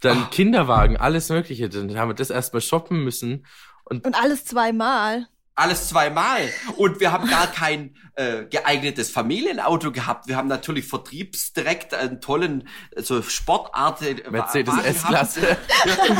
dann 0.00 0.30
Kinderwagen, 0.30 0.96
alles 0.96 1.28
Mögliche. 1.28 1.68
Dann 1.68 1.96
haben 1.96 2.10
wir 2.10 2.14
das 2.14 2.30
erstmal 2.30 2.60
shoppen 2.60 3.04
müssen. 3.04 3.46
Und 3.84 4.06
Und 4.06 4.20
alles 4.20 4.44
zweimal. 4.44 5.26
Alles 5.60 5.88
zweimal. 5.88 6.48
Und 6.78 7.00
wir 7.00 7.12
haben 7.12 7.28
gar 7.28 7.46
kein 7.46 7.94
äh, 8.16 8.44
geeignetes 8.46 9.10
Familienauto 9.10 9.92
gehabt. 9.92 10.26
Wir 10.26 10.36
haben 10.36 10.48
natürlich 10.48 10.86
vertriebsdirekt 10.86 11.92
einen 11.92 12.22
tollen 12.22 12.66
äh, 12.96 13.02
so 13.02 13.20
Sportart 13.20 14.00
äh, 14.00 14.16
Mercedes. 14.30 14.74
S-Klasse. 14.82 15.58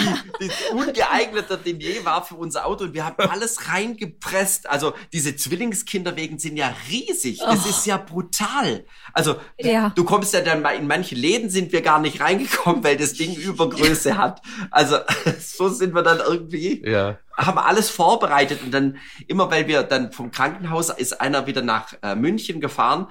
Ungeeigneter 0.72 1.56
denn 1.56 1.80
je 1.80 2.04
war 2.04 2.22
für 2.24 2.34
unser 2.34 2.66
Auto 2.66 2.84
und 2.84 2.92
wir 2.92 3.06
haben 3.06 3.16
alles 3.30 3.68
reingepresst. 3.68 4.68
Also 4.68 4.92
diese 5.14 5.36
Zwillingskinderwegen 5.36 6.38
sind 6.38 6.58
ja 6.58 6.74
riesig. 6.90 7.38
Das 7.38 7.64
ist 7.66 7.86
ja 7.86 7.96
brutal. 7.96 8.84
Also 9.14 9.36
Ja. 9.58 9.90
du 9.94 10.04
kommst 10.04 10.34
ja 10.34 10.42
dann 10.42 10.60
mal 10.60 10.72
in 10.72 10.86
manche 10.86 11.14
Läden 11.14 11.48
sind 11.48 11.72
wir 11.72 11.80
gar 11.80 12.00
nicht 12.00 12.20
reingekommen, 12.20 12.84
weil 12.84 12.98
das 12.98 13.14
Ding 13.14 13.34
Übergröße 13.34 14.18
hat. 14.18 14.42
Also 14.70 14.98
so 15.40 15.70
sind 15.70 15.94
wir 15.94 16.02
dann 16.02 16.18
irgendwie 16.18 16.82
Ja. 16.86 17.18
Haben 17.46 17.58
alles 17.58 17.90
vorbereitet 17.90 18.60
und 18.62 18.70
dann 18.72 18.98
immer, 19.26 19.50
weil 19.50 19.66
wir 19.66 19.82
dann 19.82 20.12
vom 20.12 20.30
Krankenhaus 20.30 20.90
ist 20.90 21.20
einer 21.20 21.46
wieder 21.46 21.62
nach 21.62 21.94
äh, 22.02 22.14
München 22.14 22.60
gefahren 22.60 23.06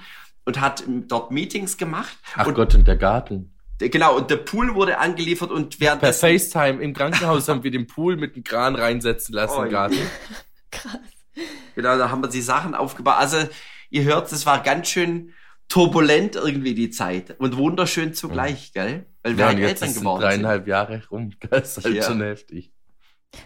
und 0.46 0.62
hat 0.62 0.84
dort 1.08 1.32
Meetings 1.32 1.78
gemacht. 1.78 2.18
Ach 2.36 2.48
und 2.48 2.54
Gott, 2.54 2.76
und 2.76 2.88
der 2.88 2.96
Garten. 2.98 3.54
genau 3.80 4.16
und 4.18 4.30
der 4.30 4.38
Pool 4.38 4.76
wurde 4.76 4.98
angeliefert 5.00 5.52
und 5.52 5.80
Per 5.80 6.00
während 6.02 6.16
FaceTime 6.16 6.82
im 6.82 6.94
Krankenhaus 6.94 7.48
haben 7.48 7.64
wir 7.64 7.72
den 7.72 7.88
Pool 7.88 8.18
mit 8.18 8.36
dem 8.36 8.44
Kran 8.44 8.76
reinsetzen 8.76 9.34
lassen 9.36 9.56
Oh, 9.60 9.64
im 9.64 9.70
Garten. 9.72 9.98
Krass. 10.72 10.98
genau 11.76 11.98
da 11.98 12.10
haben 12.12 12.22
wir 12.22 12.30
die 12.30 12.42
Sachen 12.42 12.76
aufgebaut. 12.76 13.16
Also 13.18 13.38
ihr 13.90 14.04
hört, 14.04 14.32
es 14.32 14.46
war 14.46 14.62
ganz 14.62 14.90
schön 14.90 15.34
turbulent 15.68 16.36
irgendwie 16.36 16.74
die 16.74 16.90
Zeit 16.90 17.36
und 17.40 17.56
wunderschön 17.58 18.14
zugleich, 18.14 18.74
gell? 18.74 19.06
Weil 19.22 19.38
wir 19.38 19.44
Ja, 19.44 19.48
halt 19.52 19.60
Eltern 19.60 19.94
geworden 19.94 20.22
sind. 20.22 20.30
dreieinhalb 20.30 20.68
Jahre 20.68 21.02
rum. 21.12 21.32
Das 21.50 21.78
ist 21.78 21.86
halt 21.86 21.96
Ja. 21.96 22.04
schon 22.04 22.22
heftig. 22.22 22.72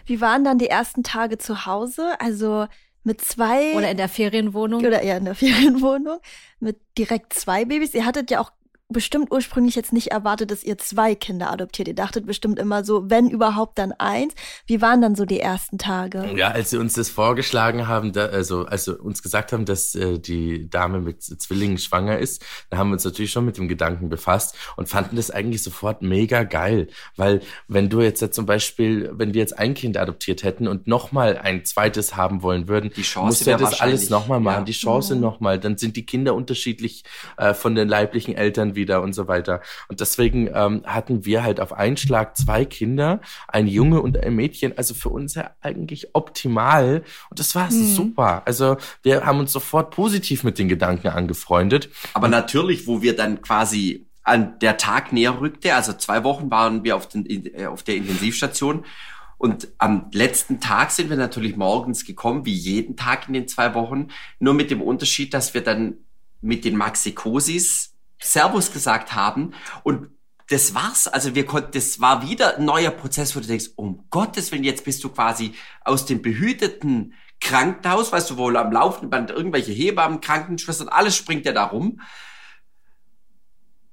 Wie 0.06 0.20
waren 0.20 0.44
dann 0.44 0.58
die 0.58 0.68
ersten 0.68 1.02
Tage 1.02 1.38
zu 1.38 1.66
Hause? 1.66 2.18
Also 2.20 2.66
mit 3.02 3.20
zwei 3.20 3.74
Oder 3.74 3.90
in 3.90 3.96
der 3.96 4.08
Ferienwohnung. 4.08 4.84
oder 4.84 5.02
eher 5.02 5.18
in 5.18 5.24
der 5.26 5.34
Ferienwohnung 5.34 6.18
mit 6.58 6.80
direkt 6.96 7.34
zwei 7.34 7.64
Babys. 7.64 7.94
Ihr 7.94 8.06
hattet 8.06 8.30
ja 8.30 8.40
auch 8.40 8.50
bestimmt 8.90 9.32
ursprünglich 9.32 9.74
jetzt 9.74 9.92
nicht 9.92 10.08
erwartet, 10.08 10.50
dass 10.50 10.62
ihr 10.62 10.76
zwei 10.78 11.14
Kinder 11.14 11.50
adoptiert. 11.50 11.88
Ihr 11.88 11.94
dachtet 11.94 12.26
bestimmt 12.26 12.58
immer 12.58 12.84
so, 12.84 13.08
wenn 13.10 13.30
überhaupt 13.30 13.78
dann 13.78 13.92
eins. 13.92 14.34
Wie 14.66 14.82
waren 14.82 15.00
dann 15.00 15.14
so 15.14 15.24
die 15.24 15.40
ersten 15.40 15.78
Tage? 15.78 16.30
Ja, 16.36 16.48
als 16.50 16.70
sie 16.70 16.76
uns 16.76 16.92
das 16.92 17.08
vorgeschlagen 17.08 17.88
haben, 17.88 18.12
da, 18.12 18.26
also 18.26 18.66
als 18.66 18.84
sie 18.84 18.96
uns 18.96 19.22
gesagt 19.22 19.52
haben, 19.52 19.64
dass 19.64 19.94
äh, 19.94 20.18
die 20.18 20.68
Dame 20.68 21.00
mit 21.00 21.22
Zwillingen 21.22 21.78
schwanger 21.78 22.18
ist, 22.18 22.44
da 22.68 22.76
haben 22.76 22.90
wir 22.90 22.94
uns 22.94 23.04
natürlich 23.04 23.32
schon 23.32 23.46
mit 23.46 23.56
dem 23.56 23.68
Gedanken 23.68 24.10
befasst 24.10 24.54
und 24.76 24.88
fanden 24.88 25.16
das 25.16 25.30
eigentlich 25.30 25.62
sofort 25.62 26.02
mega 26.02 26.42
geil. 26.44 26.88
Weil 27.16 27.40
wenn 27.68 27.88
du 27.88 28.02
jetzt, 28.02 28.20
ja 28.20 28.30
zum 28.30 28.44
Beispiel, 28.44 29.10
wenn 29.14 29.32
wir 29.32 29.40
jetzt 29.40 29.58
ein 29.58 29.72
Kind 29.74 29.96
adoptiert 29.96 30.42
hätten 30.42 30.68
und 30.68 30.86
nochmal 30.86 31.38
ein 31.38 31.64
zweites 31.64 32.16
haben 32.16 32.42
wollen 32.42 32.68
würden, 32.68 32.90
Die 32.94 33.02
Chance 33.02 33.26
musst 33.28 33.46
du 33.46 33.50
ja 33.50 33.56
das 33.56 33.80
alles 33.80 34.10
nochmal 34.10 34.40
machen, 34.40 34.60
ja. 34.60 34.64
die 34.64 34.72
Chance 34.72 35.14
Mhm. 35.14 35.20
nochmal, 35.22 35.58
dann 35.58 35.78
sind 35.78 35.96
die 35.96 36.04
Kinder 36.04 36.34
unterschiedlich 36.34 37.04
äh, 37.38 37.54
von 37.54 37.74
den 37.74 37.88
leiblichen 37.88 38.34
Eltern 38.34 38.73
wieder 38.74 39.02
und 39.02 39.12
so 39.14 39.28
weiter. 39.28 39.60
Und 39.88 40.00
deswegen 40.00 40.48
ähm, 40.54 40.82
hatten 40.84 41.24
wir 41.24 41.42
halt 41.42 41.60
auf 41.60 41.72
einen 41.72 41.96
Schlag 41.96 42.36
zwei 42.36 42.64
Kinder, 42.64 43.20
ein 43.48 43.66
Junge 43.66 44.00
und 44.00 44.18
ein 44.18 44.34
Mädchen, 44.34 44.76
also 44.76 44.94
für 44.94 45.08
uns 45.10 45.34
ja 45.34 45.50
eigentlich 45.60 46.14
optimal. 46.14 47.02
Und 47.30 47.38
das 47.38 47.54
war 47.54 47.70
Mhm. 47.70 47.94
super. 47.94 48.42
Also 48.46 48.76
wir 49.02 49.24
haben 49.24 49.38
uns 49.38 49.52
sofort 49.52 49.90
positiv 49.94 50.44
mit 50.44 50.58
den 50.58 50.68
Gedanken 50.68 51.08
angefreundet. 51.08 51.88
Aber 52.14 52.28
natürlich, 52.28 52.86
wo 52.86 53.02
wir 53.02 53.16
dann 53.16 53.42
quasi 53.42 54.06
an 54.22 54.58
der 54.60 54.76
Tag 54.78 55.12
näher 55.12 55.40
rückte, 55.40 55.74
also 55.74 55.92
zwei 55.92 56.24
Wochen 56.24 56.50
waren 56.50 56.82
wir 56.84 56.96
auf, 56.96 57.08
den, 57.08 57.26
äh, 57.26 57.66
auf 57.66 57.82
der 57.82 57.96
Intensivstation 57.96 58.84
und 59.36 59.68
am 59.78 60.06
letzten 60.12 60.60
Tag 60.60 60.90
sind 60.90 61.10
wir 61.10 61.16
natürlich 61.18 61.56
morgens 61.56 62.04
gekommen, 62.06 62.46
wie 62.46 62.54
jeden 62.54 62.96
Tag 62.96 63.28
in 63.28 63.34
den 63.34 63.48
zwei 63.48 63.74
Wochen, 63.74 64.08
nur 64.38 64.54
mit 64.54 64.70
dem 64.70 64.80
Unterschied, 64.80 65.34
dass 65.34 65.52
wir 65.52 65.62
dann 65.62 65.94
mit 66.40 66.64
den 66.64 66.76
Maxikosis 66.76 67.93
Servus 68.24 68.72
gesagt 68.72 69.14
haben 69.14 69.52
und 69.82 70.08
das 70.48 70.74
war's. 70.74 71.08
Also 71.08 71.34
wir 71.34 71.46
konnten, 71.46 71.72
das 71.72 72.00
war 72.00 72.28
wieder 72.28 72.58
ein 72.58 72.64
neuer 72.64 72.90
Prozess, 72.90 73.34
wo 73.34 73.40
du 73.40 73.46
denkst, 73.46 73.70
um 73.76 74.04
Gottes 74.10 74.52
Willen, 74.52 74.64
jetzt 74.64 74.84
bist 74.84 75.02
du 75.04 75.08
quasi 75.08 75.54
aus 75.84 76.04
dem 76.06 76.20
behüteten 76.22 77.14
Krankenhaus, 77.40 78.12
weißt 78.12 78.30
du, 78.30 78.36
wohl 78.36 78.56
am 78.56 78.72
laufenden 78.72 79.10
Band 79.10 79.30
irgendwelche 79.30 79.72
Hebammen, 79.72 80.20
Krankenschwestern, 80.20 80.88
alles 80.88 81.16
springt 81.16 81.44
ja 81.46 81.52
da 81.52 81.64
rum. 81.64 82.00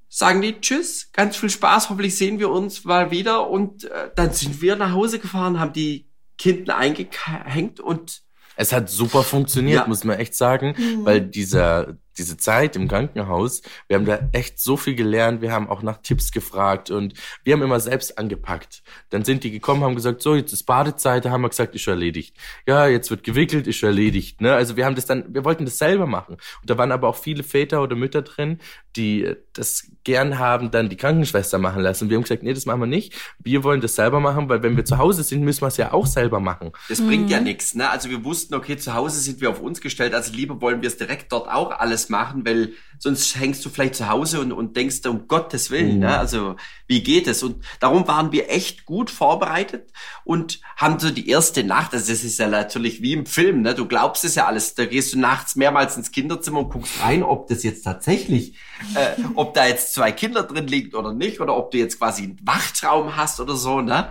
Sagen 0.10 0.41
die 0.41 0.60
Tschüss, 0.60 1.10
ganz 1.13 1.38
viel 1.38 1.50
Spaß, 1.50 1.89
hoffentlich 1.89 2.17
sehen 2.17 2.38
wir 2.39 2.50
uns 2.50 2.84
mal 2.84 3.12
wieder 3.12 3.50
und 3.50 3.86
äh, 3.86 4.10
dann 4.15 4.34
sind 4.34 4.62
wir 4.62 4.76
nach 4.76 4.91
Hause 4.91 5.20
gefahren, 5.20 5.60
haben 5.60 5.72
die 5.72 6.10
Kinder 6.38 6.76
eingehängt 6.78 7.80
und 7.80 8.24
Es 8.58 8.74
hat 8.74 8.89
super 8.89 9.24
funktioniert, 9.24 9.82
Ja. 9.84 9.88
muss 9.88 10.04
man 10.04 10.20
echt 10.20 10.36
sagen, 10.36 10.76
weil 11.06 11.22
dieser, 11.22 11.98
diese 12.17 12.38
Zeit 12.38 12.76
im 12.76 12.88
Krankenhaus, 12.88 13.62
wir 13.88 13.97
haben 13.97 14.06
da 14.06 14.19
echt 14.32 14.60
so 14.60 14.78
viel 14.78 14.95
gelernt, 14.95 15.41
wir 15.41 15.52
haben 15.52 15.69
auch 15.69 15.82
nach 15.82 16.02
Tipps 16.02 16.32
gefragt 16.32 16.91
und 16.91 17.13
wir 17.43 17.54
haben 17.54 17.62
immer 17.62 17.80
selbst 17.80 18.17
angepackt. 18.17 18.84
Dann 19.10 19.24
sind 19.24 19.43
die 19.43 19.52
gekommen, 19.52 19.84
haben 19.84 19.95
gesagt, 19.95 20.21
so, 20.21 20.36
jetzt 20.36 20.54
ist 20.54 20.63
Badezeit, 20.63 21.26
da 21.26 21.32
haben 21.32 21.41
wir 21.41 21.50
gesagt, 21.50 21.76
ist 21.76 21.82
schon 21.82 21.93
erledigt. 21.93 22.36
Ja, 22.67 22.88
jetzt 22.88 23.10
wird 23.10 23.24
gewickelt, 23.24 23.67
ist 23.67 23.78
schon 23.78 23.89
erledigt. 23.89 24.41
Ne? 24.41 24.54
Also 24.54 24.76
wir 24.76 24.86
haben 24.86 24.95
das 24.95 25.06
dann, 25.06 25.34
wir 25.34 25.45
wollten 25.45 25.65
das 25.65 25.78
selber 25.78 26.08
machen. 26.08 26.36
Und 26.36 26.69
da 26.69 26.78
waren 26.78 26.91
aber 26.91 27.08
auch 27.08 27.15
viele 27.15 27.43
Väter 27.43 27.82
oder 27.82 27.95
Mütter 27.95 28.21
drin, 28.21 28.60
die 28.95 29.24
äh, 29.24 29.38
das 29.54 29.91
gern 30.04 30.39
haben, 30.39 30.71
dann 30.71 30.89
die 30.89 30.97
Krankenschwester 30.97 31.58
machen 31.60 31.82
lassen. 31.82 32.06
Und 32.06 32.10
wir 32.10 32.17
haben 32.17 32.24
gesagt, 32.24 32.43
nee, 32.43 32.54
das 32.54 32.65
machen 32.65 32.82
wir 32.82 32.88
nicht. 32.88 33.13
Wir 33.39 33.63
wollen 33.63 33.82
das 33.82 33.95
selber 33.95 34.19
machen, 34.19 34.50
weil 34.50 34.63
wenn 34.63 34.76
wir 34.76 34.86
zu 34.86 34.97
Hause 34.97 35.24
sind, 35.24 35.43
müssen 35.43 35.62
wir 35.62 35.67
es 35.67 35.78
ja 35.78 35.93
auch 35.93 36.08
selber 36.08 36.39
machen. 36.39 36.71
das 36.89 37.02
bringt 37.02 37.30
ja 37.30 37.39
nichts. 37.39 37.76
Ne? 37.76 37.89
Also 37.89 38.10
wir 38.10 38.24
wussten, 38.24 38.56
okay, 38.56 38.78
zu 38.78 38.93
Hause 38.93 39.19
sind 39.19 39.41
wir 39.41 39.50
auf 39.50 39.62
uns 39.62 39.82
gestellt, 39.82 40.13
also 40.13 40.34
lieber 40.34 40.62
wollen 40.62 40.82
wir 40.82 40.88
es 40.88 40.97
direkt 40.97 41.32
dort 41.32 41.47
auch 41.47 41.71
alles 41.71 42.01
machen, 42.10 42.46
weil 42.46 42.74
sonst 43.00 43.36
hängst 43.40 43.66
du 43.66 43.70
vielleicht 43.70 43.96
zu 43.96 44.08
Hause 44.10 44.40
und, 44.42 44.52
und 44.52 44.76
denkst, 44.78 45.06
um 45.08 45.28
Gottes 45.28 45.72
Willen, 45.72 45.96
Mhm. 45.96 46.00
ne? 46.02 46.18
also 46.18 46.56
wie 46.88 47.02
geht 47.02 47.28
es? 47.28 47.42
Und 47.44 47.64
darum 47.80 48.08
waren 48.08 48.32
wir 48.32 48.50
echt 48.52 48.86
gut 48.86 49.10
vorbereitet 49.10 49.92
und 50.24 50.60
haben 50.78 51.00
so 51.00 51.10
die 51.10 51.28
erste 51.30 51.64
Nacht, 51.64 51.94
also 51.94 52.12
das 52.12 52.24
ist 52.24 52.38
ja 52.40 52.48
natürlich 52.48 53.02
wie 53.02 53.14
im 53.14 53.26
Film, 53.26 53.62
ne? 53.62 53.74
du 53.74 53.88
glaubst 53.88 54.24
es 54.24 54.36
ja 54.36 54.46
alles, 54.46 54.76
da 54.76 54.86
gehst 54.86 55.14
du 55.14 55.20
nachts 55.20 55.56
mehrmals 55.56 55.98
ins 55.98 56.12
Kinderzimmer 56.12 56.60
und 56.60 56.70
guckst 56.72 57.02
rein, 57.02 57.24
ob 57.24 57.48
das 57.48 57.64
jetzt 57.64 57.84
tatsächlich, 57.84 58.56
äh, 58.96 59.16
ob 59.36 59.54
da 59.54 59.66
jetzt 59.66 59.94
zwei 59.94 60.12
Kinder 60.12 60.44
drin 60.44 60.68
liegen 60.68 60.96
oder 60.96 61.14
nicht, 61.14 61.42
oder 61.42 61.56
ob 61.58 61.72
du 61.72 61.78
jetzt 61.80 61.98
quasi 61.98 62.24
einen 62.24 62.40
Wachtraum 62.44 63.16
hast 63.16 63.40
oder 63.40 63.56
so, 63.56 63.82
ne? 63.82 64.10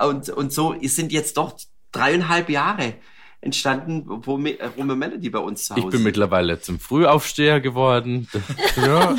Und, 0.00 0.30
und 0.30 0.52
so 0.52 0.74
sind 0.82 1.12
jetzt 1.12 1.36
doch 1.36 1.56
dreieinhalb 1.92 2.48
Jahre 2.48 2.94
entstanden, 3.42 4.04
wo, 4.06 4.36
Mi- 4.38 4.58
äh, 4.58 4.70
Melody 4.82 5.28
bei 5.28 5.38
uns 5.40 5.66
zu 5.66 5.74
Hause 5.74 5.84
Ich 5.86 5.90
bin 5.90 6.02
mittlerweile 6.02 6.60
zum 6.60 6.78
Frühaufsteher 6.78 7.60
geworden. 7.60 8.28
ja. 8.76 9.14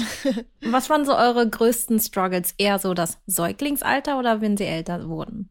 Was 0.62 0.90
waren 0.90 1.06
so 1.06 1.16
eure 1.16 1.48
größten 1.48 2.00
Struggles? 2.00 2.56
Eher 2.58 2.80
so 2.80 2.94
das 2.94 3.20
Säuglingsalter 3.28 4.18
oder 4.18 4.42
wenn 4.42 4.58
sie 4.58 4.66
älter 4.66 5.08
wurden? 5.08 5.50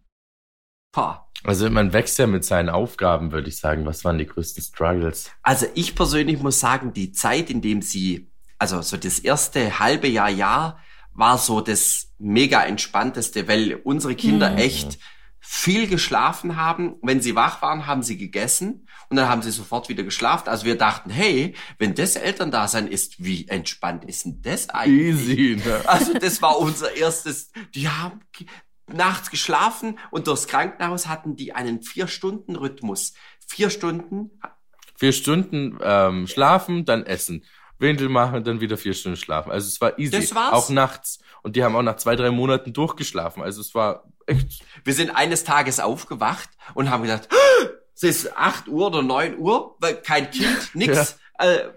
Pah. 0.92 1.28
Also 1.44 1.68
man 1.70 1.92
wächst 1.92 2.18
ja 2.18 2.26
mit 2.26 2.44
seinen 2.44 2.68
Aufgaben, 2.68 3.32
würde 3.32 3.48
ich 3.48 3.56
sagen. 3.58 3.85
Was 3.85 4.04
waren 4.04 4.18
die 4.18 4.26
größten 4.26 4.62
Struggles? 4.62 5.30
Also 5.42 5.66
ich 5.74 5.94
persönlich 5.94 6.40
muss 6.40 6.61
sagen, 6.61 6.92
die 6.92 7.12
Zeit, 7.12 7.50
in 7.50 7.61
dem 7.61 7.82
sie, 7.82 8.30
also 8.58 8.80
so 8.80 8.96
das 8.96 9.18
erste 9.18 9.78
halbe 9.80 10.06
Jahr, 10.08 10.30
Jahr, 10.30 10.78
war 11.14 11.37
so 11.38 11.61
das 11.61 12.12
mega 12.18 12.62
entspannteste, 12.64 13.48
weil 13.48 13.74
unsere 13.85 14.14
Kinder 14.14 14.50
Mhm. 14.52 14.58
echt 14.58 14.98
viel 15.44 15.88
geschlafen 15.88 16.57
haben. 16.57 16.96
Wenn 17.02 17.20
sie 17.20 17.35
wach 17.35 17.61
waren, 17.62 17.87
haben 17.87 18.02
sie 18.02 18.16
gegessen 18.16 18.87
und 19.11 19.16
dann 19.16 19.28
haben 19.28 19.42
sie 19.42 19.50
sofort 19.50 19.88
wieder 19.88 20.05
geschlafen. 20.05 20.48
Also 20.48 20.64
wir 20.64 20.78
dachten, 20.78 21.11
hey, 21.11 21.55
wenn 21.78 21.94
das 21.94 22.14
Elterndasein 22.14 22.87
ist, 22.87 23.22
wie 23.22 23.48
entspannt 23.48 24.05
ist 24.05 24.24
denn 24.24 24.40
das 24.40 24.68
eigentlich? 24.70 25.38
Easy, 25.38 25.62
ne? 25.64 25.83
Also 25.87 26.14
das 26.14 26.40
war 26.40 26.59
unser 26.59 26.96
erstes, 26.96 27.50
die 27.74 27.88
haben 27.88 28.20
nachts 28.87 29.31
geschlafen 29.31 29.98
und 30.12 30.28
durchs 30.28 30.46
Krankenhaus 30.46 31.09
hatten 31.09 31.35
die 31.35 31.52
einen 31.55 31.83
Vier-Stunden-Rhythmus. 31.83 33.14
Vier 33.46 33.68
Stunden 33.68 34.31
Vier 35.02 35.12
Stunden 35.12 35.78
ähm, 35.83 36.28
schlafen, 36.28 36.85
dann 36.85 37.05
essen. 37.05 37.44
Windel 37.82 38.08
machen 38.08 38.36
und 38.36 38.46
dann 38.46 38.60
wieder 38.60 38.78
vier 38.78 38.94
Stunden 38.94 39.16
schlafen. 39.16 39.52
Also 39.52 39.68
es 39.68 39.80
war 39.80 39.98
easy. 39.98 40.12
Das 40.12 40.34
war's? 40.34 40.52
Auch 40.52 40.70
nachts. 40.70 41.18
Und 41.42 41.56
die 41.56 41.64
haben 41.64 41.76
auch 41.76 41.82
nach 41.82 41.96
zwei, 41.96 42.16
drei 42.16 42.30
Monaten 42.30 42.72
durchgeschlafen. 42.72 43.42
Also 43.42 43.60
es 43.60 43.74
war 43.74 44.04
echt. 44.26 44.64
Wir 44.84 44.94
sind 44.94 45.10
eines 45.10 45.44
Tages 45.44 45.80
aufgewacht 45.80 46.48
und 46.74 46.88
haben 46.88 47.02
gedacht, 47.02 47.28
es 47.94 48.02
ist 48.02 48.36
8 48.36 48.68
Uhr 48.68 48.86
oder 48.86 49.02
9 49.02 49.38
Uhr, 49.38 49.76
weil 49.80 49.96
kein 49.96 50.30
Kind, 50.30 50.70
nix. 50.74 51.18
Äh, 51.38 51.70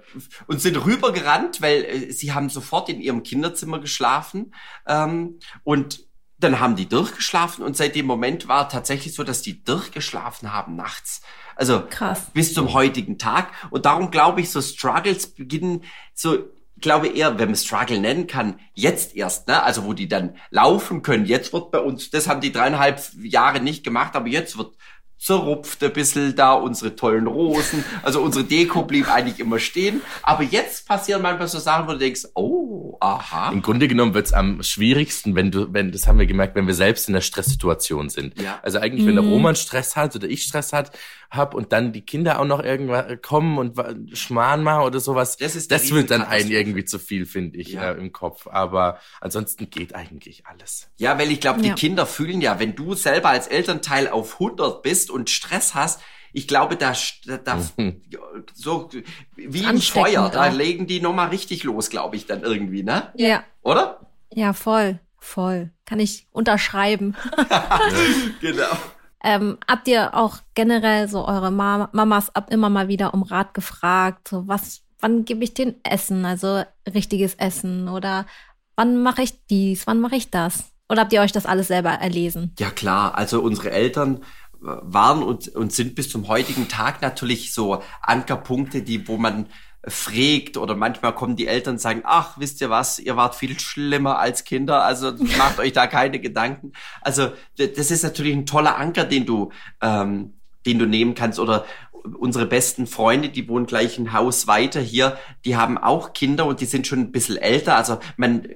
und 0.47 0.61
sind 0.61 0.77
rübergerannt, 0.85 1.61
weil 1.61 1.83
äh, 1.83 2.11
sie 2.11 2.33
haben 2.33 2.49
sofort 2.49 2.89
in 2.89 3.01
ihrem 3.01 3.23
Kinderzimmer 3.23 3.79
geschlafen. 3.79 4.53
Ähm, 4.85 5.39
und 5.63 6.05
dann 6.37 6.59
haben 6.59 6.75
die 6.75 6.87
durchgeschlafen 6.87 7.63
und 7.63 7.77
seit 7.77 7.95
dem 7.95 8.05
Moment 8.05 8.47
war 8.47 8.67
tatsächlich 8.67 9.13
so, 9.13 9.23
dass 9.23 9.41
die 9.41 9.63
durchgeschlafen 9.63 10.53
haben 10.53 10.75
nachts. 10.75 11.21
Also 11.55 11.83
Krass. 11.89 12.27
bis 12.33 12.53
zum 12.53 12.73
heutigen 12.73 13.17
Tag. 13.17 13.49
Und 13.69 13.85
darum 13.85 14.11
glaube 14.11 14.41
ich, 14.41 14.49
so 14.49 14.61
Struggles 14.61 15.27
beginnen 15.27 15.83
so, 16.13 16.35
ich 16.77 16.81
glaube 16.81 17.07
eher, 17.07 17.39
wenn 17.39 17.49
man 17.49 17.55
Struggle 17.55 17.99
nennen 17.99 18.27
kann, 18.27 18.59
jetzt 18.73 19.15
erst, 19.15 19.47
ne? 19.47 19.63
Also 19.63 19.85
wo 19.85 19.93
die 19.93 20.09
dann 20.09 20.35
laufen 20.49 21.01
können. 21.01 21.25
Jetzt 21.25 21.53
wird 21.53 21.71
bei 21.71 21.79
uns, 21.79 22.09
das 22.09 22.27
haben 22.27 22.41
die 22.41 22.51
dreieinhalb 22.51 23.01
Jahre 23.23 23.61
nicht 23.61 23.83
gemacht, 23.83 24.15
aber 24.15 24.27
jetzt 24.27 24.57
wird 24.57 24.73
zerrupft 25.17 25.81
ein 25.81 25.93
bisschen 25.93 26.35
da 26.35 26.51
unsere 26.53 26.95
tollen 26.97 27.25
Rosen. 27.27 27.85
Also 28.03 28.21
unsere 28.21 28.43
Deko 28.43 28.83
blieb 28.83 29.09
eigentlich 29.09 29.39
immer 29.39 29.59
stehen. 29.59 30.01
Aber 30.21 30.43
jetzt 30.43 30.85
passieren 30.87 31.21
manchmal 31.21 31.47
so 31.47 31.57
Sachen, 31.57 31.87
wo 31.87 31.93
du 31.93 31.97
denkst, 31.99 32.25
oh, 32.35 32.97
aha. 32.99 33.51
Im 33.51 33.61
Grunde 33.61 33.87
genommen 33.87 34.13
wird's 34.13 34.33
am 34.33 34.61
schwierigsten, 34.61 35.33
wenn 35.35 35.51
du, 35.51 35.71
wenn, 35.73 35.91
das 35.93 36.05
haben 36.05 36.19
wir 36.19 36.25
gemerkt, 36.25 36.55
wenn 36.55 36.67
wir 36.67 36.73
selbst 36.73 37.07
in 37.07 37.13
der 37.13 37.21
Stresssituation 37.21 38.09
sind. 38.09 38.39
Ja. 38.39 38.59
Also 38.61 38.79
eigentlich, 38.79 39.07
wenn 39.07 39.15
der 39.15 39.23
Mhm. 39.23 39.31
Roman 39.31 39.55
Stress 39.55 39.95
hat 39.95 40.15
oder 40.15 40.27
ich 40.27 40.43
Stress 40.43 40.73
hat, 40.73 40.91
hab 41.31 41.53
und 41.53 41.71
dann 41.71 41.91
die 41.93 42.01
Kinder 42.05 42.39
auch 42.39 42.45
noch 42.45 42.61
irgendwann 42.63 43.21
kommen 43.21 43.57
und 43.57 43.77
Schmarrn 44.17 44.63
machen 44.63 44.83
oder 44.83 44.99
sowas, 44.99 45.37
Das 45.37 45.55
ist 45.55 45.71
das 45.71 45.91
wird 45.91 46.11
dann 46.11 46.21
einen 46.23 46.49
irgendwie 46.51 46.85
zu 46.85 46.99
viel, 46.99 47.25
finde 47.25 47.57
ich, 47.57 47.69
Ja. 47.69 47.91
äh, 47.91 47.97
im 47.97 48.11
Kopf. 48.11 48.47
Aber 48.47 48.99
ansonsten 49.21 49.69
geht 49.69 49.95
eigentlich 49.95 50.45
alles. 50.47 50.89
Ja, 50.97 51.17
weil 51.19 51.31
ich 51.31 51.41
glaube, 51.41 51.61
die 51.61 51.69
Ja. 51.69 51.75
Kinder 51.75 52.05
fühlen 52.05 52.41
ja, 52.41 52.59
wenn 52.59 52.75
du 52.75 52.93
selber 52.93 53.29
als 53.29 53.47
Elternteil 53.47 54.07
auf 54.09 54.39
100 54.39 54.81
bist 54.81 55.09
und 55.11 55.29
Stress 55.29 55.75
hast, 55.75 56.01
ich 56.33 56.47
glaube, 56.49 56.75
da, 56.75 56.93
da, 57.25 57.37
da 57.37 57.55
Mhm. 57.77 58.01
so 58.53 58.89
wie 59.35 59.59
im 59.59 59.65
Ansteckend 59.67 59.83
Feuer, 60.09 60.29
da 60.29 60.49
auch. 60.49 60.53
legen 60.53 60.85
die 60.85 60.99
nochmal 60.99 61.29
richtig 61.29 61.63
los, 61.63 61.89
glaube 61.89 62.17
ich, 62.17 62.25
dann 62.25 62.43
irgendwie, 62.43 62.83
ne? 62.83 63.11
Ja. 63.15 63.43
Oder? 63.61 64.01
Ja, 64.33 64.51
voll. 64.53 64.99
Voll. 65.17 65.71
Kann 65.85 65.99
ich 66.01 66.27
unterschreiben. 66.31 67.15
Genau. 68.41 68.67
Ähm, 69.25 69.57
habt 69.67 69.87
ihr 69.87 70.13
auch 70.13 70.37
generell 70.53 71.09
so 71.09 71.27
eure 71.27 71.49
Ma 71.49 71.89
Mamas 71.93 72.33
ab 72.35 72.51
immer 72.51 72.69
mal 72.69 72.87
wieder 72.87 73.15
um 73.15 73.23
Rat 73.23 73.55
gefragt? 73.55 74.27
So, 74.27 74.47
was, 74.47 74.83
wann 74.99 75.25
gebe 75.25 75.43
ich 75.43 75.55
den 75.55 75.83
Essen? 75.83 76.25
Also 76.25 76.63
richtiges 76.93 77.33
Essen 77.33 77.89
oder 77.89 78.27
wann 78.75 79.01
mache 79.01 79.23
ich 79.23 79.45
dies? 79.47 79.87
Wann 79.87 79.99
mache 79.99 80.15
ich 80.15 80.29
das? 80.29 80.71
Oder 80.89 81.01
habt 81.01 81.13
ihr 81.13 81.21
euch 81.21 81.31
das 81.31 81.47
alles 81.47 81.69
selber 81.69 81.89
erlesen? 81.89 82.53
Ja 82.59 82.69
klar, 82.69 83.15
also 83.15 83.41
unsere 83.41 83.71
Eltern 83.71 84.23
waren 84.61 85.23
und, 85.23 85.47
und 85.49 85.73
sind 85.73 85.95
bis 85.95 86.09
zum 86.09 86.27
heutigen 86.27 86.67
Tag 86.67 87.01
natürlich 87.01 87.51
so 87.51 87.81
Ankerpunkte, 88.01 88.83
die, 88.83 89.07
wo 89.07 89.17
man 89.17 89.47
frägt 89.87 90.57
oder 90.57 90.75
manchmal 90.75 91.13
kommen 91.13 91.35
die 91.35 91.47
Eltern 91.47 91.75
und 91.75 91.79
sagen, 91.79 92.01
ach, 92.03 92.37
wisst 92.39 92.61
ihr 92.61 92.69
was, 92.69 92.99
ihr 92.99 93.15
wart 93.15 93.35
viel 93.35 93.59
schlimmer 93.59 94.19
als 94.19 94.43
Kinder, 94.43 94.83
also 94.83 95.13
macht 95.37 95.59
euch 95.59 95.73
da 95.73 95.87
keine 95.87 96.19
Gedanken. 96.19 96.73
Also 97.01 97.31
das 97.57 97.91
ist 97.91 98.03
natürlich 98.03 98.33
ein 98.33 98.45
toller 98.45 98.77
Anker, 98.77 99.05
den 99.05 99.25
du, 99.25 99.51
ähm, 99.81 100.33
den 100.65 100.79
du 100.79 100.85
nehmen 100.85 101.15
kannst 101.15 101.39
oder 101.39 101.65
unsere 102.19 102.45
besten 102.45 102.87
Freunde, 102.87 103.29
die 103.29 103.47
wohnen 103.47 103.65
gleich 103.65 103.97
ein 103.97 104.13
Haus 104.13 104.47
weiter 104.47 104.79
hier, 104.79 105.17
die 105.43 105.55
haben 105.55 105.77
auch 105.77 106.13
Kinder 106.13 106.45
und 106.45 106.61
die 106.61 106.65
sind 106.65 106.85
schon 106.87 106.99
ein 106.99 107.11
bisschen 107.11 107.37
älter, 107.37 107.75
also 107.75 107.99
man 108.17 108.47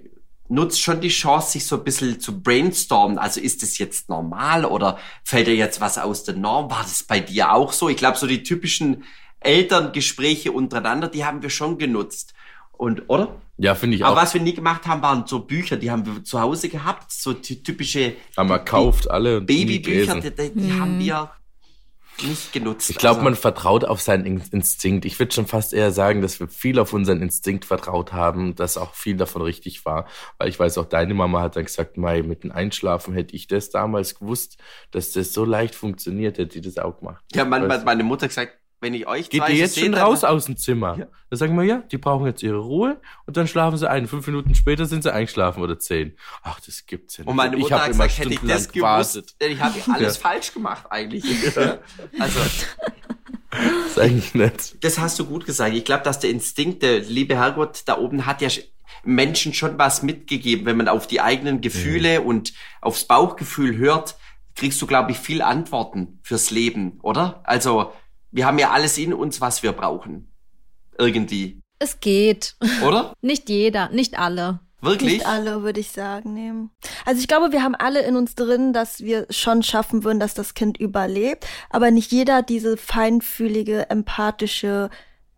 nutzt 0.49 0.81
schon 0.81 0.99
die 0.99 1.09
Chance, 1.09 1.51
sich 1.51 1.65
so 1.65 1.77
ein 1.77 1.83
bisschen 1.83 2.19
zu 2.19 2.41
brainstormen. 2.41 3.19
Also 3.19 3.39
ist 3.39 3.61
es 3.61 3.77
jetzt 3.77 4.09
normal 4.09 4.65
oder 4.65 4.97
fällt 5.23 5.45
dir 5.45 5.55
jetzt 5.55 5.79
was 5.79 5.99
aus 5.99 6.23
der 6.23 6.35
Norm? 6.35 6.71
War 6.71 6.81
das 6.81 7.03
bei 7.03 7.19
dir 7.19 7.53
auch 7.53 7.71
so? 7.71 7.87
Ich 7.87 7.97
glaube, 7.97 8.17
so 8.17 8.25
die 8.25 8.41
typischen 8.41 9.03
Elterngespräche 9.41 10.51
untereinander, 10.51 11.07
die 11.07 11.25
haben 11.25 11.41
wir 11.41 11.49
schon 11.49 11.77
genutzt. 11.77 12.33
Und, 12.71 13.03
oder? 13.09 13.35
Ja, 13.57 13.75
finde 13.75 13.97
ich 13.97 14.05
Aber 14.05 14.17
auch. 14.17 14.21
was 14.23 14.33
wir 14.33 14.41
nie 14.41 14.53
gemacht 14.53 14.87
haben, 14.87 15.01
waren 15.01 15.27
so 15.27 15.39
Bücher, 15.39 15.75
die 15.75 15.91
haben 15.91 16.05
wir 16.05 16.23
zu 16.23 16.39
Hause 16.39 16.69
gehabt, 16.69 17.11
so 17.11 17.33
ty- 17.33 17.61
typische 17.61 18.13
Haben 18.37 18.49
wir 18.49 18.59
kauft 18.59 19.11
alle 19.11 19.41
Babybücher, 19.41 20.15
die, 20.21 20.31
die, 20.31 20.51
die 20.61 20.73
haben 20.79 20.97
wir 20.97 21.29
nicht 22.21 22.51
genutzt. 22.53 22.89
Ich 22.89 22.97
glaube, 22.97 23.15
Also- 23.19 23.23
man 23.25 23.35
vertraut 23.35 23.83
auf 23.85 23.99
seinen 24.01 24.25
In- 24.25 24.43
Instinkt. 24.51 25.03
Ich 25.05 25.19
würde 25.19 25.33
schon 25.33 25.47
fast 25.47 25.73
eher 25.73 25.91
sagen, 25.91 26.21
dass 26.21 26.39
wir 26.39 26.47
viel 26.47 26.79
auf 26.79 26.91
unseren 26.93 27.21
Instinkt 27.21 27.65
vertraut 27.65 28.11
haben, 28.13 28.55
dass 28.55 28.77
auch 28.77 28.93
viel 28.93 29.15
davon 29.17 29.41
richtig 29.41 29.85
war. 29.85 30.05
Weil 30.37 30.47
ich 30.49 30.59
weiß 30.59 30.77
auch, 30.77 30.85
deine 30.85 31.13
Mama 31.13 31.41
hat 31.41 31.55
dann 31.57 31.65
gesagt, 31.65 31.97
Mai, 31.97 32.21
mit 32.21 32.43
dem 32.43 32.51
Einschlafen 32.51 33.13
hätte 33.13 33.35
ich 33.35 33.47
das 33.47 33.69
damals 33.69 34.15
gewusst, 34.19 34.57
dass 34.91 35.11
das 35.11 35.33
so 35.33 35.43
leicht 35.45 35.75
funktioniert, 35.75 36.37
hätte 36.37 36.59
ich 36.59 36.65
das 36.65 36.77
auch 36.77 36.99
gemacht. 36.99 37.23
ja, 37.33 37.49
Weißt 37.49 37.69
hat 37.71 37.85
meine 37.85 38.03
Mutter 38.03 38.27
gesagt, 38.27 38.53
wenn 38.81 38.93
ich 38.93 39.07
euch 39.07 39.29
Geht 39.29 39.41
zwei 39.41 39.51
ihr 39.51 39.57
jetzt 39.57 39.75
sehe, 39.75 39.83
schon 39.85 39.91
dann- 39.93 40.01
raus 40.03 40.23
aus 40.23 40.45
dem 40.45 40.57
Zimmer? 40.57 40.97
Ja. 40.97 41.05
Da 41.29 41.37
sagen 41.37 41.55
wir, 41.57 41.63
ja, 41.63 41.83
die 41.91 41.97
brauchen 41.97 42.25
jetzt 42.25 42.41
ihre 42.43 42.57
Ruhe 42.57 42.99
und 43.25 43.37
dann 43.37 43.47
schlafen 43.47 43.77
sie 43.77 43.89
ein. 43.89 44.07
Fünf 44.07 44.25
Minuten 44.25 44.55
später 44.55 44.85
sind 44.85 45.03
sie 45.03 45.13
eingeschlafen 45.13 45.61
oder 45.61 45.77
zehn. 45.77 46.15
Ach, 46.43 46.59
das 46.59 46.85
gibt's 46.85 47.17
ja 47.17 47.23
nicht. 47.23 47.29
Und 47.29 47.35
meine 47.35 47.55
ich 47.55 47.61
Mutter 47.61 47.75
hab 47.75 47.81
hat 47.83 47.89
gesagt, 47.91 48.17
hätte 48.17 48.33
ich 48.33 48.39
das 48.41 48.71
gewusst, 48.71 49.35
denn 49.41 49.51
ich 49.51 49.59
habe 49.59 49.75
alles 49.93 50.15
Ja. 50.15 50.21
falsch 50.21 50.53
gemacht 50.53 50.85
eigentlich. 50.89 51.23
Also, 52.19 52.39
Das 53.51 53.91
ist 53.91 53.99
eigentlich 53.99 54.33
nett. 54.35 54.75
das 54.83 54.99
hast 54.99 55.17
du 55.19 55.25
gut 55.25 55.45
gesagt. 55.45 55.73
Ich 55.75 55.83
glaube, 55.85 56.03
dass 56.03 56.19
der 56.19 56.29
Instinkt, 56.29 56.83
der 56.83 56.99
liebe 56.99 57.35
Herrgott 57.35 57.81
da 57.85 57.97
oben 57.97 58.25
hat 58.25 58.41
ja 58.41 58.47
sch- 58.49 58.63
Menschen 59.03 59.53
schon 59.53 59.77
was 59.79 60.03
mitgegeben. 60.03 60.65
Wenn 60.65 60.77
man 60.77 60.87
auf 60.87 61.07
die 61.07 61.21
eigenen 61.21 61.61
Gefühle 61.61 62.21
und 62.21 62.53
aufs 62.81 63.05
Bauchgefühl 63.05 63.75
hört, 63.77 64.17
kriegst 64.55 64.81
du, 64.81 64.87
glaube 64.87 65.11
ich, 65.11 65.17
viel 65.17 65.41
Antworten 65.41 66.19
fürs 66.21 66.51
Leben, 66.51 66.99
oder? 67.01 67.41
Also, 67.43 67.91
wir 68.31 68.45
haben 68.45 68.59
ja 68.59 68.71
alles 68.71 68.97
in 68.97 69.13
uns, 69.13 69.41
was 69.41 69.63
wir 69.63 69.71
brauchen. 69.71 70.31
Irgendwie. 70.97 71.61
Es 71.79 71.99
geht. 71.99 72.55
Oder? 72.85 73.13
Nicht 73.21 73.49
jeder, 73.49 73.89
nicht 73.89 74.19
alle. 74.19 74.59
Wirklich? 74.81 75.13
Nicht 75.13 75.25
alle, 75.25 75.63
würde 75.63 75.79
ich 75.79 75.91
sagen. 75.91 76.33
Nee. 76.33 76.53
Also 77.05 77.19
ich 77.19 77.27
glaube, 77.27 77.51
wir 77.51 77.63
haben 77.63 77.75
alle 77.75 78.01
in 78.01 78.15
uns 78.15 78.35
drin, 78.35 78.71
dass 78.71 79.01
wir 79.01 79.27
schon 79.29 79.61
schaffen 79.61 80.03
würden, 80.03 80.19
dass 80.19 80.33
das 80.33 80.53
Kind 80.53 80.77
überlebt. 80.77 81.45
Aber 81.69 81.91
nicht 81.91 82.11
jeder 82.11 82.37
hat 82.37 82.49
diese 82.49 82.77
feinfühlige, 82.77 83.89
empathische 83.89 84.89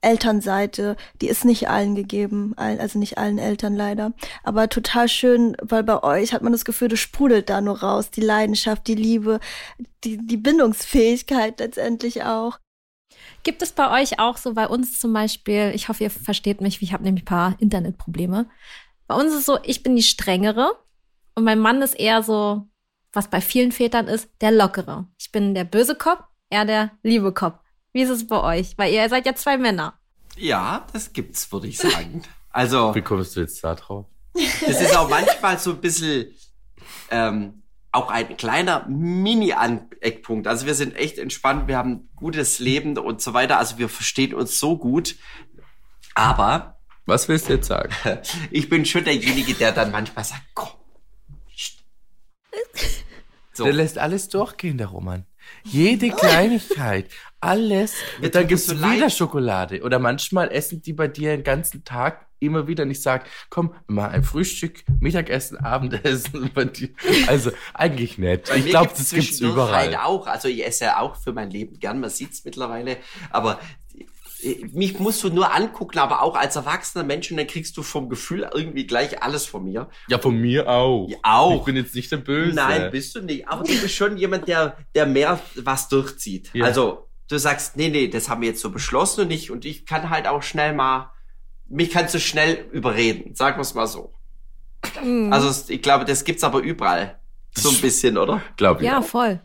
Elternseite, 0.01 0.95
die 1.21 1.27
ist 1.27 1.45
nicht 1.45 1.69
allen 1.69 1.95
gegeben, 1.95 2.53
also 2.57 2.97
nicht 2.99 3.17
allen 3.17 3.37
Eltern 3.37 3.75
leider. 3.75 4.13
Aber 4.43 4.67
total 4.67 5.07
schön, 5.07 5.55
weil 5.61 5.83
bei 5.83 6.03
euch 6.03 6.33
hat 6.33 6.41
man 6.41 6.51
das 6.51 6.65
Gefühl, 6.65 6.87
das 6.87 6.99
sprudelt 6.99 7.49
da 7.49 7.61
nur 7.61 7.81
raus. 7.81 8.11
Die 8.11 8.21
Leidenschaft, 8.21 8.87
die 8.87 8.95
Liebe, 8.95 9.39
die, 10.03 10.17
die 10.17 10.37
Bindungsfähigkeit 10.37 11.59
letztendlich 11.59 12.23
auch. 12.23 12.59
Gibt 13.43 13.61
es 13.61 13.71
bei 13.71 14.01
euch 14.01 14.19
auch 14.19 14.37
so, 14.37 14.53
bei 14.53 14.67
uns 14.67 14.99
zum 14.99 15.13
Beispiel, 15.13 15.71
ich 15.73 15.89
hoffe, 15.89 16.03
ihr 16.03 16.11
versteht 16.11 16.61
mich, 16.61 16.81
ich 16.81 16.93
habe 16.93 17.03
nämlich 17.03 17.23
ein 17.23 17.25
paar 17.25 17.55
Internetprobleme. 17.59 18.47
Bei 19.07 19.15
uns 19.15 19.31
ist 19.33 19.39
es 19.39 19.45
so, 19.45 19.59
ich 19.63 19.83
bin 19.83 19.95
die 19.95 20.03
strengere 20.03 20.73
und 21.35 21.43
mein 21.43 21.59
Mann 21.59 21.81
ist 21.81 21.93
eher 21.99 22.23
so, 22.23 22.67
was 23.13 23.29
bei 23.29 23.41
vielen 23.41 23.71
Vätern 23.71 24.07
ist, 24.07 24.29
der 24.41 24.51
lockere. 24.51 25.07
Ich 25.19 25.31
bin 25.31 25.53
der 25.53 25.63
böse 25.63 25.95
Kopf, 25.95 26.23
er 26.49 26.65
der 26.65 26.91
liebe 27.03 27.33
Kopf. 27.33 27.59
Wie 27.93 28.01
ist 28.01 28.09
es 28.09 28.27
bei 28.27 28.41
euch? 28.41 28.77
Weil 28.77 28.93
ihr 28.93 29.09
seid 29.09 29.25
ja 29.25 29.35
zwei 29.35 29.57
Männer. 29.57 29.95
Ja, 30.37 30.87
das 30.93 31.11
gibt's, 31.11 31.51
würde 31.51 31.67
ich 31.67 31.77
sagen. 31.77 32.23
Also, 32.51 32.93
Wie 32.95 33.01
kommst 33.01 33.35
du 33.35 33.41
jetzt 33.41 33.63
da 33.63 33.75
drauf? 33.75 34.05
das 34.33 34.81
ist 34.81 34.95
auch 34.95 35.09
manchmal 35.09 35.57
so 35.57 35.71
ein 35.71 35.81
bisschen 35.81 36.33
ähm, 37.09 37.60
auch 37.91 38.09
ein 38.09 38.37
kleiner 38.37 38.85
Mini-Eckpunkt. 38.87 40.47
Also 40.47 40.65
wir 40.65 40.75
sind 40.75 40.95
echt 40.95 41.17
entspannt, 41.17 41.67
wir 41.67 41.77
haben 41.77 42.09
gutes 42.15 42.59
Leben 42.59 42.97
und 42.97 43.21
so 43.21 43.33
weiter. 43.33 43.57
Also 43.57 43.77
wir 43.77 43.89
verstehen 43.89 44.33
uns 44.33 44.59
so 44.59 44.77
gut. 44.77 45.15
Aber 46.15 46.79
Was 47.05 47.27
willst 47.27 47.49
du 47.49 47.53
jetzt 47.53 47.67
sagen? 47.67 47.93
ich 48.51 48.69
bin 48.69 48.85
schon 48.85 49.03
derjenige, 49.03 49.53
der 49.53 49.71
dann 49.71 49.91
manchmal 49.91 50.25
sagt, 50.25 50.43
komm. 50.53 50.69
So. 53.53 53.65
Der 53.65 53.73
lässt 53.73 53.97
alles 53.97 54.29
durchgehen, 54.29 54.77
der 54.77 54.87
Roman. 54.87 55.25
Jede 55.63 56.09
Kleinigkeit, 56.15 57.09
alles. 57.41 57.95
Und 58.21 58.33
dann 58.33 58.47
gibt's 58.47 58.67
es 58.67 58.69
so 58.69 58.77
wieder 58.77 58.97
leid. 58.97 59.11
Schokolade. 59.11 59.81
Oder 59.81 59.99
manchmal 59.99 60.51
essen 60.51 60.81
die 60.81 60.93
bei 60.93 61.07
dir 61.07 61.35
den 61.35 61.43
ganzen 61.43 61.83
Tag 61.83 62.27
immer 62.39 62.67
wieder 62.67 62.83
und 62.83 62.91
ich 62.91 63.01
sag, 63.01 63.27
komm, 63.49 63.73
machen 63.87 64.13
ein 64.13 64.23
Frühstück, 64.23 64.83
Mittagessen, 64.99 65.57
Abendessen 65.57 66.51
bei 66.55 66.65
dir. 66.65 66.89
Also 67.27 67.51
eigentlich 67.73 68.17
nett. 68.17 68.49
Bei 68.49 68.57
ich 68.57 68.65
glaube, 68.65 68.87
gibt's 68.87 69.09
das 69.09 69.11
gibt's 69.11 69.39
überall. 69.39 69.73
Halt 69.73 69.97
auch. 69.99 70.27
Also 70.27 70.47
ich 70.47 70.65
esse 70.65 70.85
ja 70.85 70.99
auch 70.99 71.15
für 71.15 71.33
mein 71.33 71.51
Leben 71.51 71.79
gern, 71.79 71.99
man 71.99 72.09
sieht's 72.09 72.43
mittlerweile. 72.43 72.97
Aber 73.29 73.59
äh, 74.41 74.65
mich 74.73 74.99
musst 74.99 75.23
du 75.23 75.29
nur 75.29 75.53
angucken, 75.53 75.99
aber 75.99 76.23
auch 76.23 76.35
als 76.35 76.55
erwachsener 76.55 77.03
Mensch 77.03 77.29
und 77.29 77.37
dann 77.37 77.47
kriegst 77.47 77.77
du 77.77 77.83
vom 77.83 78.09
Gefühl 78.09 78.49
irgendwie 78.53 78.87
gleich 78.87 79.21
alles 79.21 79.45
von 79.45 79.63
mir. 79.63 79.89
Ja, 80.07 80.17
von 80.17 80.35
mir 80.35 80.67
auch. 80.67 81.09
Ja, 81.09 81.17
auch. 81.21 81.59
Ich 81.59 81.65
bin 81.65 81.75
jetzt 81.75 81.93
nicht 81.93 82.11
der 82.11 82.17
Böse. 82.17 82.55
Nein, 82.55 82.89
bist 82.91 83.15
du 83.15 83.21
nicht. 83.21 83.47
Aber 83.47 83.63
du 83.63 83.69
bist 83.69 83.93
schon 83.93 84.17
jemand, 84.17 84.47
der, 84.47 84.77
der 84.95 85.05
mehr 85.05 85.39
was 85.55 85.89
durchzieht. 85.89 86.49
Ja. 86.53 86.65
Also 86.65 87.07
du 87.31 87.39
sagst, 87.39 87.77
nee, 87.77 87.89
nee, 87.89 88.07
das 88.07 88.29
haben 88.29 88.41
wir 88.41 88.49
jetzt 88.49 88.61
so 88.61 88.69
beschlossen 88.69 89.21
und 89.21 89.31
ich, 89.31 89.51
und 89.51 89.65
ich 89.65 89.85
kann 89.85 90.09
halt 90.09 90.27
auch 90.27 90.43
schnell 90.43 90.73
mal 90.73 91.11
mich 91.71 91.89
kannst 91.89 92.13
du 92.13 92.19
schnell 92.19 92.67
überreden, 92.71 93.33
sagen 93.33 93.57
wir 93.57 93.61
es 93.61 93.73
mal 93.73 93.87
so. 93.87 94.13
Mhm. 95.01 95.31
Also 95.31 95.71
ich 95.71 95.81
glaube, 95.81 96.05
das 96.05 96.23
gibt's 96.23 96.43
aber 96.43 96.59
überall. 96.59 97.19
So 97.55 97.69
ein 97.69 97.81
bisschen, 97.81 98.17
oder? 98.17 98.41
Glaube 98.57 98.81
ich. 98.81 98.87
ja, 98.87 98.99
auch. 98.99 99.03
voll. 99.03 99.41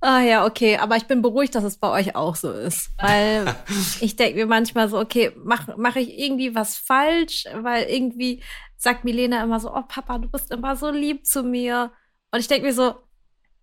Ah 0.00 0.20
ja, 0.20 0.44
okay, 0.44 0.76
aber 0.76 0.96
ich 0.96 1.06
bin 1.06 1.22
beruhigt, 1.22 1.54
dass 1.54 1.64
es 1.64 1.78
bei 1.78 1.88
euch 1.88 2.14
auch 2.14 2.36
so 2.36 2.52
ist. 2.52 2.90
Weil 2.98 3.54
ich 4.00 4.16
denke 4.16 4.38
mir 4.38 4.46
manchmal 4.46 4.88
so, 4.88 4.98
okay, 4.98 5.32
mache 5.36 5.74
mach 5.76 5.96
ich 5.96 6.18
irgendwie 6.18 6.54
was 6.54 6.76
falsch? 6.76 7.46
Weil 7.54 7.84
irgendwie 7.84 8.42
sagt 8.76 9.04
Milena 9.04 9.42
immer 9.42 9.60
so, 9.60 9.74
oh 9.74 9.82
Papa, 9.88 10.18
du 10.18 10.28
bist 10.28 10.50
immer 10.50 10.76
so 10.76 10.90
lieb 10.90 11.26
zu 11.26 11.42
mir. 11.42 11.90
Und 12.32 12.40
ich 12.40 12.48
denke 12.48 12.66
mir 12.66 12.74
so, 12.74 12.94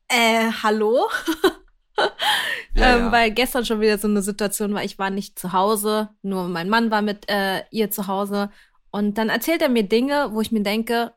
äh, 0.08 0.52
hallo? 0.64 1.10
Ja, 2.74 2.96
ähm, 2.96 3.00
ja. 3.06 3.12
Weil 3.12 3.32
gestern 3.32 3.66
schon 3.66 3.82
wieder 3.82 3.98
so 3.98 4.08
eine 4.08 4.22
Situation 4.22 4.74
war, 4.74 4.82
ich 4.82 4.98
war 4.98 5.10
nicht 5.10 5.38
zu 5.38 5.52
Hause, 5.52 6.08
nur 6.22 6.48
mein 6.48 6.70
Mann 6.70 6.90
war 6.90 7.02
mit 7.02 7.30
äh, 7.30 7.64
ihr 7.70 7.92
zu 7.92 8.08
Hause. 8.08 8.50
Und 8.92 9.18
dann 9.18 9.28
erzählt 9.28 9.62
er 9.62 9.68
mir 9.68 9.84
Dinge, 9.84 10.30
wo 10.32 10.40
ich 10.40 10.54
mir 10.54 10.64
denke, 10.64 11.12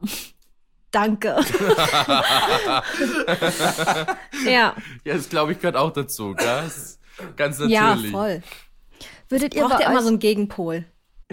danke. 0.92 1.36
ja, 4.46 4.76
Ja, 5.04 5.14
das 5.14 5.28
glaube 5.28 5.52
ich 5.52 5.58
gehört 5.58 5.76
auch 5.76 5.92
dazu. 5.92 6.34
gell? 6.34 6.70
Ganz 7.36 7.58
ja, 7.66 7.94
natürlich. 7.96 8.12
voll. 8.12 8.42
Würdet 9.28 9.54
ihr, 9.54 9.66
Braucht 9.66 9.80
ja 9.80 9.90
immer 9.90 10.02
so 10.02 10.08
einen 10.08 10.18
Gegenpol. 10.18 10.84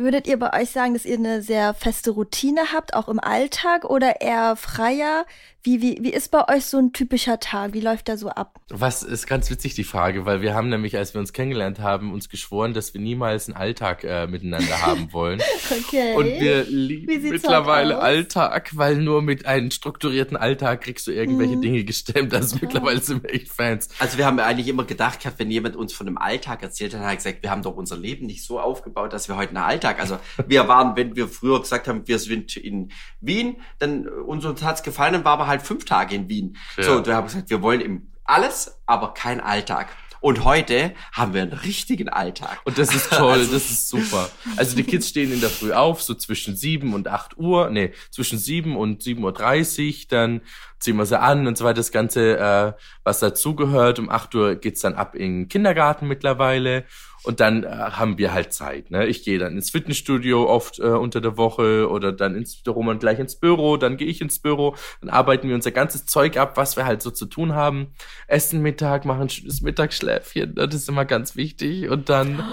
Würdet 0.01 0.27
ihr 0.27 0.37
bei 0.37 0.61
euch 0.61 0.71
sagen, 0.71 0.93
dass 0.93 1.05
ihr 1.05 1.17
eine 1.17 1.41
sehr 1.41 1.73
feste 1.73 2.11
Routine 2.11 2.61
habt, 2.73 2.93
auch 2.93 3.07
im 3.07 3.19
Alltag 3.19 3.85
oder 3.85 4.21
eher 4.21 4.55
freier? 4.55 5.25
Wie, 5.61 5.81
wie, 5.81 5.97
wie 6.01 6.13
ist 6.13 6.31
bei 6.31 6.47
euch 6.47 6.65
so 6.65 6.77
ein 6.77 6.93
typischer 6.93 7.41
Tag? 7.41 7.73
Wie 7.73 7.81
läuft 7.81 8.07
der 8.07 8.17
so 8.17 8.29
ab? 8.29 8.61
Was 8.69 9.03
ist 9.03 9.27
ganz 9.27 9.49
witzig, 9.49 9.73
die 9.75 9.83
Frage, 9.83 10.25
weil 10.25 10.41
wir 10.41 10.53
haben 10.53 10.69
nämlich, 10.69 10.95
als 10.95 11.13
wir 11.13 11.19
uns 11.19 11.33
kennengelernt 11.33 11.79
haben, 11.79 12.13
uns 12.13 12.29
geschworen, 12.29 12.73
dass 12.73 12.93
wir 12.93 13.01
niemals 13.01 13.49
einen 13.49 13.57
Alltag 13.57 14.05
äh, 14.05 14.25
miteinander 14.25 14.81
haben 14.81 15.09
wollen. 15.11 15.41
Okay. 15.69 16.15
Und 16.15 16.27
wir 16.27 16.63
lieben 16.63 17.29
mittlerweile? 17.29 17.99
Alltag, 17.99 18.71
weil 18.77 18.95
nur 18.95 19.21
mit 19.21 19.45
einem 19.45 19.69
strukturierten 19.69 20.37
Alltag 20.37 20.81
kriegst 20.81 21.05
du 21.07 21.11
irgendwelche 21.11 21.57
Mhm. 21.57 21.61
Dinge 21.61 21.83
gestemmt. 21.83 22.33
Also 22.33 22.57
mittlerweile 22.61 23.01
sind 23.01 23.23
wir 23.23 23.33
echt 23.33 23.49
Fans. 23.49 23.89
Also 23.99 24.17
wir 24.17 24.25
haben 24.25 24.39
eigentlich 24.39 24.67
immer 24.69 24.85
gedacht 24.85 25.19
gehabt, 25.19 25.39
wenn 25.39 25.51
jemand 25.51 25.75
uns 25.75 25.91
von 25.91 26.07
einem 26.07 26.17
Alltag 26.17 26.63
erzählt 26.63 26.93
hat, 26.93 27.01
hat 27.01 27.09
er 27.09 27.15
gesagt, 27.17 27.43
wir 27.43 27.49
haben 27.51 27.63
doch 27.63 27.75
unser 27.75 27.97
Leben 27.97 28.27
nicht 28.27 28.43
so 28.45 28.59
aufgebaut, 28.61 29.11
dass 29.11 29.27
wir 29.27 29.35
heute 29.35 29.49
einen 29.49 29.57
Alltag. 29.65 29.88
Also 29.97 30.19
wir 30.45 30.67
waren, 30.67 30.95
wenn 30.97 31.15
wir 31.15 31.27
früher 31.29 31.61
gesagt 31.61 31.87
haben, 31.87 32.05
wir 32.07 32.19
sind 32.19 32.57
in 32.57 32.91
Wien, 33.21 33.55
dann 33.79 34.05
äh, 34.05 34.09
uns 34.09 34.45
uns 34.45 34.61
hat's 34.61 34.83
gefallen, 34.83 35.13
dann 35.13 35.23
waren 35.25 35.39
wir 35.39 35.47
halt 35.47 35.61
fünf 35.61 35.85
Tage 35.85 36.13
in 36.15 36.27
Wien. 36.27 36.57
Ja. 36.77 36.83
So, 36.83 36.97
und 36.97 37.07
wir 37.07 37.15
haben 37.15 37.27
gesagt, 37.27 37.49
wir 37.49 37.61
wollen 37.61 37.79
eben 37.81 38.11
alles, 38.25 38.79
aber 38.85 39.13
kein 39.13 39.39
Alltag. 39.39 39.87
Und 40.21 40.43
heute 40.43 40.93
haben 41.13 41.33
wir 41.33 41.41
einen 41.41 41.53
richtigen 41.53 42.09
Alltag. 42.09 42.59
Und 42.65 42.77
das 42.77 42.93
ist 42.93 43.09
toll, 43.09 43.31
Also- 43.31 43.53
das 43.53 43.71
ist 43.71 43.87
super. 43.87 44.29
Also 44.57 44.75
die 44.75 44.83
Kids 44.83 45.07
stehen 45.07 45.31
in 45.31 45.39
der 45.39 45.49
Früh 45.49 45.71
auf, 45.71 46.01
so 46.01 46.13
zwischen 46.13 46.57
sieben 46.57 46.93
und 46.93 47.07
acht 47.07 47.37
Uhr, 47.37 47.69
nee, 47.69 47.93
zwischen 48.11 48.37
sieben 48.37 48.75
und 48.75 49.01
sieben 49.01 49.23
Uhr, 49.23 49.31
dreißig, 49.31 50.09
dann 50.09 50.41
ziehen 50.77 50.97
wir 50.97 51.05
sie 51.05 51.17
an 51.17 51.47
und 51.47 51.57
so 51.57 51.63
weiter, 51.63 51.75
das 51.75 51.93
Ganze, 51.93 52.37
äh, 52.37 52.73
was 53.05 53.19
dazugehört. 53.19 53.97
Um 53.97 54.09
acht 54.09 54.35
Uhr 54.35 54.55
geht's 54.55 54.81
dann 54.81 54.95
ab 54.95 55.15
in 55.15 55.43
den 55.43 55.47
Kindergarten 55.47 56.05
mittlerweile. 56.05 56.83
Und 57.23 57.39
dann 57.39 57.63
äh, 57.63 57.67
haben 57.67 58.17
wir 58.17 58.33
halt 58.33 58.53
Zeit. 58.53 58.91
Ne? 58.91 59.07
Ich 59.07 59.23
gehe 59.23 59.39
dann 59.39 59.55
ins 59.55 59.69
Fitnessstudio 59.69 60.49
oft 60.49 60.79
äh, 60.79 60.83
unter 60.83 61.21
der 61.21 61.37
Woche 61.37 61.89
oder 61.89 62.11
dann 62.11 62.35
ins 62.35 62.63
der 62.63 62.73
Roman 62.73 62.99
gleich 62.99 63.19
ins 63.19 63.39
Büro, 63.39 63.77
dann 63.77 63.97
gehe 63.97 64.07
ich 64.07 64.21
ins 64.21 64.39
Büro, 64.39 64.75
dann 65.01 65.09
arbeiten 65.09 65.47
wir 65.47 65.55
unser 65.55 65.71
ganzes 65.71 66.05
Zeug 66.05 66.37
ab, 66.37 66.55
was 66.55 66.77
wir 66.77 66.85
halt 66.85 67.01
so 67.01 67.11
zu 67.11 67.25
tun 67.25 67.53
haben. 67.53 67.93
Essen 68.27 68.61
Mittag, 68.61 69.05
machen 69.05 69.23
ein 69.23 69.29
schönes 69.29 69.61
Mittagsschläfchen, 69.61 70.53
ne? 70.53 70.67
das 70.67 70.75
ist 70.75 70.89
immer 70.89 71.05
ganz 71.05 71.35
wichtig. 71.35 71.89
Und 71.89 72.09
dann, 72.09 72.43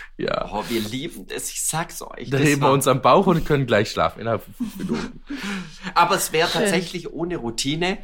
ja, 0.18 0.50
Oh, 0.52 0.64
wir 0.68 0.80
lieben 0.80 1.26
das, 1.28 1.50
ich 1.50 1.62
sag's 1.62 2.02
euch. 2.02 2.30
da 2.30 2.38
Das 2.38 2.46
heben 2.46 2.62
wir 2.62 2.72
uns 2.72 2.88
am 2.88 3.02
Bauch 3.02 3.26
und 3.26 3.44
können 3.44 3.66
gleich 3.66 3.90
schlafen 3.90 4.20
innerhalb 4.20 4.42
von 4.42 4.54
fünf 4.54 4.76
Minuten. 4.76 5.22
Aber 5.94 6.16
es 6.16 6.32
wäre 6.32 6.50
tatsächlich 6.50 7.12
ohne 7.12 7.36
Routine, 7.36 7.98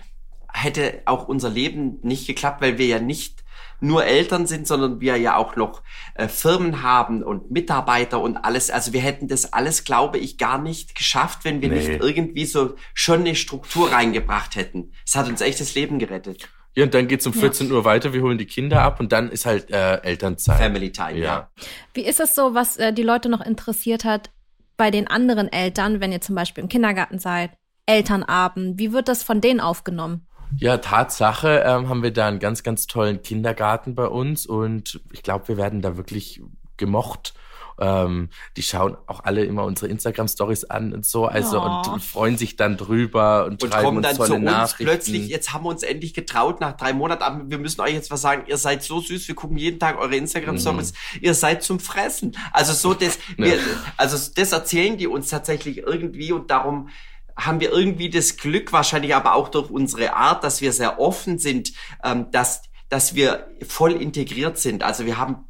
hätte 0.53 1.03
auch 1.05 1.29
unser 1.29 1.51
Leben 1.51 1.99
nicht 2.03 2.27
geklappt, 2.27 2.63
weil 2.63 2.79
wir 2.79 2.87
ja 2.87 2.99
nicht 3.01 3.45
nur 3.81 4.05
Eltern 4.05 4.47
sind, 4.47 4.67
sondern 4.67 5.01
wir 5.01 5.17
ja 5.17 5.37
auch 5.37 5.57
noch 5.57 5.83
äh, 6.15 6.29
Firmen 6.29 6.83
haben 6.83 7.23
und 7.23 7.51
Mitarbeiter 7.51 8.21
und 8.21 8.37
alles. 8.37 8.71
Also 8.71 8.93
wir 8.93 9.01
hätten 9.01 9.29
das 9.29 9.53
alles, 9.53 9.85
glaube 9.85 10.19
ich, 10.19 10.39
gar 10.39 10.59
nicht 10.59 10.95
geschafft, 10.95 11.45
wenn 11.45 11.61
wir 11.61 11.69
Nee. 11.69 11.75
nicht 11.89 12.03
irgendwie 12.03 12.47
so 12.47 12.75
schon 12.95 13.21
eine 13.21 13.35
Struktur 13.35 13.93
reingebracht 13.93 14.57
hätten. 14.57 14.93
Es 15.07 15.15
hat 15.15 15.29
uns 15.29 15.41
echt 15.41 15.61
das 15.61 15.75
Leben 15.75 15.99
gerettet. 15.99 16.49
Ja, 16.75 16.85
und 16.85 16.93
dann 16.93 17.09
geht's 17.09 17.27
um 17.27 17.33
14 17.33 17.73
Uhr 17.73 17.85
weiter, 17.87 18.13
wir 18.13 18.21
holen 18.21 18.37
die 18.37 18.45
Kinder 18.45 18.83
ab 18.83 19.01
und 19.01 19.11
dann 19.11 19.31
ist 19.31 19.47
halt 19.47 19.71
äh, 19.71 19.97
Elternzeit. 20.03 20.59
Family 20.59 20.93
Time, 20.93 21.19
ja. 21.19 21.25
Ja. 21.25 21.51
Wie 21.95 22.05
ist 22.05 22.21
es 22.21 22.35
so, 22.35 22.53
was 22.55 22.77
äh, 22.77 22.93
die 22.93 23.03
Leute 23.03 23.31
noch 23.31 23.41
interessiert 23.41 24.05
hat 24.05 24.31
bei 24.77 24.91
den 24.91 25.07
anderen 25.09 25.51
Eltern, 25.51 26.01
wenn 26.01 26.13
ihr 26.13 26.21
zum 26.21 26.35
Beispiel 26.35 26.63
im 26.63 26.69
Kindergarten 26.69 27.19
seid? 27.19 27.51
Elternabend, 27.87 28.79
wie 28.79 28.93
wird 28.93 29.09
das 29.09 29.23
von 29.23 29.41
denen 29.41 29.61
aufgenommen? 29.61 30.26
Ja, 30.59 30.79
Tatsache 30.79 31.63
ähm, 31.67 31.89
haben 31.89 32.03
wir 32.03 32.13
da 32.13 32.29
einen 32.29 32.39
ganz, 32.39 32.63
ganz 32.63 32.87
tollen 32.87 33.23
Kindergarten 33.23 33.95
bei 33.95 34.07
uns 34.07 34.47
und 34.47 35.01
ich 35.13 35.23
glaube, 35.23 35.49
wir 35.49 35.57
werden 35.57 35.83
da 35.83 35.97
wirklich 35.97 36.43
gemocht. 36.77 37.35
Ähm, 37.79 38.31
die 38.57 38.63
schauen 38.63 38.97
auch 39.07 39.25
alle 39.25 39.45
immer 39.45 39.65
unsere 39.65 39.89
Instagram-Stories 39.89 40.65
an 40.65 40.95
und 40.95 41.05
so, 41.05 41.27
also 41.27 41.61
Oh. 41.61 41.93
und 41.93 42.03
freuen 42.03 42.39
sich 42.39 42.57
dann 42.57 42.79
drüber 42.79 43.45
und, 43.45 43.63
Und 43.63 43.71
schreiben 43.71 43.85
kommen 43.85 43.97
uns 43.99 44.07
dann 44.07 44.17
tolle 44.17 44.29
zu 44.29 44.35
uns 44.37 44.45
Nachrichten. 44.45 44.85
plötzlich, 44.85 45.29
jetzt 45.29 45.53
haben 45.53 45.65
wir 45.65 45.69
uns 45.69 45.83
endlich 45.83 46.15
getraut 46.15 46.59
nach 46.63 46.75
drei 46.75 46.95
Monaten, 46.95 47.23
aber 47.23 47.51
wir 47.51 47.59
müssen 47.59 47.83
euch 47.83 47.93
jetzt 47.93 48.11
was 48.11 48.23
sagen, 48.23 48.45
ihr 48.47 48.57
seid 48.57 48.83
so 48.83 49.01
süß, 49.01 49.29
wir 49.29 49.35
gucken 49.35 49.59
jeden 49.59 49.79
Tag 49.79 49.99
eure 49.99 50.17
Instagram-Stories, 50.17 50.95
ihr 51.21 51.35
seid 51.35 51.63
zum 51.63 51.79
Fressen. 51.79 52.35
Also 52.51 52.73
so 52.73 52.95
das, 52.95 53.19
wir, 53.37 53.59
also 53.99 54.17
das 54.35 54.53
erzählen 54.53 54.97
die 54.97 55.07
uns 55.07 55.29
tatsächlich 55.29 55.77
irgendwie 55.77 56.33
und 56.33 56.51
darum 56.51 56.89
haben 57.37 57.61
wir 57.61 57.71
irgendwie 57.71 58.09
das 58.11 58.37
Glück, 58.37 58.73
wahrscheinlich 58.73 59.15
aber 59.15 59.35
auch 59.35 59.49
durch 59.49 59.71
unsere 59.71 60.15
Art, 60.15 60.43
dass 60.45 60.61
wir 60.61 60.73
sehr 60.73 60.99
offen 61.01 61.39
sind, 61.39 61.73
ähm, 62.03 62.31
dass, 62.31 62.63
dass 62.89 63.15
wir 63.15 63.47
voll 63.67 63.93
integriert 63.93 64.59
sind. 64.59 64.83
Also 64.83 65.07
wir 65.07 65.19
haben 65.19 65.45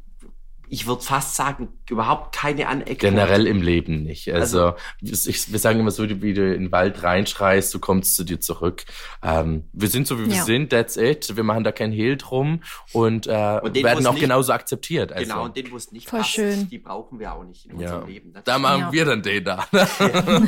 ich 0.69 0.85
würde 0.85 1.01
fast 1.01 1.37
sagen, 1.37 1.69
überhaupt 1.89 2.35
keine 2.35 2.67
Aneckung. 2.67 2.97
Generell 2.97 3.47
im 3.47 3.61
Leben 3.61 4.03
nicht. 4.03 4.29
Also, 4.33 4.73
ich, 4.99 5.49
wir 5.49 5.59
sagen 5.59 5.79
immer 5.79 5.91
so, 5.91 6.03
wie 6.21 6.33
du 6.33 6.53
in 6.53 6.63
den 6.63 6.71
Wald 6.73 7.03
reinschreist, 7.03 7.73
du 7.73 7.79
kommst 7.79 8.17
zu 8.17 8.25
dir 8.25 8.41
zurück. 8.41 8.83
Ähm, 9.23 9.69
wir 9.71 9.87
sind 9.87 10.07
so, 10.07 10.19
wie 10.19 10.25
wir 10.25 10.35
Ja. 10.35 10.43
sind, 10.43 10.71
that's 10.71 10.97
it. 10.97 11.37
Wir 11.37 11.45
machen 11.45 11.63
da 11.63 11.71
kein 11.71 11.93
Hehl 11.93 12.17
drum 12.17 12.63
und, 12.91 13.27
äh, 13.27 13.61
Und 13.63 13.77
den, 13.77 13.85
werden 13.85 14.05
auch 14.07 14.11
nicht- 14.11 14.19
genauso 14.19 14.51
akzeptiert. 14.51 15.13
Also, 15.13 15.23
Genau, 15.31 15.45
und 15.45 15.55
den, 15.55 15.71
wo 15.71 15.77
es 15.77 15.93
nicht 15.93 16.09
Voll 16.09 16.19
passt, 16.19 16.31
schön. 16.31 16.67
die 16.67 16.79
brauchen 16.79 17.17
wir 17.17 17.31
auch 17.33 17.45
nicht 17.45 17.65
in 17.67 17.79
ja. 17.79 17.85
unserem 17.95 18.07
Leben. 18.09 18.33
Das 18.33 18.43
Da 18.43 18.59
machen 18.59 18.81
Ja. 18.81 18.91
wir 18.91 19.05
dann 19.05 19.21
den 19.23 19.43
da. 19.45 19.65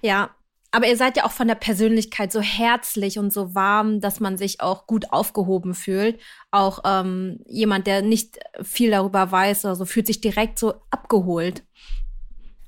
Ja, 0.00 0.30
aber 0.70 0.86
ihr 0.86 0.96
seid 0.96 1.16
ja 1.16 1.24
auch 1.24 1.32
von 1.32 1.48
der 1.48 1.54
Persönlichkeit 1.54 2.30
so 2.30 2.40
herzlich 2.40 3.18
und 3.18 3.32
so 3.32 3.54
warm, 3.54 4.00
dass 4.00 4.20
man 4.20 4.36
sich 4.36 4.60
auch 4.60 4.86
gut 4.86 5.12
aufgehoben 5.12 5.74
fühlt. 5.74 6.20
Auch 6.50 6.80
ähm, 6.84 7.40
jemand, 7.46 7.86
der 7.86 8.02
nicht 8.02 8.38
viel 8.62 8.90
darüber 8.90 9.30
weiß 9.30 9.64
oder 9.64 9.76
so, 9.76 9.86
fühlt 9.86 10.06
sich 10.06 10.20
direkt 10.20 10.58
so 10.58 10.74
abgeholt. 10.90 11.62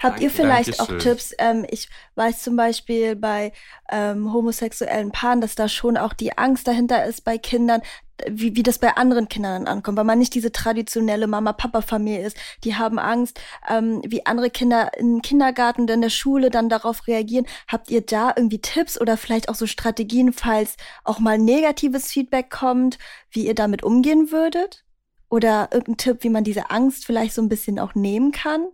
Habt 0.00 0.20
ihr 0.20 0.30
vielleicht 0.30 0.80
auch 0.80 0.86
Dankeschön. 0.86 1.12
Tipps? 1.12 1.34
Ähm, 1.38 1.66
ich 1.70 1.88
weiß 2.14 2.42
zum 2.42 2.56
Beispiel 2.56 3.16
bei 3.16 3.52
ähm, 3.90 4.32
homosexuellen 4.32 5.12
Paaren, 5.12 5.40
dass 5.40 5.54
da 5.54 5.68
schon 5.68 5.96
auch 5.96 6.14
die 6.14 6.36
Angst 6.38 6.66
dahinter 6.66 7.04
ist 7.04 7.24
bei 7.24 7.36
Kindern, 7.36 7.82
wie, 8.28 8.56
wie 8.56 8.62
das 8.62 8.78
bei 8.78 8.96
anderen 8.96 9.28
Kindern 9.28 9.64
dann 9.64 9.74
ankommt, 9.76 9.98
weil 9.98 10.04
man 10.04 10.18
nicht 10.18 10.34
diese 10.34 10.52
traditionelle 10.52 11.26
Mama-Papa-Familie 11.26 12.26
ist. 12.26 12.36
Die 12.64 12.76
haben 12.76 12.98
Angst, 12.98 13.40
ähm, 13.68 14.02
wie 14.06 14.26
andere 14.26 14.50
Kinder 14.50 14.90
im 14.96 15.22
Kindergarten 15.22 15.82
oder 15.82 15.94
in 15.94 16.02
der 16.02 16.10
Schule 16.10 16.50
dann 16.50 16.68
darauf 16.68 17.06
reagieren. 17.06 17.46
Habt 17.68 17.90
ihr 17.90 18.00
da 18.00 18.32
irgendwie 18.34 18.60
Tipps 18.60 19.00
oder 19.00 19.16
vielleicht 19.16 19.48
auch 19.48 19.54
so 19.54 19.66
Strategien, 19.66 20.32
falls 20.32 20.76
auch 21.04 21.18
mal 21.18 21.38
negatives 21.38 22.10
Feedback 22.10 22.50
kommt, 22.50 22.98
wie 23.30 23.46
ihr 23.46 23.54
damit 23.54 23.82
umgehen 23.82 24.30
würdet? 24.30 24.84
Oder 25.28 25.68
irgendein 25.72 25.96
Tipp, 25.96 26.18
wie 26.22 26.30
man 26.30 26.42
diese 26.42 26.70
Angst 26.70 27.06
vielleicht 27.06 27.34
so 27.34 27.42
ein 27.42 27.48
bisschen 27.48 27.78
auch 27.78 27.94
nehmen 27.94 28.32
kann? 28.32 28.66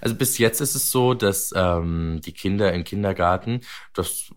Also 0.00 0.14
bis 0.14 0.38
jetzt 0.38 0.60
ist 0.60 0.74
es 0.74 0.90
so, 0.90 1.14
dass 1.14 1.52
ähm, 1.56 2.20
die 2.24 2.32
Kinder 2.32 2.72
im 2.72 2.84
Kindergarten 2.84 3.60
das 3.94 4.30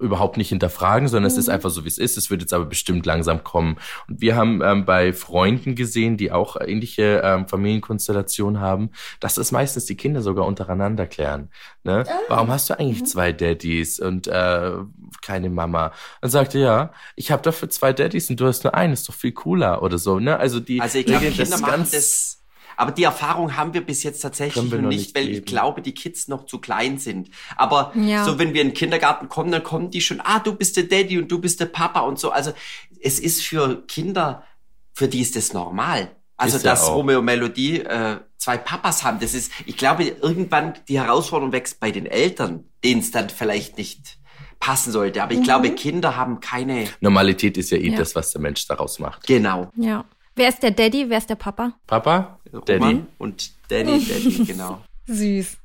überhaupt 0.00 0.36
nicht 0.36 0.48
hinterfragen, 0.48 1.06
sondern 1.06 1.30
es 1.30 1.36
ist 1.36 1.46
Mhm. 1.46 1.54
einfach 1.54 1.70
so, 1.70 1.84
wie 1.84 1.88
es 1.88 1.98
ist. 1.98 2.16
Es 2.16 2.28
wird 2.28 2.40
jetzt 2.40 2.52
aber 2.52 2.64
bestimmt 2.64 3.06
langsam 3.06 3.44
kommen. 3.44 3.76
Und 4.08 4.20
wir 4.20 4.34
haben 4.34 4.60
ähm, 4.60 4.84
bei 4.84 5.12
Freunden 5.12 5.76
gesehen, 5.76 6.16
die 6.16 6.32
auch 6.32 6.56
ähnliche 6.60 7.20
ähm, 7.22 7.46
Familienkonstellationen 7.46 8.60
haben, 8.60 8.90
dass 9.20 9.36
es 9.36 9.52
meistens 9.52 9.84
die 9.84 9.96
Kinder 9.96 10.20
sogar 10.20 10.46
untereinander 10.46 11.06
klären. 11.06 11.50
Ne? 11.84 12.04
Warum 12.28 12.48
hast 12.50 12.68
du 12.70 12.78
eigentlich 12.78 13.02
Mhm. 13.02 13.06
zwei 13.06 13.32
Daddys 13.32 14.00
und 14.00 14.26
äh, 14.26 14.72
keine 15.20 15.50
Mama? 15.50 15.92
Dann 16.20 16.30
sagte 16.32 16.58
ja, 16.58 16.92
ich 17.14 17.30
habe 17.30 17.42
dafür 17.42 17.70
zwei 17.70 17.92
Daddys 17.92 18.28
und 18.28 18.40
du 18.40 18.46
hast 18.46 18.64
nur 18.64 18.74
einen, 18.74 18.94
ist 18.94 19.08
doch 19.08 19.14
viel 19.14 19.32
cooler 19.32 19.82
oder 19.82 19.98
so. 19.98 20.18
Ne? 20.18 20.36
Also 20.36 20.58
die 20.58 20.80
Also 20.80 20.98
ich 20.98 21.06
glaube, 21.06 21.26
regeln 21.26 21.36
Kinder 21.48 21.58
machen 21.58 21.86
das. 21.92 22.41
Aber 22.76 22.90
die 22.92 23.04
Erfahrung 23.04 23.56
haben 23.56 23.74
wir 23.74 23.80
bis 23.80 24.02
jetzt 24.02 24.20
tatsächlich 24.20 24.64
noch 24.70 24.78
nicht, 24.80 24.98
nicht 24.98 25.14
weil 25.16 25.28
ich 25.28 25.44
glaube, 25.44 25.82
die 25.82 25.92
Kids 25.94 26.28
noch 26.28 26.46
zu 26.46 26.58
klein 26.58 26.98
sind. 26.98 27.30
Aber 27.56 27.92
Ja. 27.94 28.24
so, 28.24 28.38
wenn 28.38 28.54
wir 28.54 28.62
in 28.62 28.68
den 28.68 28.74
Kindergarten 28.74 29.28
kommen, 29.28 29.50
dann 29.52 29.62
kommen 29.62 29.90
die 29.90 30.00
schon, 30.00 30.20
ah, 30.22 30.38
du 30.38 30.54
bist 30.54 30.76
der 30.76 30.84
Daddy 30.84 31.18
und 31.18 31.30
du 31.30 31.38
bist 31.38 31.60
der 31.60 31.66
Papa 31.66 32.00
und 32.00 32.18
so. 32.18 32.30
Also 32.30 32.52
es 33.00 33.18
ist 33.20 33.42
für 33.42 33.84
Kinder, 33.86 34.44
für 34.92 35.08
die 35.08 35.20
ist 35.20 35.36
das 35.36 35.52
normal. 35.52 36.10
Also 36.36 36.56
Ist 36.56 36.64
ja 36.64 36.72
dass 36.72 36.84
auch. 36.84 36.96
Romeo 36.96 37.20
und 37.20 37.24
Melodie 37.26 37.80
äh, 37.80 38.16
zwei 38.36 38.56
Papas 38.58 39.04
haben, 39.04 39.20
das 39.20 39.32
ist, 39.34 39.52
ich 39.66 39.76
glaube, 39.76 40.02
irgendwann 40.04 40.74
die 40.88 40.98
Herausforderung 40.98 41.52
wächst 41.52 41.78
bei 41.78 41.90
den 41.92 42.06
Eltern, 42.06 42.64
denen 42.82 43.00
es 43.00 43.12
dann 43.12 43.30
vielleicht 43.30 43.78
nicht 43.78 44.18
passen 44.58 44.90
sollte. 44.92 45.22
Aber 45.22 45.32
ich 45.32 45.42
glaube, 45.42 45.70
Kinder 45.70 46.16
haben 46.16 46.40
keine. 46.40 46.86
Normalität 47.00 47.56
ist 47.58 47.70
ja 47.70 47.78
eh 47.78 47.90
Ja. 47.90 47.98
das, 47.98 48.14
was 48.16 48.32
der 48.32 48.40
Mensch 48.40 48.66
daraus 48.66 48.98
macht. 48.98 49.26
Genau. 49.26 49.70
Ja. 49.76 50.04
Wer 50.34 50.48
ist 50.48 50.62
der 50.62 50.70
Daddy? 50.70 51.08
Wer 51.08 51.18
ist 51.18 51.30
der 51.30 51.34
Papa? 51.36 51.74
Papa? 51.86 52.38
Daddy? 52.44 52.72
Roman 52.72 53.06
und 53.18 53.52
Danny, 53.70 54.04
Daddy, 54.04 54.44
genau. 54.46 54.82
Süß. 55.06 55.58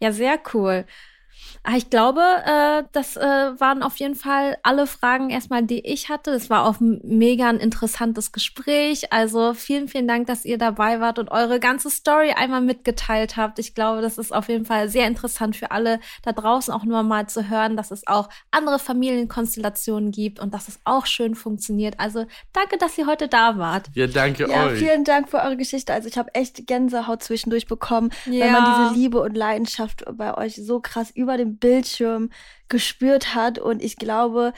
Ja, 0.00 0.12
sehr 0.12 0.38
cool. 0.52 0.84
Ah, 1.64 1.76
Ich 1.76 1.90
glaube, 1.90 2.20
äh, 2.20 2.82
das 2.92 3.16
äh, 3.16 3.20
waren 3.60 3.82
auf 3.82 3.96
jeden 3.98 4.14
Fall 4.16 4.56
alle 4.62 4.86
Fragen 4.86 5.30
erstmal, 5.30 5.62
die 5.62 5.80
ich 5.86 6.08
hatte. 6.08 6.32
Es 6.32 6.50
war 6.50 6.66
auch 6.66 6.80
ein 6.80 7.00
mega 7.04 7.48
ein 7.48 7.58
interessantes 7.58 8.32
Gespräch. 8.32 9.12
Also 9.12 9.54
vielen, 9.54 9.88
vielen 9.88 10.08
Dank, 10.08 10.26
dass 10.26 10.44
ihr 10.44 10.58
dabei 10.58 11.00
wart 11.00 11.18
und 11.18 11.30
eure 11.30 11.60
ganze 11.60 11.90
Story 11.90 12.32
einmal 12.32 12.60
mitgeteilt 12.62 13.36
habt. 13.36 13.58
Ich 13.58 13.74
glaube, 13.74 14.02
das 14.02 14.18
ist 14.18 14.32
auf 14.34 14.48
jeden 14.48 14.64
Fall 14.66 14.88
sehr 14.88 15.06
interessant 15.06 15.56
für 15.56 15.70
alle 15.70 16.00
da 16.22 16.32
draußen 16.32 16.72
auch 16.74 16.84
nur 16.84 17.02
mal 17.02 17.28
zu 17.28 17.48
hören, 17.48 17.76
dass 17.76 17.90
es 17.92 18.06
auch 18.06 18.28
andere 18.50 18.78
Familienkonstellationen 18.78 20.10
gibt 20.10 20.40
und 20.40 20.52
dass 20.54 20.68
es 20.68 20.80
auch 20.84 21.06
schön 21.06 21.34
funktioniert. 21.34 21.94
Also 21.98 22.26
danke, 22.52 22.76
dass 22.78 22.98
ihr 22.98 23.06
heute 23.06 23.28
da 23.28 23.58
wart. 23.58 23.88
Ja, 23.94 24.06
danke 24.06 24.48
Ja, 24.48 24.66
euch. 24.66 24.78
vielen 24.78 25.04
Dank 25.04 25.28
für 25.28 25.38
eure 25.38 25.56
Geschichte. 25.56 25.92
Also 25.92 26.08
ich 26.08 26.18
habe 26.18 26.34
echt 26.34 26.66
Gänsehaut 26.66 27.22
zwischendurch 27.22 27.66
bekommen, 27.66 28.10
weil 28.26 28.38
Ja. 28.38 28.52
man 28.52 28.64
diese 28.64 28.92
Liebe 28.92 29.20
und 29.20 29.36
Leidenschaft 29.36 30.04
bei 30.14 30.36
euch 30.36 30.56
so 30.56 30.80
krass 30.80 31.10
über 31.22 31.36
dem 31.36 31.56
Bildschirm 31.58 32.30
gespürt 32.68 33.34
hat. 33.34 33.58
Und 33.58 33.82
ich 33.82 33.96
glaube, 33.96 34.52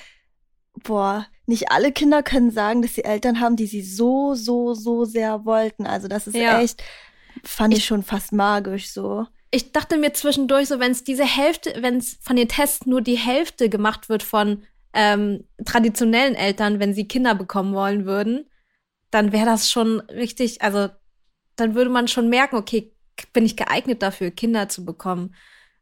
boah, 0.83 1.27
nicht 1.47 1.71
alle 1.71 1.93
Kinder 1.93 2.23
können 2.23 2.51
sagen, 2.51 2.83
dass 2.83 2.95
sie 2.95 3.05
Eltern 3.05 3.41
haben, 3.41 3.57
die 3.57 3.67
sie 3.67 3.83
so, 3.83 4.35
so, 4.35 4.75
so 4.75 5.05
sehr 5.05 5.45
wollten. 5.45 5.87
Also 5.87 6.09
das 6.09 6.27
ist 6.27 6.35
Ja. 6.35 6.61
echt, 6.61 6.83
fand 7.45 7.77
ich 7.77 7.85
schon 7.85 8.03
fast 8.03 8.33
magisch 8.33 8.89
so. 8.91 9.27
ich 9.51 9.71
dachte 9.73 9.99
mir 9.99 10.12
zwischendurch 10.12 10.69
so, 10.69 10.81
wenn 10.81 10.91
es 10.93 11.05
diese 11.05 11.25
Hälfte, 11.25 11.75
wenn 11.81 11.99
es 11.99 12.19
von 12.21 12.35
den 12.37 12.49
Tests 12.49 12.87
nur 12.87 13.01
die 13.03 13.17
Hälfte 13.19 13.69
gemacht 13.69 14.09
wird 14.09 14.23
von 14.25 14.65
ähm, 14.93 15.45
traditionellen 15.65 16.35
Eltern, 16.35 16.81
wenn 16.81 16.95
sie 16.95 17.07
Kinder 17.07 17.35
bekommen 17.37 17.75
wollen 17.75 18.05
würden, 18.05 18.51
dann 19.11 19.31
wäre 19.33 19.47
das 19.47 19.71
schon 19.71 20.01
richtig, 20.11 20.62
also 20.62 20.89
dann 21.57 21.75
würde 21.77 21.91
man 21.91 22.09
schon 22.09 22.29
merken, 22.29 22.57
okay, 22.57 22.93
bin 23.33 23.45
ich 23.45 23.57
geeignet 23.57 24.03
dafür, 24.03 24.33
Kinder 24.33 24.69
zu 24.69 24.85
bekommen. 24.85 25.35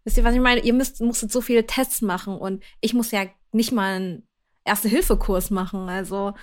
Wisst 0.05 0.17
ihr, 0.17 0.25
was 0.25 0.35
ich 0.35 0.41
meine? 0.41 0.61
Ihr 0.63 0.73
müsst, 0.73 1.01
musstet 1.01 1.31
so 1.33 1.41
viele 1.41 1.67
Tests 1.67 2.03
machen 2.03 2.37
und 2.37 2.63
ich 2.81 2.95
muss 2.95 3.11
ja 3.13 3.25
nicht 3.53 3.73
mal 3.73 3.95
einen 3.97 4.29
Erste-Hilfe-Kurs 4.65 5.51
machen, 5.51 5.89
also. 5.89 6.35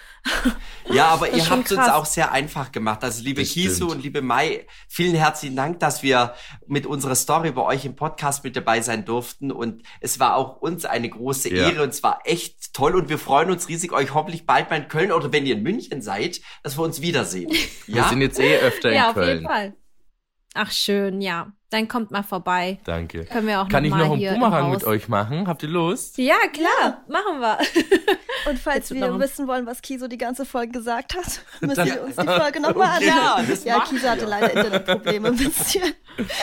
Ja, 0.89 1.05
aber 1.11 1.31
ihr 1.31 1.49
habt 1.49 1.71
uns 1.71 1.79
krass. 1.79 1.89
auch 1.89 2.05
sehr 2.05 2.33
einfach 2.33 2.73
gemacht. 2.73 3.01
Also 3.01 3.23
liebe 3.23 3.41
Das 3.41 3.51
Kisu 3.51 3.75
stimmt. 3.75 3.91
und 3.91 4.03
liebe 4.03 4.21
Mai, 4.21 4.67
vielen 4.89 5.15
herzlichen 5.15 5.55
Dank, 5.55 5.79
dass 5.79 6.03
wir 6.03 6.33
mit 6.67 6.85
unserer 6.85 7.15
Story 7.15 7.51
bei 7.51 7.61
euch 7.61 7.85
im 7.85 7.95
Podcast 7.95 8.43
mit 8.43 8.57
dabei 8.57 8.81
sein 8.81 9.05
durften. 9.05 9.53
Und 9.53 9.83
es 10.01 10.19
war 10.19 10.35
auch 10.35 10.57
uns 10.57 10.83
eine 10.83 11.09
große 11.09 11.53
Ja. 11.53 11.69
Ehre 11.69 11.83
und 11.83 11.89
es 11.89 12.03
war 12.03 12.19
echt 12.25 12.73
toll. 12.73 12.95
Und 12.97 13.07
wir 13.07 13.19
freuen 13.19 13.51
uns 13.51 13.69
riesig, 13.69 13.93
euch 13.93 14.13
hoffentlich 14.13 14.45
bald 14.45 14.69
mal 14.69 14.81
in 14.81 14.89
Köln 14.89 15.13
oder 15.13 15.31
wenn 15.31 15.45
ihr 15.45 15.55
in 15.55 15.63
München 15.63 16.01
seid, 16.01 16.41
dass 16.61 16.77
wir 16.77 16.83
uns 16.83 16.99
wiedersehen. 17.01 17.49
Wir 17.85 17.95
Ja, 17.95 18.09
sind 18.09 18.19
jetzt 18.19 18.37
eh 18.39 18.57
öfter 18.57 18.91
ja, 18.93 19.11
in 19.11 19.11
auf 19.11 19.15
jeden 19.15 19.27
Köln. 19.27 19.45
Fall. 19.45 19.73
Ach, 20.55 20.71
schön, 20.71 21.21
ja. 21.21 21.51
Dann 21.71 21.87
kommt 21.87 22.09
mal 22.09 22.23
vorbei. 22.23 22.79
Danke. 22.85 23.25
Können 23.25 23.45
wir 23.45 23.61
auch 23.61 23.69
Kann 23.69 23.85
ich 23.85 23.91
noch 23.91 23.97
mal 23.99 24.07
noch 24.07 24.13
einen 24.15 24.33
Boomerang 24.39 24.71
mit 24.71 24.83
euch 24.85 25.07
machen? 25.07 25.47
Habt 25.47 25.61
ihr 25.61 25.69
Lust? 25.69 26.17
Ja, 26.17 26.37
klar, 26.51 27.03
machen 27.07 27.39
wir. 27.39 27.59
Und 28.49 28.57
falls 28.57 28.89
wir 28.91 29.07
noch- 29.07 29.19
wissen 29.19 29.47
wollen, 29.47 29.67
was 29.67 29.83
Kiso 29.83 30.07
die 30.07 30.17
ganze 30.17 30.45
Folge 30.45 30.71
gesagt 30.71 31.15
hat, 31.15 31.41
müssen 31.61 31.75
Dann- 31.75 31.87
wir 31.87 32.01
uns 32.03 32.15
die 32.15 32.25
Folge 32.41 32.59
nochmal 32.59 33.03
Ja, 33.03 33.33
anhören. 33.35 33.49
das 33.49 33.63
Ja, 33.65 33.77
machen 33.77 33.95
Kiso 33.97 34.09
hatte 34.09 34.25
leider 34.25 34.51
Internetprobleme 34.53 35.27
ein 35.27 35.35
bisschen. 35.37 35.83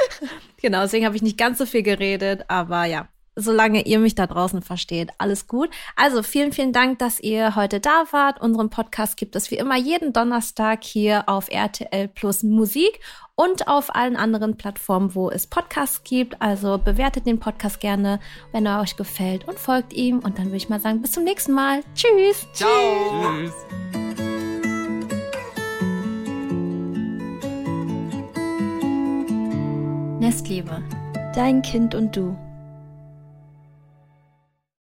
Genau, 0.63 0.81
deswegen 0.83 1.05
habe 1.05 1.15
ich 1.15 1.23
nicht 1.23 1.37
ganz 1.39 1.59
so 1.59 1.67
viel 1.67 1.83
geredet, 1.83 2.45
aber 2.49 2.87
ja, 2.87 3.09
solange 3.37 3.87
ihr 3.87 3.99
mich 3.99 4.15
da 4.15 4.27
draußen 4.27 4.63
versteht, 4.63 5.11
alles 5.19 5.47
gut. 5.47 5.69
Also 5.95 6.23
vielen, 6.23 6.53
vielen 6.53 6.73
Dank, 6.73 6.99
dass 6.99 7.21
ihr 7.21 7.55
heute 7.55 7.79
da 7.81 8.05
wart. 8.11 8.41
Unseren 8.41 8.71
Podcast 8.71 9.17
gibt 9.17 9.37
es 9.37 9.51
wie 9.51 9.57
immer 9.57 9.77
jeden 9.77 10.13
Donnerstag 10.13 10.83
hier 10.83 11.25
auf 11.29 11.51
RTL 11.51 12.09
Plus 12.09 12.43
Musik 12.43 12.99
und 13.35 13.69
auf 13.69 13.95
allen 13.95 14.17
anderen 14.17 14.57
Plattformen, 14.57 15.15
wo 15.15 15.31
es 15.31 15.47
Podcasts 15.47 16.03
gibt. 16.03 16.41
Also 16.41 16.79
bewertet 16.79 17.27
den 17.27 17.39
Podcast 17.39 17.79
gerne, 17.81 18.19
wenn 18.53 18.65
er 18.65 18.81
euch 18.81 18.97
gefällt 18.97 19.47
und 19.47 19.59
folgt 19.59 19.93
ihm. 19.93 20.21
Und 20.21 20.39
dann 20.39 20.47
würde 20.47 20.57
ich 20.57 20.71
mal 20.71 20.81
sagen, 20.81 21.03
bis 21.03 21.13
zum 21.13 21.25
nächsten 21.25 21.53
Mal. 21.53 21.83
Tschüss. 21.95 22.47
ciao. 22.55 22.71
Tschüss. 23.23 23.53
Nestliebe. 30.19 30.83
Dein 31.35 31.61
Kind 31.61 31.95
und 31.95 32.17
du. 32.17 32.37